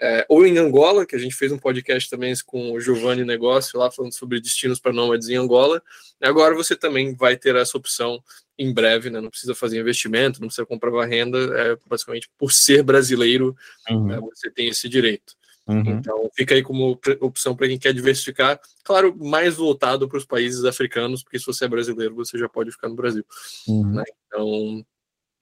[0.00, 3.78] é, ou em Angola, que a gente fez um podcast também com o Giovanni Negócio
[3.78, 5.80] lá, falando sobre destinos para nômades em Angola.
[6.20, 8.20] Agora você também vai ter essa opção
[8.58, 9.20] em breve, né?
[9.20, 13.56] Não precisa fazer investimento, não precisa comprar renda, é basicamente por ser brasileiro,
[13.88, 14.06] uhum.
[14.06, 15.39] né, você tem esse direito.
[15.66, 15.82] Uhum.
[15.86, 18.60] Então, fica aí como opção para quem quer diversificar.
[18.84, 22.72] Claro, mais voltado para os países africanos, porque se você é brasileiro, você já pode
[22.72, 23.24] ficar no Brasil.
[23.68, 23.94] Uhum.
[23.94, 24.04] Né?
[24.26, 24.84] Então,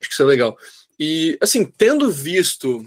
[0.00, 0.56] acho que isso é legal.
[0.98, 2.84] E, assim, tendo visto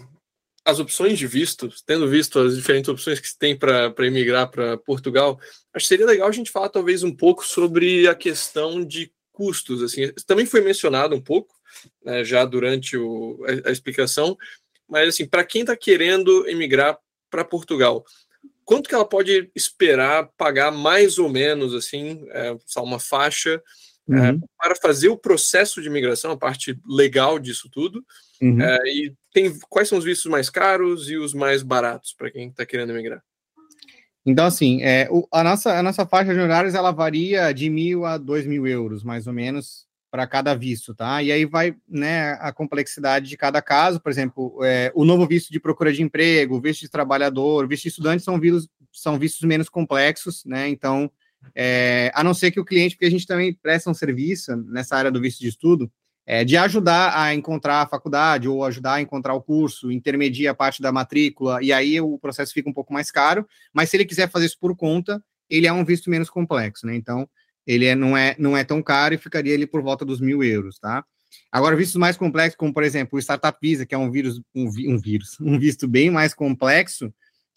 [0.64, 4.78] as opções de visto, tendo visto as diferentes opções que se tem para emigrar para
[4.78, 5.40] Portugal,
[5.74, 9.82] acho que seria legal a gente falar talvez um pouco sobre a questão de custos.
[9.82, 11.56] Assim, também foi mencionado um pouco
[12.03, 14.38] né, já durante o, a, a explicação,
[14.88, 16.99] mas assim, para quem está querendo emigrar
[17.32, 18.06] para Portugal,
[18.64, 23.62] quanto que ela pode esperar pagar mais ou menos assim, é, uma faixa
[24.10, 24.26] é, uhum.
[24.26, 28.06] é, para fazer o processo de imigração, a parte legal disso tudo?
[28.41, 28.62] Uhum.
[28.62, 32.49] É, e tem quais são os vistos mais caros e os mais baratos para quem
[32.49, 33.24] está querendo emigrar?
[34.26, 38.06] Então, assim, é, o, a, nossa, a nossa faixa de honorários ela varia de mil
[38.06, 41.23] a dois mil euros, mais ou menos, para cada visto, tá?
[41.23, 45.49] E aí vai né, a complexidade de cada caso, por exemplo, é, o novo visto
[45.49, 49.69] de procura de emprego, visto de trabalhador, visto de estudante são vistos, são vistos menos
[49.69, 50.67] complexos, né?
[50.67, 51.09] Então,
[51.55, 54.97] é, a não ser que o cliente, porque a gente também presta um serviço nessa
[54.97, 55.89] área do visto de estudo,
[56.25, 60.53] é, de ajudar a encontrar a faculdade ou ajudar a encontrar o curso, intermedia a
[60.53, 64.05] parte da matrícula, e aí o processo fica um pouco mais caro, mas se ele
[64.05, 66.95] quiser fazer isso por conta, ele é um visto menos complexo, né?
[66.95, 67.27] Então,
[67.65, 70.43] ele é, não, é, não é tão caro e ficaria ali por volta dos mil
[70.43, 71.03] euros, tá?
[71.51, 74.65] Agora, vistos mais complexos, como por exemplo o Startup Visa, que é um vírus, um,
[74.88, 77.13] um vírus, um visto bem mais complexo,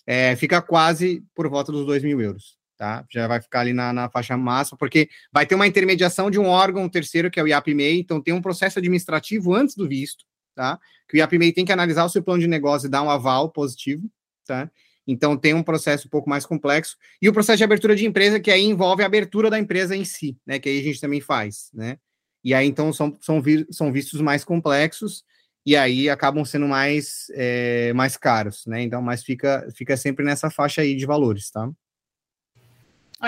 [0.06, 3.04] é, fica quase por volta dos dois mil euros, tá?
[3.10, 6.46] Já vai ficar ali na, na faixa máxima, porque vai ter uma intermediação de um
[6.46, 10.24] órgão terceiro, que é o IAPMEI, então tem um processo administrativo antes do visto,
[10.54, 10.78] tá?
[11.08, 13.50] Que o IAPMEI tem que analisar o seu plano de negócio e dar um aval
[13.50, 14.08] positivo,
[14.46, 14.70] tá?
[15.06, 16.96] Então tem um processo um pouco mais complexo.
[17.20, 20.04] E o processo de abertura de empresa, que aí envolve a abertura da empresa em
[20.04, 20.58] si, né?
[20.58, 21.98] Que aí a gente também faz, né?
[22.42, 25.24] E aí, então, são, são, são vistos mais complexos
[25.64, 28.82] e aí acabam sendo mais, é, mais caros, né?
[28.82, 31.70] Então, mas fica, fica sempre nessa faixa aí de valores, tá?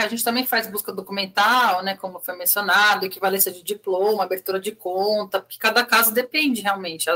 [0.05, 4.73] A gente também faz busca documental, né, como foi mencionado, equivalência de diploma, abertura de
[4.73, 7.07] conta, porque cada caso depende realmente.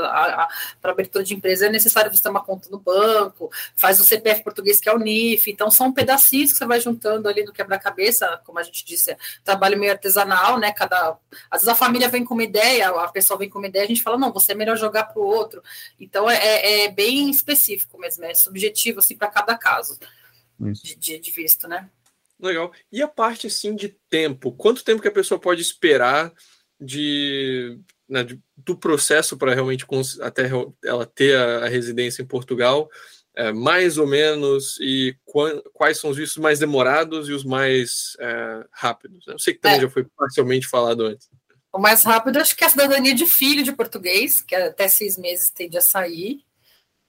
[0.81, 4.43] Para abertura de empresa é necessário você ter uma conta no banco, faz o CPF
[4.43, 8.41] português, que é o NIF, então são pedacinhos que você vai juntando ali no quebra-cabeça,
[8.45, 10.71] como a gente disse, é trabalho meio artesanal, né?
[10.71, 11.17] Cada,
[11.49, 13.87] às vezes a família vem com uma ideia, a pessoa vem com uma ideia, a
[13.87, 15.61] gente fala, não, você é melhor jogar para o outro.
[15.99, 19.97] Então é, é, é, bem específico mesmo, é subjetivo assim para cada caso
[20.59, 21.89] de, de, de visto, né?
[22.41, 22.71] Legal.
[22.91, 24.51] E a parte assim de tempo?
[24.53, 26.33] Quanto tempo que a pessoa pode esperar
[26.79, 29.85] de, né, de do processo para realmente
[30.21, 30.49] até
[30.83, 32.89] ela ter a, a residência em Portugal?
[33.33, 35.15] É, mais ou menos, e
[35.73, 39.25] quais são os vistos mais demorados e os mais é, rápidos?
[39.25, 39.81] Eu sei que também é.
[39.81, 41.29] já foi parcialmente falado antes.
[41.71, 45.17] O mais rápido, acho que é a cidadania de filho de português, que até seis
[45.17, 46.43] meses tende a sair.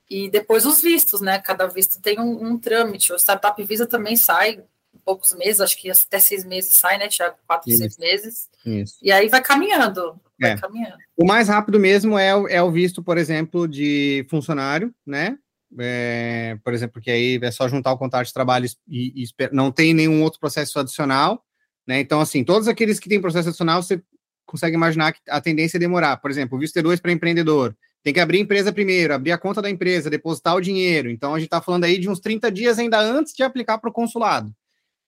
[0.09, 1.41] E depois os vistos, né?
[1.41, 3.13] Cada visto tem um, um trâmite.
[3.13, 4.63] O Startup Visa também sai
[5.05, 7.37] poucos meses, acho que até seis meses sai, né, Tiago?
[7.47, 7.79] Quatro, Isso.
[7.79, 8.49] seis meses.
[8.65, 8.99] Isso.
[9.03, 10.21] E aí vai caminhando.
[10.41, 10.57] Vai é.
[10.57, 10.97] caminhando.
[11.17, 15.37] O mais rápido mesmo é, é o visto, por exemplo, de funcionário, né?
[15.79, 19.73] É, por exemplo, que aí é só juntar o contrato de trabalho e, e não
[19.73, 21.43] tem nenhum outro processo adicional,
[21.87, 22.01] né?
[22.01, 24.03] Então, assim, todos aqueles que têm processo adicional, você
[24.45, 26.19] consegue imaginar que a tendência é demorar.
[26.19, 27.75] Por exemplo, o visto T2 para empreendedor.
[28.03, 31.09] Tem que abrir a empresa primeiro, abrir a conta da empresa, depositar o dinheiro.
[31.09, 33.89] Então, a gente está falando aí de uns 30 dias ainda antes de aplicar para
[33.89, 34.53] o consulado.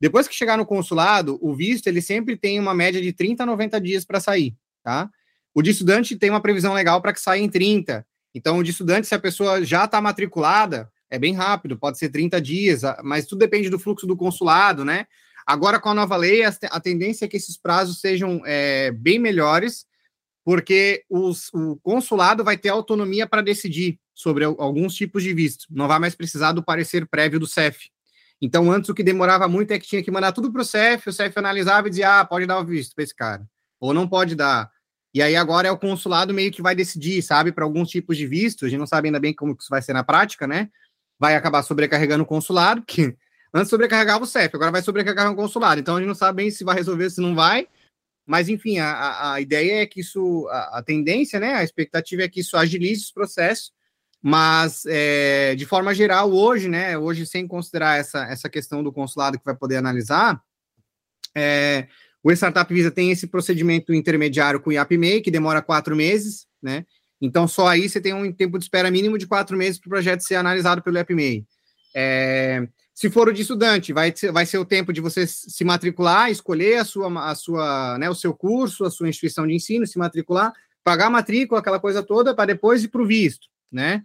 [0.01, 3.47] Depois que chegar no consulado, o visto ele sempre tem uma média de 30 a
[3.47, 5.09] 90 dias para sair, tá?
[5.55, 8.05] O de estudante tem uma previsão legal para que saia em 30.
[8.35, 12.09] Então, o de estudante, se a pessoa já está matriculada, é bem rápido, pode ser
[12.09, 15.07] 30 dias, mas tudo depende do fluxo do consulado, né?
[15.47, 19.87] Agora, com a nova lei, a, tendência é que esses prazos sejam é, bem melhores,
[20.45, 25.67] porque os, o consulado vai ter autonomia para decidir sobre alguns tipos de visto.
[25.71, 27.91] Não vai mais precisar do parecer prévio do CEF.
[28.45, 31.09] Então, antes o que demorava muito é que tinha que mandar tudo para o CEF,
[31.09, 33.43] o CEF analisava e dizia, ah, pode dar o visto para esse cara,
[33.81, 34.71] ou não pode dar.
[35.15, 38.27] E aí agora é o consulado meio que vai decidir, sabe, para alguns tipos de
[38.27, 40.69] visto, a gente não sabe ainda bem como isso vai ser na prática, né?
[41.19, 43.17] Vai acabar sobrecarregando o consulado, que
[43.55, 45.81] antes sobrecarregava o CEF, agora vai sobrecarregar o consulado.
[45.81, 47.67] Então a gente não sabe bem se vai resolver, se não vai.
[48.27, 51.55] Mas, enfim, a, a ideia é que isso, a, a tendência, né?
[51.55, 53.73] A expectativa é que isso agilize os processos
[54.27, 59.39] mas, é, de forma geral, hoje, né, hoje sem considerar essa, essa questão do consulado
[59.39, 60.41] que vai poder analisar,
[61.37, 61.89] é,
[62.23, 66.87] o Startup Visa tem esse procedimento intermediário com o IAPMEI, que demora quatro meses, né?
[67.21, 69.91] Então, só aí você tem um tempo de espera mínimo de quatro meses para o
[69.91, 71.45] projeto ser analisado pelo IAPMEI.
[71.95, 76.31] É, Se for o de estudante, vai vai ser o tempo de você se matricular,
[76.31, 79.99] escolher a sua, a sua, né, o seu curso, a sua instituição de ensino, se
[79.99, 80.51] matricular,
[80.83, 84.03] pagar a matrícula, aquela coisa toda, para depois ir para o visto, né?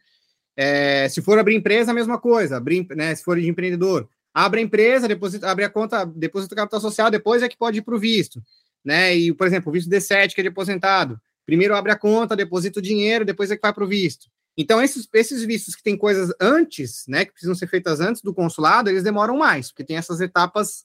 [0.62, 4.60] É, se for abrir empresa, a mesma coisa, abrir, né, se for de empreendedor, abre
[4.60, 7.82] a empresa, deposita, abre a conta, deposita o capital social, depois é que pode ir
[7.82, 8.44] para o visto,
[8.84, 9.16] né?
[9.16, 12.80] E, por exemplo, o visto D7, que é de aposentado, primeiro abre a conta, deposita
[12.80, 14.28] o dinheiro, depois é que vai para o visto.
[14.58, 18.34] Então, esses, esses vistos que têm coisas antes, né, que precisam ser feitas antes do
[18.34, 20.84] consulado, eles demoram mais, porque tem essas etapas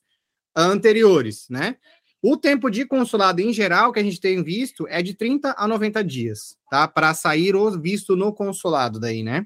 [0.55, 1.75] anteriores, né?
[2.23, 5.67] O tempo de consulado em geral que a gente tem visto é de 30 a
[5.67, 6.87] 90 dias, tá?
[6.87, 9.45] Para sair o visto no consulado daí, né?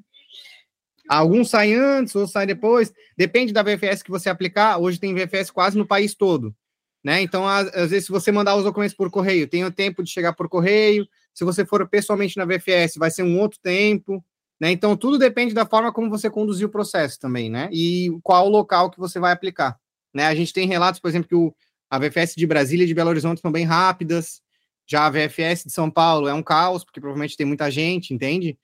[1.09, 4.79] Alguns saem antes, outros saem depois, depende da VFS que você aplicar.
[4.79, 6.55] Hoje tem VFS quase no país todo,
[7.03, 7.23] né?
[7.23, 10.11] Então, às, às vezes, se você mandar os documentos por correio, tem o tempo de
[10.11, 14.23] chegar por correio, se você for pessoalmente na VFS, vai ser um outro tempo,
[14.61, 14.71] né?
[14.71, 17.69] Então, tudo depende da forma como você conduzir o processo também, né?
[17.73, 19.79] E qual local que você vai aplicar,
[20.13, 20.27] né?
[20.27, 21.55] A gente tem relatos, por exemplo, que o,
[21.89, 24.43] a VFS de Brasília e de Belo Horizonte são bem rápidas,
[24.87, 28.59] já a VFS de São Paulo é um caos, porque provavelmente tem muita gente, entende?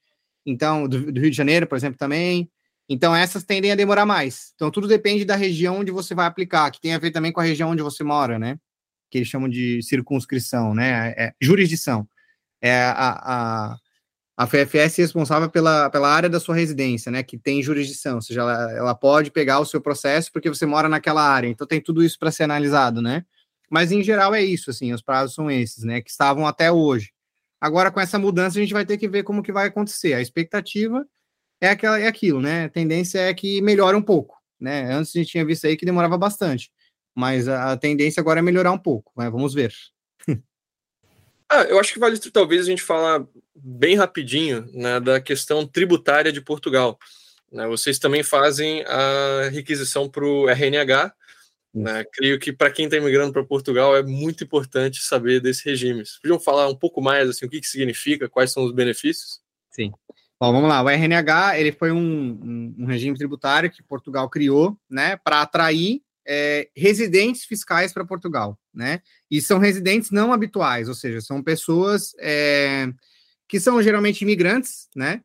[0.47, 2.51] Então, do, do Rio de Janeiro, por exemplo, também.
[2.89, 4.53] Então, essas tendem a demorar mais.
[4.55, 7.41] Então, tudo depende da região onde você vai aplicar, que tem a ver também com
[7.41, 8.59] a região onde você mora, né?
[9.11, 11.15] Que eles chamam de circunscrição, né?
[11.17, 12.07] É, jurisdição
[12.65, 13.77] é a, a,
[14.39, 18.23] a FFS é responsável pela, pela área da sua residência, né, que tem jurisdição, ou
[18.23, 21.79] seja, ela, ela pode pegar o seu processo porque você mora naquela área, então tem
[21.79, 23.23] tudo isso para ser analisado, né?
[23.71, 27.13] Mas em geral é isso, assim, os prazos são esses, né, que estavam até hoje.
[27.65, 30.13] Agora com essa mudança a gente vai ter que ver como que vai acontecer.
[30.13, 31.03] A expectativa
[31.59, 32.65] é aquela é aquilo, né?
[32.65, 34.93] A tendência é que melhore um pouco, né?
[34.93, 36.71] Antes a gente tinha visto aí que demorava bastante,
[37.15, 39.31] mas a, a tendência agora é melhorar um pouco, né?
[39.31, 39.73] Vamos ver.
[41.47, 43.25] Ah, eu acho que vale talvez a gente falar
[43.55, 46.99] bem rapidinho né, da questão tributária de Portugal.
[47.53, 51.15] Né, vocês também fazem a requisição para o RNH.
[51.75, 56.07] Né, creio que para quem está imigrando para Portugal é muito importante saber desse regime.
[56.07, 59.41] Vocês podiam falar um pouco mais assim, o que, que significa, quais são os benefícios?
[59.71, 59.91] Sim.
[60.41, 60.83] Bom, vamos lá.
[60.83, 66.01] O RNH ele foi um, um, um regime tributário que Portugal criou né, para atrair
[66.27, 69.01] é, residentes fiscais para Portugal, né?
[69.31, 72.89] E são residentes não habituais, ou seja, são pessoas é,
[73.49, 75.21] que são geralmente imigrantes, né?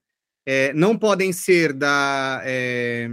[0.46, 3.08] É, não podem ser da, é,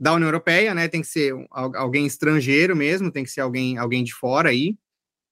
[0.00, 0.88] da União Europeia, né?
[0.88, 4.76] Tem que ser alguém estrangeiro mesmo, tem que ser alguém, alguém de fora aí.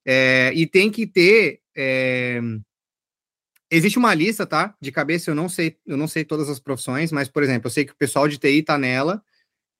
[0.06, 1.60] É, e tem que ter.
[1.76, 2.40] É,
[3.70, 4.74] existe uma lista, tá?
[4.80, 7.70] De cabeça, eu não sei, eu não sei todas as profissões, mas, por exemplo, eu
[7.70, 9.22] sei que o pessoal de TI está nela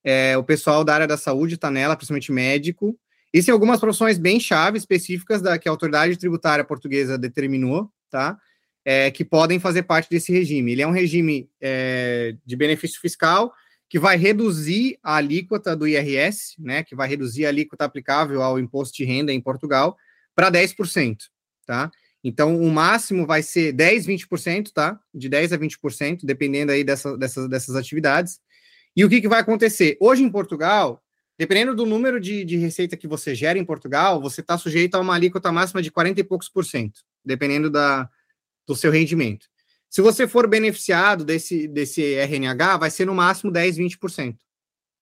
[0.03, 2.97] é, o pessoal da área da saúde está nela, principalmente médico.
[3.33, 8.37] Isso em algumas profissões bem chave, específicas da que a autoridade tributária portuguesa determinou, tá?
[8.83, 10.71] É, que podem fazer parte desse regime.
[10.71, 13.53] Ele é um regime é, de benefício fiscal
[13.89, 16.83] que vai reduzir a alíquota do IRS, né?
[16.83, 19.97] Que vai reduzir a alíquota aplicável ao imposto de renda em Portugal
[20.35, 21.17] para 10%,
[21.65, 21.89] tá?
[22.23, 24.99] Então, o máximo vai ser 10, 20%, tá?
[25.13, 28.39] De 10 a 20%, dependendo aí dessa, dessas, dessas atividades.
[28.95, 29.97] E o que, que vai acontecer?
[29.99, 31.01] Hoje em Portugal,
[31.37, 34.99] dependendo do número de, de receita que você gera em Portugal, você está sujeito a
[34.99, 38.09] uma alíquota máxima de 40 e poucos por cento, dependendo da,
[38.67, 39.47] do seu rendimento.
[39.89, 44.37] Se você for beneficiado desse, desse RNH, vai ser no máximo 10, 20%,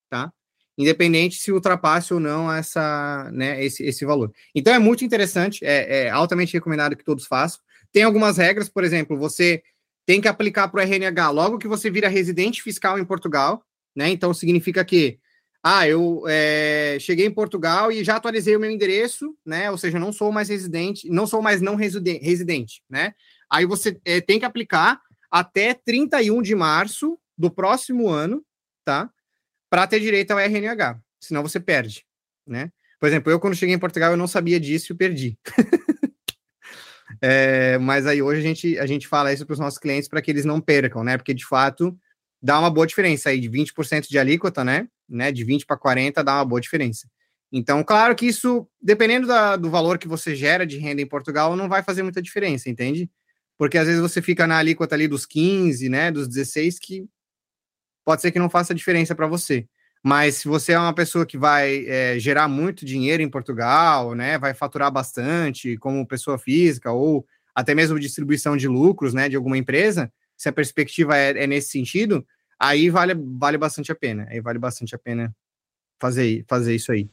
[0.10, 0.32] tá?
[0.78, 4.32] Independente se ultrapasse ou não essa, né, esse, esse valor.
[4.56, 7.60] Então é muito interessante, é, é altamente recomendado que todos façam.
[7.92, 9.62] Tem algumas regras, por exemplo, você
[10.06, 13.62] tem que aplicar para o RNH logo que você vira residente fiscal em Portugal,
[13.94, 14.10] né?
[14.10, 15.20] Então significa que
[15.62, 19.70] ah, eu é, cheguei em Portugal e já atualizei o meu endereço, né?
[19.70, 23.14] Ou seja, não sou mais residente, não sou mais não residente, né?
[23.50, 25.02] Aí você é, tem que aplicar
[25.32, 28.44] até 31 de março do próximo ano,
[28.84, 29.10] tá?
[29.70, 32.06] Para ter direito ao RNH, senão você perde,
[32.46, 32.72] né?
[33.00, 35.38] Por exemplo, eu quando cheguei em Portugal eu não sabia disso e perdi.
[37.22, 40.22] é, mas aí hoje a gente, a gente fala isso para os nossos clientes para
[40.22, 41.18] que eles não percam, né?
[41.18, 41.98] Porque de fato
[42.42, 44.88] dá uma boa diferença aí de 20% de alíquota, né?
[45.08, 45.32] né?
[45.32, 47.08] De 20 para 40 dá uma boa diferença.
[47.52, 51.56] Então, claro que isso, dependendo da, do valor que você gera de renda em Portugal,
[51.56, 53.10] não vai fazer muita diferença, entende?
[53.58, 57.08] Porque às vezes você fica na alíquota ali dos 15, né, dos 16, que
[58.06, 59.68] pode ser que não faça diferença para você.
[60.04, 64.38] Mas se você é uma pessoa que vai é, gerar muito dinheiro em Portugal, né,
[64.38, 69.58] vai faturar bastante como pessoa física ou até mesmo distribuição de lucros, né, de alguma
[69.58, 72.26] empresa, se a perspectiva é, é, nesse sentido,
[72.60, 74.28] aí vale, vale bastante a pena.
[74.30, 75.36] Aí vale bastante a pena
[76.00, 77.10] fazer, fazer isso aí?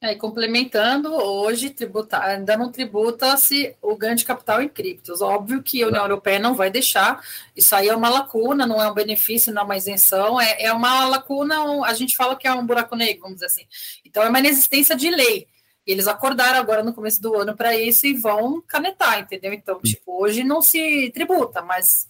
[0.00, 5.20] É, e complementando, hoje tributa, ainda não tributa-se o ganho de capital em criptos.
[5.20, 7.20] Óbvio que a União Europeia não vai deixar,
[7.56, 10.72] isso aí é uma lacuna, não é um benefício, não é uma isenção, é, é
[10.72, 13.66] uma lacuna, a gente fala que é um buraco negro, vamos dizer assim.
[14.04, 15.48] Então, é uma inexistência de lei.
[15.88, 19.54] Eles acordaram agora no começo do ano para isso e vão canetar, entendeu?
[19.54, 22.06] Então, tipo, hoje não se tributa, mas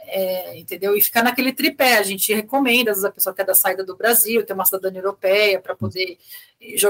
[0.00, 0.94] é, entendeu?
[0.94, 1.96] E ficar naquele tripé.
[1.96, 5.00] A gente recomenda, às vezes a pessoa quer da saída do Brasil, ter uma cidadania
[5.00, 6.18] europeia para poder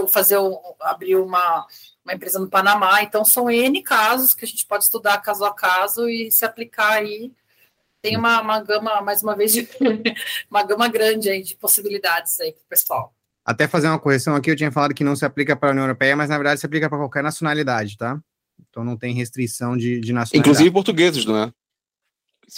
[0.09, 0.37] fazer
[0.81, 1.65] abrir uma,
[2.05, 3.03] uma empresa no Panamá.
[3.05, 6.95] Então, são N casos que a gente pode estudar caso a caso e se aplicar
[6.95, 7.33] aí.
[8.01, 9.69] Tem uma, uma gama, mais uma vez, de,
[10.51, 13.15] uma gama grande aí de possibilidades aí para o pessoal.
[13.45, 15.85] Até fazer uma correção aqui, eu tinha falado que não se aplica para a União
[15.85, 18.21] Europeia, mas na verdade se aplica para qualquer nacionalidade, tá?
[18.71, 20.39] Então não tem restrição de, de nacionalidade.
[20.39, 21.53] Inclusive portugueses, não é?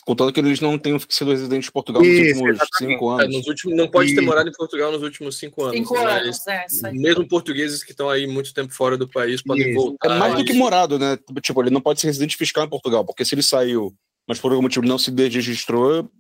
[0.04, 2.92] Contando que eles não tenham sido residentes de Portugal nos Isso, últimos exatamente.
[2.92, 3.24] cinco anos.
[3.24, 5.76] É, nos últimos, não pode ter morado em Portugal nos últimos cinco anos.
[5.76, 6.04] Cinco né?
[6.04, 6.98] anos, é, isso aí.
[6.98, 9.80] Mesmo portugueses que estão aí muito tempo fora do país podem isso.
[9.80, 10.16] voltar.
[10.16, 11.16] É mais do que morado, né?
[11.40, 13.94] Tipo, ele não pode ser residente fiscal em Portugal, porque se ele saiu,
[14.26, 16.10] mas por algum motivo não se registrou,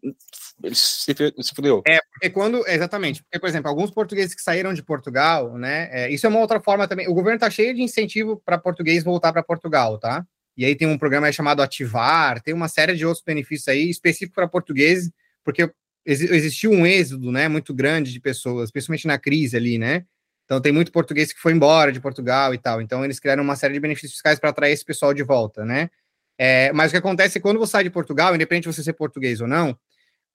[0.62, 1.82] ele se, se fudeu.
[1.86, 2.66] É, quando.
[2.66, 3.22] Exatamente.
[3.22, 5.88] Porque, por exemplo, alguns portugueses que saíram de Portugal, né?
[5.90, 7.08] É, isso é uma outra forma também.
[7.08, 10.24] O governo tá cheio de incentivo para português voltar para Portugal, tá?
[10.56, 14.34] E aí tem um programa chamado Ativar, tem uma série de outros benefícios aí específicos
[14.34, 15.10] para portugueses,
[15.42, 15.68] porque
[16.06, 20.04] existiu um êxodo, né, muito grande de pessoas, principalmente na crise ali, né?
[20.44, 22.80] Então tem muito português que foi embora de Portugal e tal.
[22.80, 25.90] Então eles criaram uma série de benefícios fiscais para atrair esse pessoal de volta, né?
[26.38, 28.82] É, mas o que acontece é que quando você sai de Portugal, independente de você
[28.82, 29.76] ser português ou não,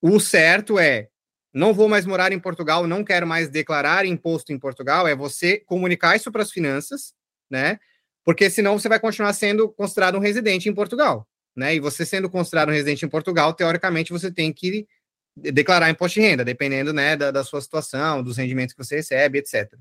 [0.02, 1.10] o certo é
[1.54, 5.58] não vou mais morar em Portugal, não quero mais declarar imposto em Portugal, é você
[5.58, 7.14] comunicar isso para as finanças,
[7.50, 7.80] né?
[8.24, 11.76] Porque senão você vai continuar sendo considerado um residente em Portugal, né?
[11.76, 14.88] E você sendo considerado um residente em Portugal, teoricamente você tem que
[15.36, 19.40] declarar imposto de renda, dependendo, né, da, da sua situação, dos rendimentos que você recebe,
[19.40, 19.74] etc.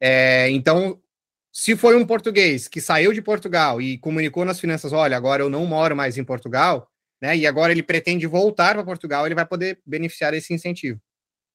[0.00, 1.00] É, então,
[1.52, 5.50] se foi um português que saiu de Portugal e comunicou nas finanças, olha, agora eu
[5.50, 6.88] não moro mais em Portugal,
[7.24, 7.34] né?
[7.34, 11.00] E agora ele pretende voltar para Portugal, ele vai poder beneficiar desse incentivo,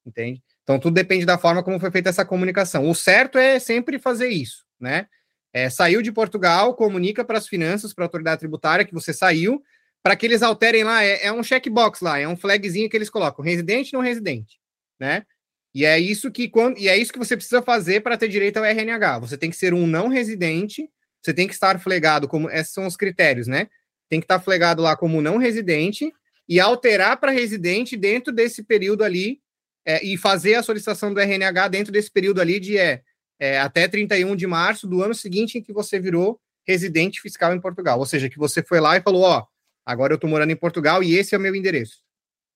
[0.04, 0.42] entende?
[0.64, 2.90] Então tudo depende da forma como foi feita essa comunicação.
[2.90, 5.06] O certo é sempre fazer isso, né?
[5.54, 9.62] É, saiu de Portugal, comunica para as finanças, para a autoridade tributária que você saiu,
[10.02, 13.10] para que eles alterem lá, é, é, um checkbox lá, é um flagzinho que eles
[13.10, 14.60] colocam, residente não residente,
[15.00, 15.24] né?
[15.72, 18.58] E é isso que quando, e é isso que você precisa fazer para ter direito
[18.58, 19.20] ao RNH.
[19.20, 20.90] Você tem que ser um não residente,
[21.22, 23.68] você tem que estar flegado como esses são os critérios, né?
[24.10, 26.12] Tem que estar flegado lá como não residente
[26.48, 29.40] e alterar para residente dentro desse período ali
[29.86, 33.02] é, e fazer a solicitação do RNH dentro desse período ali de é,
[33.40, 37.62] é, até 31 de março do ano seguinte em que você virou residente fiscal em
[37.62, 37.98] Portugal.
[38.00, 39.46] Ou seja, que você foi lá e falou, ó,
[39.86, 42.00] agora eu estou morando em Portugal e esse é o meu endereço,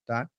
[0.06, 0.30] tá?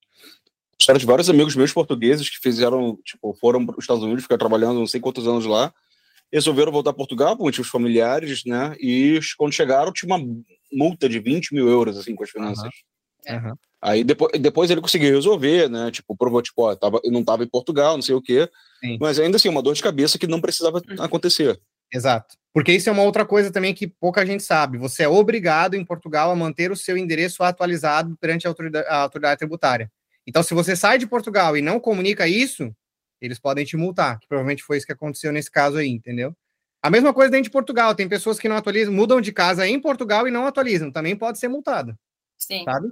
[0.78, 4.38] História de vários amigos meus portugueses que fizeram, tipo, foram para os Estados Unidos, ficaram
[4.38, 5.72] trabalhando não sei quantos anos lá,
[6.34, 8.74] resolveram voltar a Portugal por motivos familiares, né?
[8.80, 10.24] E quando chegaram, tinha uma
[10.72, 12.68] multa de 20 mil euros, assim, com as finanças.
[13.28, 13.54] Uhum.
[13.80, 15.92] Aí depois, depois ele conseguiu resolver, né?
[15.92, 18.48] Tipo, provou, tipo, ó, tava, eu não estava em Portugal, não sei o quê.
[18.80, 18.98] Sim.
[19.00, 21.02] Mas ainda assim, uma dor de cabeça que não precisava uhum.
[21.02, 21.60] acontecer.
[21.92, 22.34] Exato.
[22.52, 24.76] Porque isso é uma outra coisa também que pouca gente sabe.
[24.78, 28.96] Você é obrigado em Portugal a manter o seu endereço atualizado perante a autoridade, a
[28.96, 29.90] autoridade tributária.
[30.26, 32.74] Então, se você sai de Portugal e não comunica isso,
[33.20, 36.34] eles podem te multar, que provavelmente foi isso que aconteceu nesse caso aí, entendeu?
[36.82, 39.80] A mesma coisa dentro de Portugal, tem pessoas que não atualizam, mudam de casa em
[39.80, 41.96] Portugal e não atualizam, também pode ser multado.
[42.36, 42.64] Sim.
[42.64, 42.88] Sabe?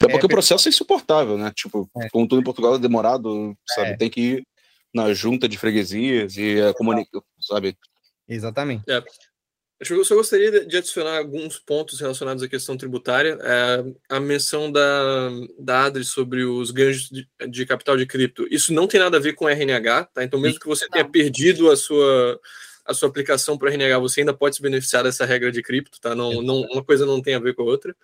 [0.00, 1.52] É porque é, o processo é insuportável, né?
[1.54, 2.08] Tipo, é.
[2.10, 3.90] como tudo em Portugal é demorado, sabe?
[3.90, 3.96] É.
[3.96, 4.46] Tem que ir
[4.92, 7.76] na junta de freguesias e é, comunicar, sabe?
[8.28, 8.90] Exatamente.
[8.90, 9.02] É.
[9.78, 13.38] Eu só gostaria de adicionar alguns pontos relacionados à questão tributária.
[13.42, 18.46] É, a menção da, da Adri sobre os ganhos de, de, capital de cripto.
[18.50, 20.24] Isso não tem nada a ver com RNH, tá?
[20.24, 22.40] Então, mesmo que você tenha perdido a sua
[22.86, 26.14] a sua aplicação para RNH, você ainda pode se beneficiar dessa regra de cripto, tá?
[26.14, 27.94] Não, não, uma coisa não tem a ver com a outra.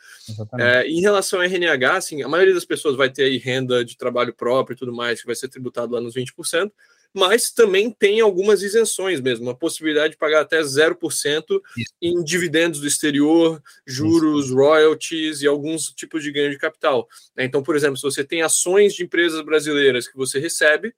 [0.59, 3.97] É, em relação ao RNH, assim, a maioria das pessoas vai ter aí renda de
[3.97, 6.73] trabalho próprio e tudo mais, que vai ser tributado lá nos 20%,
[7.15, 11.95] mas também tem algumas isenções mesmo, a possibilidade de pagar até 0% Isso.
[12.01, 14.55] em dividendos do exterior, juros, Isso.
[14.55, 17.07] royalties e alguns tipos de ganho de capital.
[17.37, 20.95] Então, por exemplo, se você tem ações de empresas brasileiras que você recebe,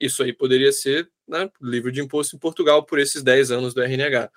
[0.00, 3.82] isso aí poderia ser né, livre de imposto em Portugal por esses 10 anos do
[3.82, 4.30] RNH.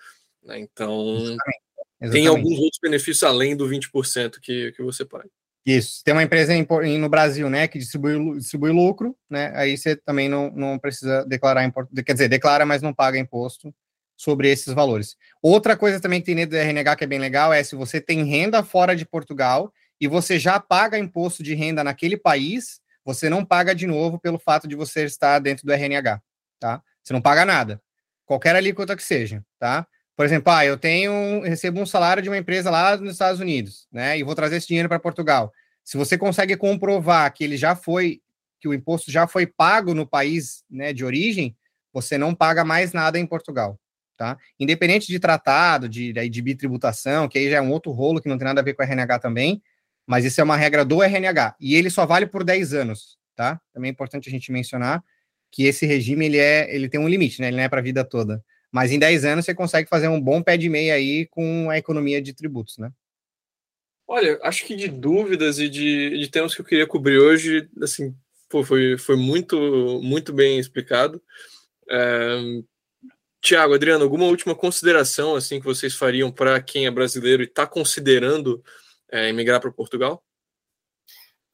[0.43, 0.59] Né?
[0.59, 1.67] Então, Exatamente.
[1.99, 2.11] Exatamente.
[2.11, 5.29] tem alguns outros benefícios além do 20% que, que você paga.
[5.67, 6.53] Isso, tem uma empresa
[6.97, 11.65] no Brasil, né, que distribui, distribui lucro, né, aí você também não, não precisa declarar
[11.65, 13.75] imposto, quer dizer, declara, mas não paga imposto
[14.15, 15.17] sobre esses valores.
[15.41, 17.99] Outra coisa também que tem dentro do RNH que é bem legal é se você
[17.99, 23.29] tem renda fora de Portugal e você já paga imposto de renda naquele país, você
[23.29, 26.21] não paga de novo pelo fato de você estar dentro do RNH,
[26.61, 26.81] tá?
[27.03, 27.81] Você não paga nada.
[28.25, 29.85] qualquer alíquota que seja, tá?
[30.17, 33.87] Por exemplo, ah, eu tenho, recebo um salário de uma empresa lá nos Estados Unidos,
[33.91, 34.17] né?
[34.17, 35.53] E vou trazer esse dinheiro para Portugal.
[35.83, 38.19] Se você consegue comprovar que ele já foi,
[38.59, 41.55] que o imposto já foi pago no país né, de origem,
[41.93, 43.79] você não paga mais nada em Portugal,
[44.17, 44.39] tá?
[44.59, 48.39] Independente de tratado, de, de bitributação, que aí já é um outro rolo que não
[48.39, 49.61] tem nada a ver com o RNH também,
[50.07, 53.61] mas isso é uma regra do RNH, e ele só vale por 10 anos, tá?
[53.71, 55.03] Também é importante a gente mencionar
[55.51, 57.49] que esse regime, ele, é, ele tem um limite, né?
[57.49, 58.43] Ele não é para a vida toda.
[58.77, 61.79] Mas em 10 anos você consegue fazer um bom pé de meia aí com a
[61.79, 62.91] economia de tributos, né?
[64.07, 68.15] Olha, acho que de dúvidas e de, de temas que eu queria cobrir hoje, assim,
[68.47, 69.57] pô, foi, foi muito,
[70.03, 71.19] muito bem explicado.
[71.89, 72.37] É...
[73.41, 77.65] Tiago, Adriano, alguma última consideração assim que vocês fariam para quem é brasileiro e está
[77.65, 78.63] considerando
[79.11, 80.23] é, emigrar para Portugal?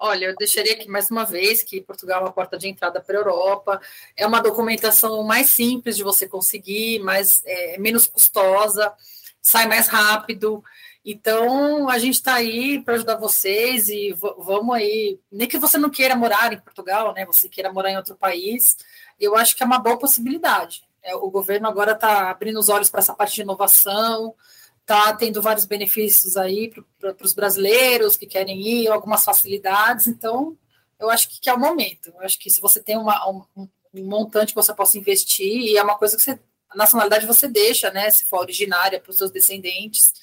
[0.06, 3.16] Olha, eu deixaria aqui mais uma vez que Portugal é uma porta de entrada para
[3.16, 3.82] a Europa,
[4.18, 8.94] é uma documentação mais simples de você conseguir, mais é, menos custosa,
[9.42, 10.62] sai mais rápido.
[11.06, 15.22] Então, a gente está aí para ajudar vocês e vamos aí.
[15.32, 17.26] Nem que você não queira morar em Portugal, né?
[17.26, 18.76] Você queira morar em outro país,
[19.18, 20.84] eu acho que é uma boa possibilidade.
[21.02, 24.36] É, o governo agora está abrindo os olhos para essa parte de inovação,
[24.84, 30.08] está tendo vários benefícios aí para os brasileiros que querem ir, algumas facilidades.
[30.08, 30.58] Então,
[31.00, 32.10] eu acho que, que é o momento.
[32.10, 35.78] Eu acho que se você tem uma, um, um montante que você possa investir, e
[35.78, 36.40] é uma coisa que você,
[36.70, 38.10] a nacionalidade você deixa, né?
[38.12, 40.14] Se for originária para os seus descendentes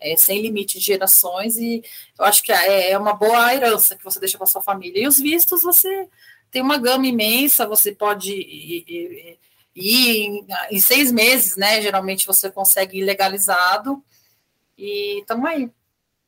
[0.00, 1.82] é, sem limite de gerações, e
[2.18, 5.02] eu acho que é, é uma boa herança que você deixa para sua família.
[5.02, 6.08] E os vistos, você
[6.50, 9.38] tem uma gama imensa, você pode ir, ir,
[9.76, 11.82] ir em, em, seis meses, né?
[11.82, 14.02] Geralmente você consegue ir legalizado,
[14.76, 15.70] e estamos aí.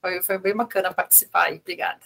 [0.01, 2.01] Foi, foi bem bacana participar aí, obrigada.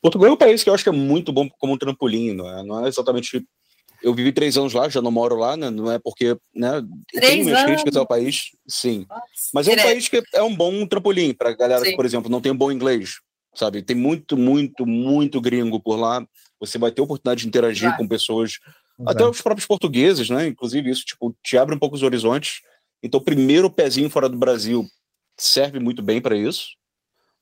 [0.00, 2.48] Portugal é um país que eu acho que é muito bom como um trampolim, não
[2.48, 3.44] é, não é exatamente
[4.02, 5.70] eu vivi três anos lá, já não moro lá, né?
[5.70, 6.82] não é porque né,
[7.12, 9.04] tem minhas críticas ao país, sim.
[9.08, 11.90] Nossa, Mas é um país que é um bom trampolim para galera sim.
[11.90, 13.16] que, por exemplo, não tem um bom inglês,
[13.54, 13.82] sabe?
[13.82, 16.24] Tem muito, muito, muito gringo por lá.
[16.60, 17.98] Você vai ter oportunidade de interagir vai.
[17.98, 18.58] com pessoas,
[18.98, 19.14] vai.
[19.14, 20.46] até os próprios portugueses, né?
[20.46, 22.60] Inclusive, isso tipo, te abre um pouco os horizontes.
[23.02, 24.86] Então, primeiro pezinho fora do Brasil
[25.36, 26.66] serve muito bem para isso.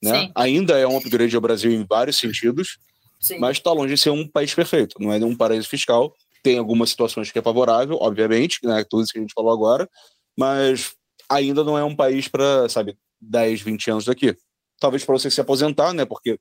[0.02, 0.30] Né?
[0.34, 2.78] Ainda é um upgrade ao Brasil em vários sentidos,
[3.18, 3.38] Sim.
[3.38, 4.96] mas está longe de ser um país perfeito.
[5.00, 6.14] Não é um paraíso fiscal
[6.46, 9.90] tem algumas situações que é favorável, obviamente, né, tudo isso que a gente falou agora,
[10.38, 10.94] mas
[11.28, 14.32] ainda não é um país para, sabe, 10, 20 anos daqui.
[14.78, 16.38] Talvez para você se aposentar, né, porque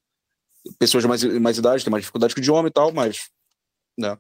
[0.80, 3.30] pessoas de mais, mais idade têm mais dificuldade com o idioma e tal, mas,
[3.98, 4.18] né,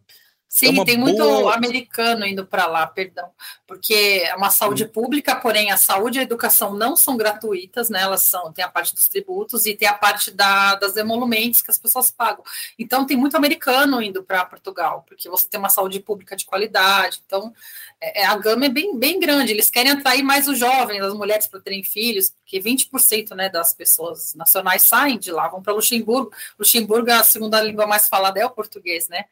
[0.55, 3.29] Sim, é tem muito americano indo para lá, perdão,
[3.67, 4.87] porque é uma saúde hum.
[4.87, 8.03] pública, porém a saúde e a educação não são gratuitas, né?
[8.03, 11.69] Elas são, tem a parte dos tributos e tem a parte da, das emolumentos que
[11.69, 12.41] as pessoas pagam.
[12.79, 17.21] Então tem muito americano indo para Portugal, porque você tem uma saúde pública de qualidade.
[17.25, 17.53] Então
[17.99, 19.51] é, é, a gama é bem, bem grande.
[19.51, 23.73] Eles querem atrair mais os jovens, as mulheres para terem filhos, porque 20% né, das
[23.73, 26.31] pessoas nacionais saem de lá, vão para Luxemburgo.
[26.57, 29.25] Luxemburgo, a segunda língua mais falada é o português, né?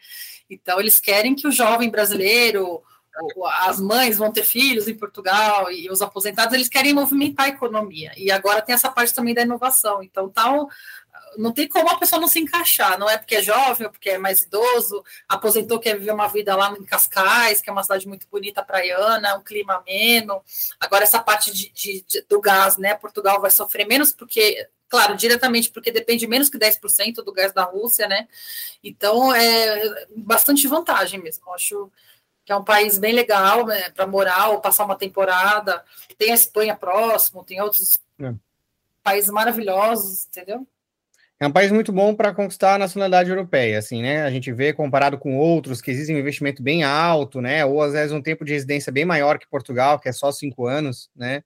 [0.49, 2.81] Então, eles querem que o jovem brasileiro,
[3.65, 8.11] as mães vão ter filhos em Portugal e os aposentados, eles querem movimentar a economia.
[8.17, 10.01] E agora tem essa parte também da inovação.
[10.01, 10.67] Então, tal,
[11.37, 14.11] não tem como a pessoa não se encaixar, não é porque é jovem ou porque
[14.11, 18.07] é mais idoso, aposentou, quer viver uma vida lá em Cascais, que é uma cidade
[18.07, 20.41] muito bonita, praiana, um clima ameno.
[20.79, 22.95] Agora, essa parte de, de, de, do gás, né?
[22.95, 27.63] Portugal vai sofrer menos porque claro, diretamente porque depende menos que 10% do gás da
[27.63, 28.27] Rússia, né?
[28.83, 31.43] Então é bastante vantagem mesmo.
[31.47, 31.91] Eu acho
[32.45, 35.83] que é um país bem legal né, para morar ou passar uma temporada.
[36.15, 38.35] Tem a Espanha próximo, tem outros é.
[39.01, 40.67] países maravilhosos, entendeu?
[41.39, 44.21] É um país muito bom para conquistar a nacionalidade europeia, assim, né?
[44.21, 47.65] A gente vê comparado com outros que existe um investimento bem alto, né?
[47.65, 50.67] Ou às vezes um tempo de residência bem maior que Portugal, que é só cinco
[50.67, 51.43] anos, né?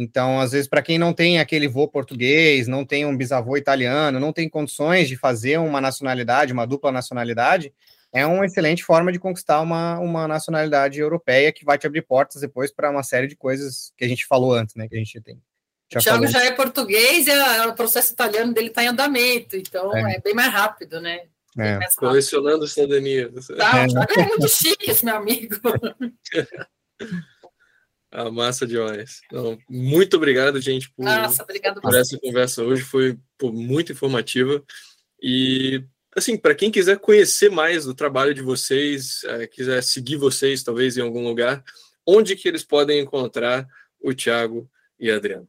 [0.00, 4.18] Então, às vezes, para quem não tem aquele vô português, não tem um bisavô italiano,
[4.18, 7.70] não tem condições de fazer uma nacionalidade, uma dupla nacionalidade,
[8.10, 12.40] é uma excelente forma de conquistar uma, uma nacionalidade europeia que vai te abrir portas
[12.40, 14.88] depois para uma série de coisas que a gente falou antes, né?
[14.88, 15.38] Que a gente tem.
[15.92, 16.32] Já o Thiago falou.
[16.32, 17.32] já é português e
[17.66, 20.14] o processo italiano dele está em andamento, então é.
[20.14, 20.20] é.
[20.20, 21.24] bem mais rápido, né?
[21.58, 21.78] É.
[21.96, 23.30] Colecionando cidadania.
[23.58, 24.22] Tá, é.
[24.22, 25.56] é muito chique esse meu amigo.
[28.12, 29.20] Ah, massa demais.
[29.26, 32.82] Então, muito obrigado, gente, por, Nossa, obrigado por essa conversa hoje.
[32.82, 34.62] Foi pô, muito informativa.
[35.22, 35.84] E,
[36.16, 40.96] assim, para quem quiser conhecer mais do trabalho de vocês, é, quiser seguir vocês, talvez,
[40.96, 41.62] em algum lugar,
[42.04, 43.68] onde que eles podem encontrar
[44.00, 44.68] o Thiago
[44.98, 45.46] e a Adriana?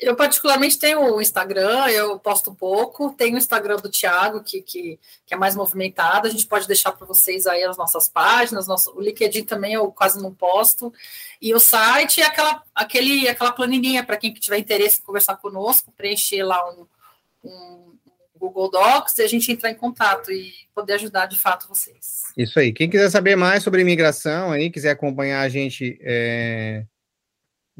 [0.00, 3.12] Eu, particularmente, tenho o Instagram, eu posto pouco.
[3.12, 6.26] Tem o Instagram do Thiago, que, que, que é mais movimentado.
[6.26, 8.66] A gente pode deixar para vocês aí as nossas páginas.
[8.66, 10.90] Nosso, o LinkedIn também eu quase não posto.
[11.40, 15.92] E o site é aquela, aquele, aquela planilhinha para quem tiver interesse em conversar conosco,
[15.92, 16.86] preencher lá um,
[17.44, 17.94] um
[18.38, 22.22] Google Docs e a gente entrar em contato e poder ajudar de fato vocês.
[22.34, 22.72] Isso aí.
[22.72, 25.98] Quem quiser saber mais sobre imigração aí, quiser acompanhar a gente.
[26.00, 26.86] É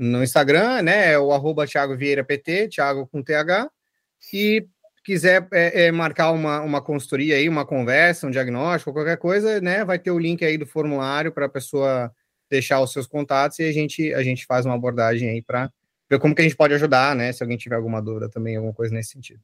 [0.01, 1.12] no Instagram, né?
[1.12, 3.70] É o arroba Thiago Vieira PT, Thiago com TH.
[4.32, 4.66] E
[5.05, 9.85] quiser é, é, marcar uma, uma consultoria aí, uma conversa, um diagnóstico, qualquer coisa, né?
[9.85, 12.10] Vai ter o link aí do formulário para a pessoa
[12.48, 15.70] deixar os seus contatos e a gente, a gente faz uma abordagem aí para
[16.09, 17.31] ver como que a gente pode ajudar, né?
[17.32, 19.40] Se alguém tiver alguma dúvida também, alguma coisa nesse sentido.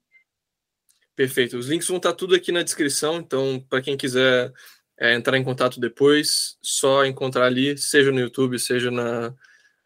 [1.15, 1.59] Perfeito.
[1.59, 4.53] Os links vão estar tudo aqui na descrição, então para quem quiser
[4.99, 9.35] é, entrar em contato depois, só encontrar ali, seja no YouTube, seja na,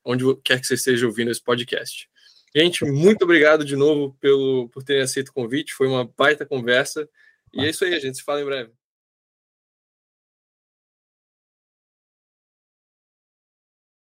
[0.05, 2.09] onde quer que você esteja ouvindo esse podcast.
[2.55, 5.73] Gente, muito obrigado de novo pelo, por terem aceito o convite.
[5.73, 7.09] Foi uma baita conversa.
[7.53, 8.73] E é isso aí, a gente se fala em breve.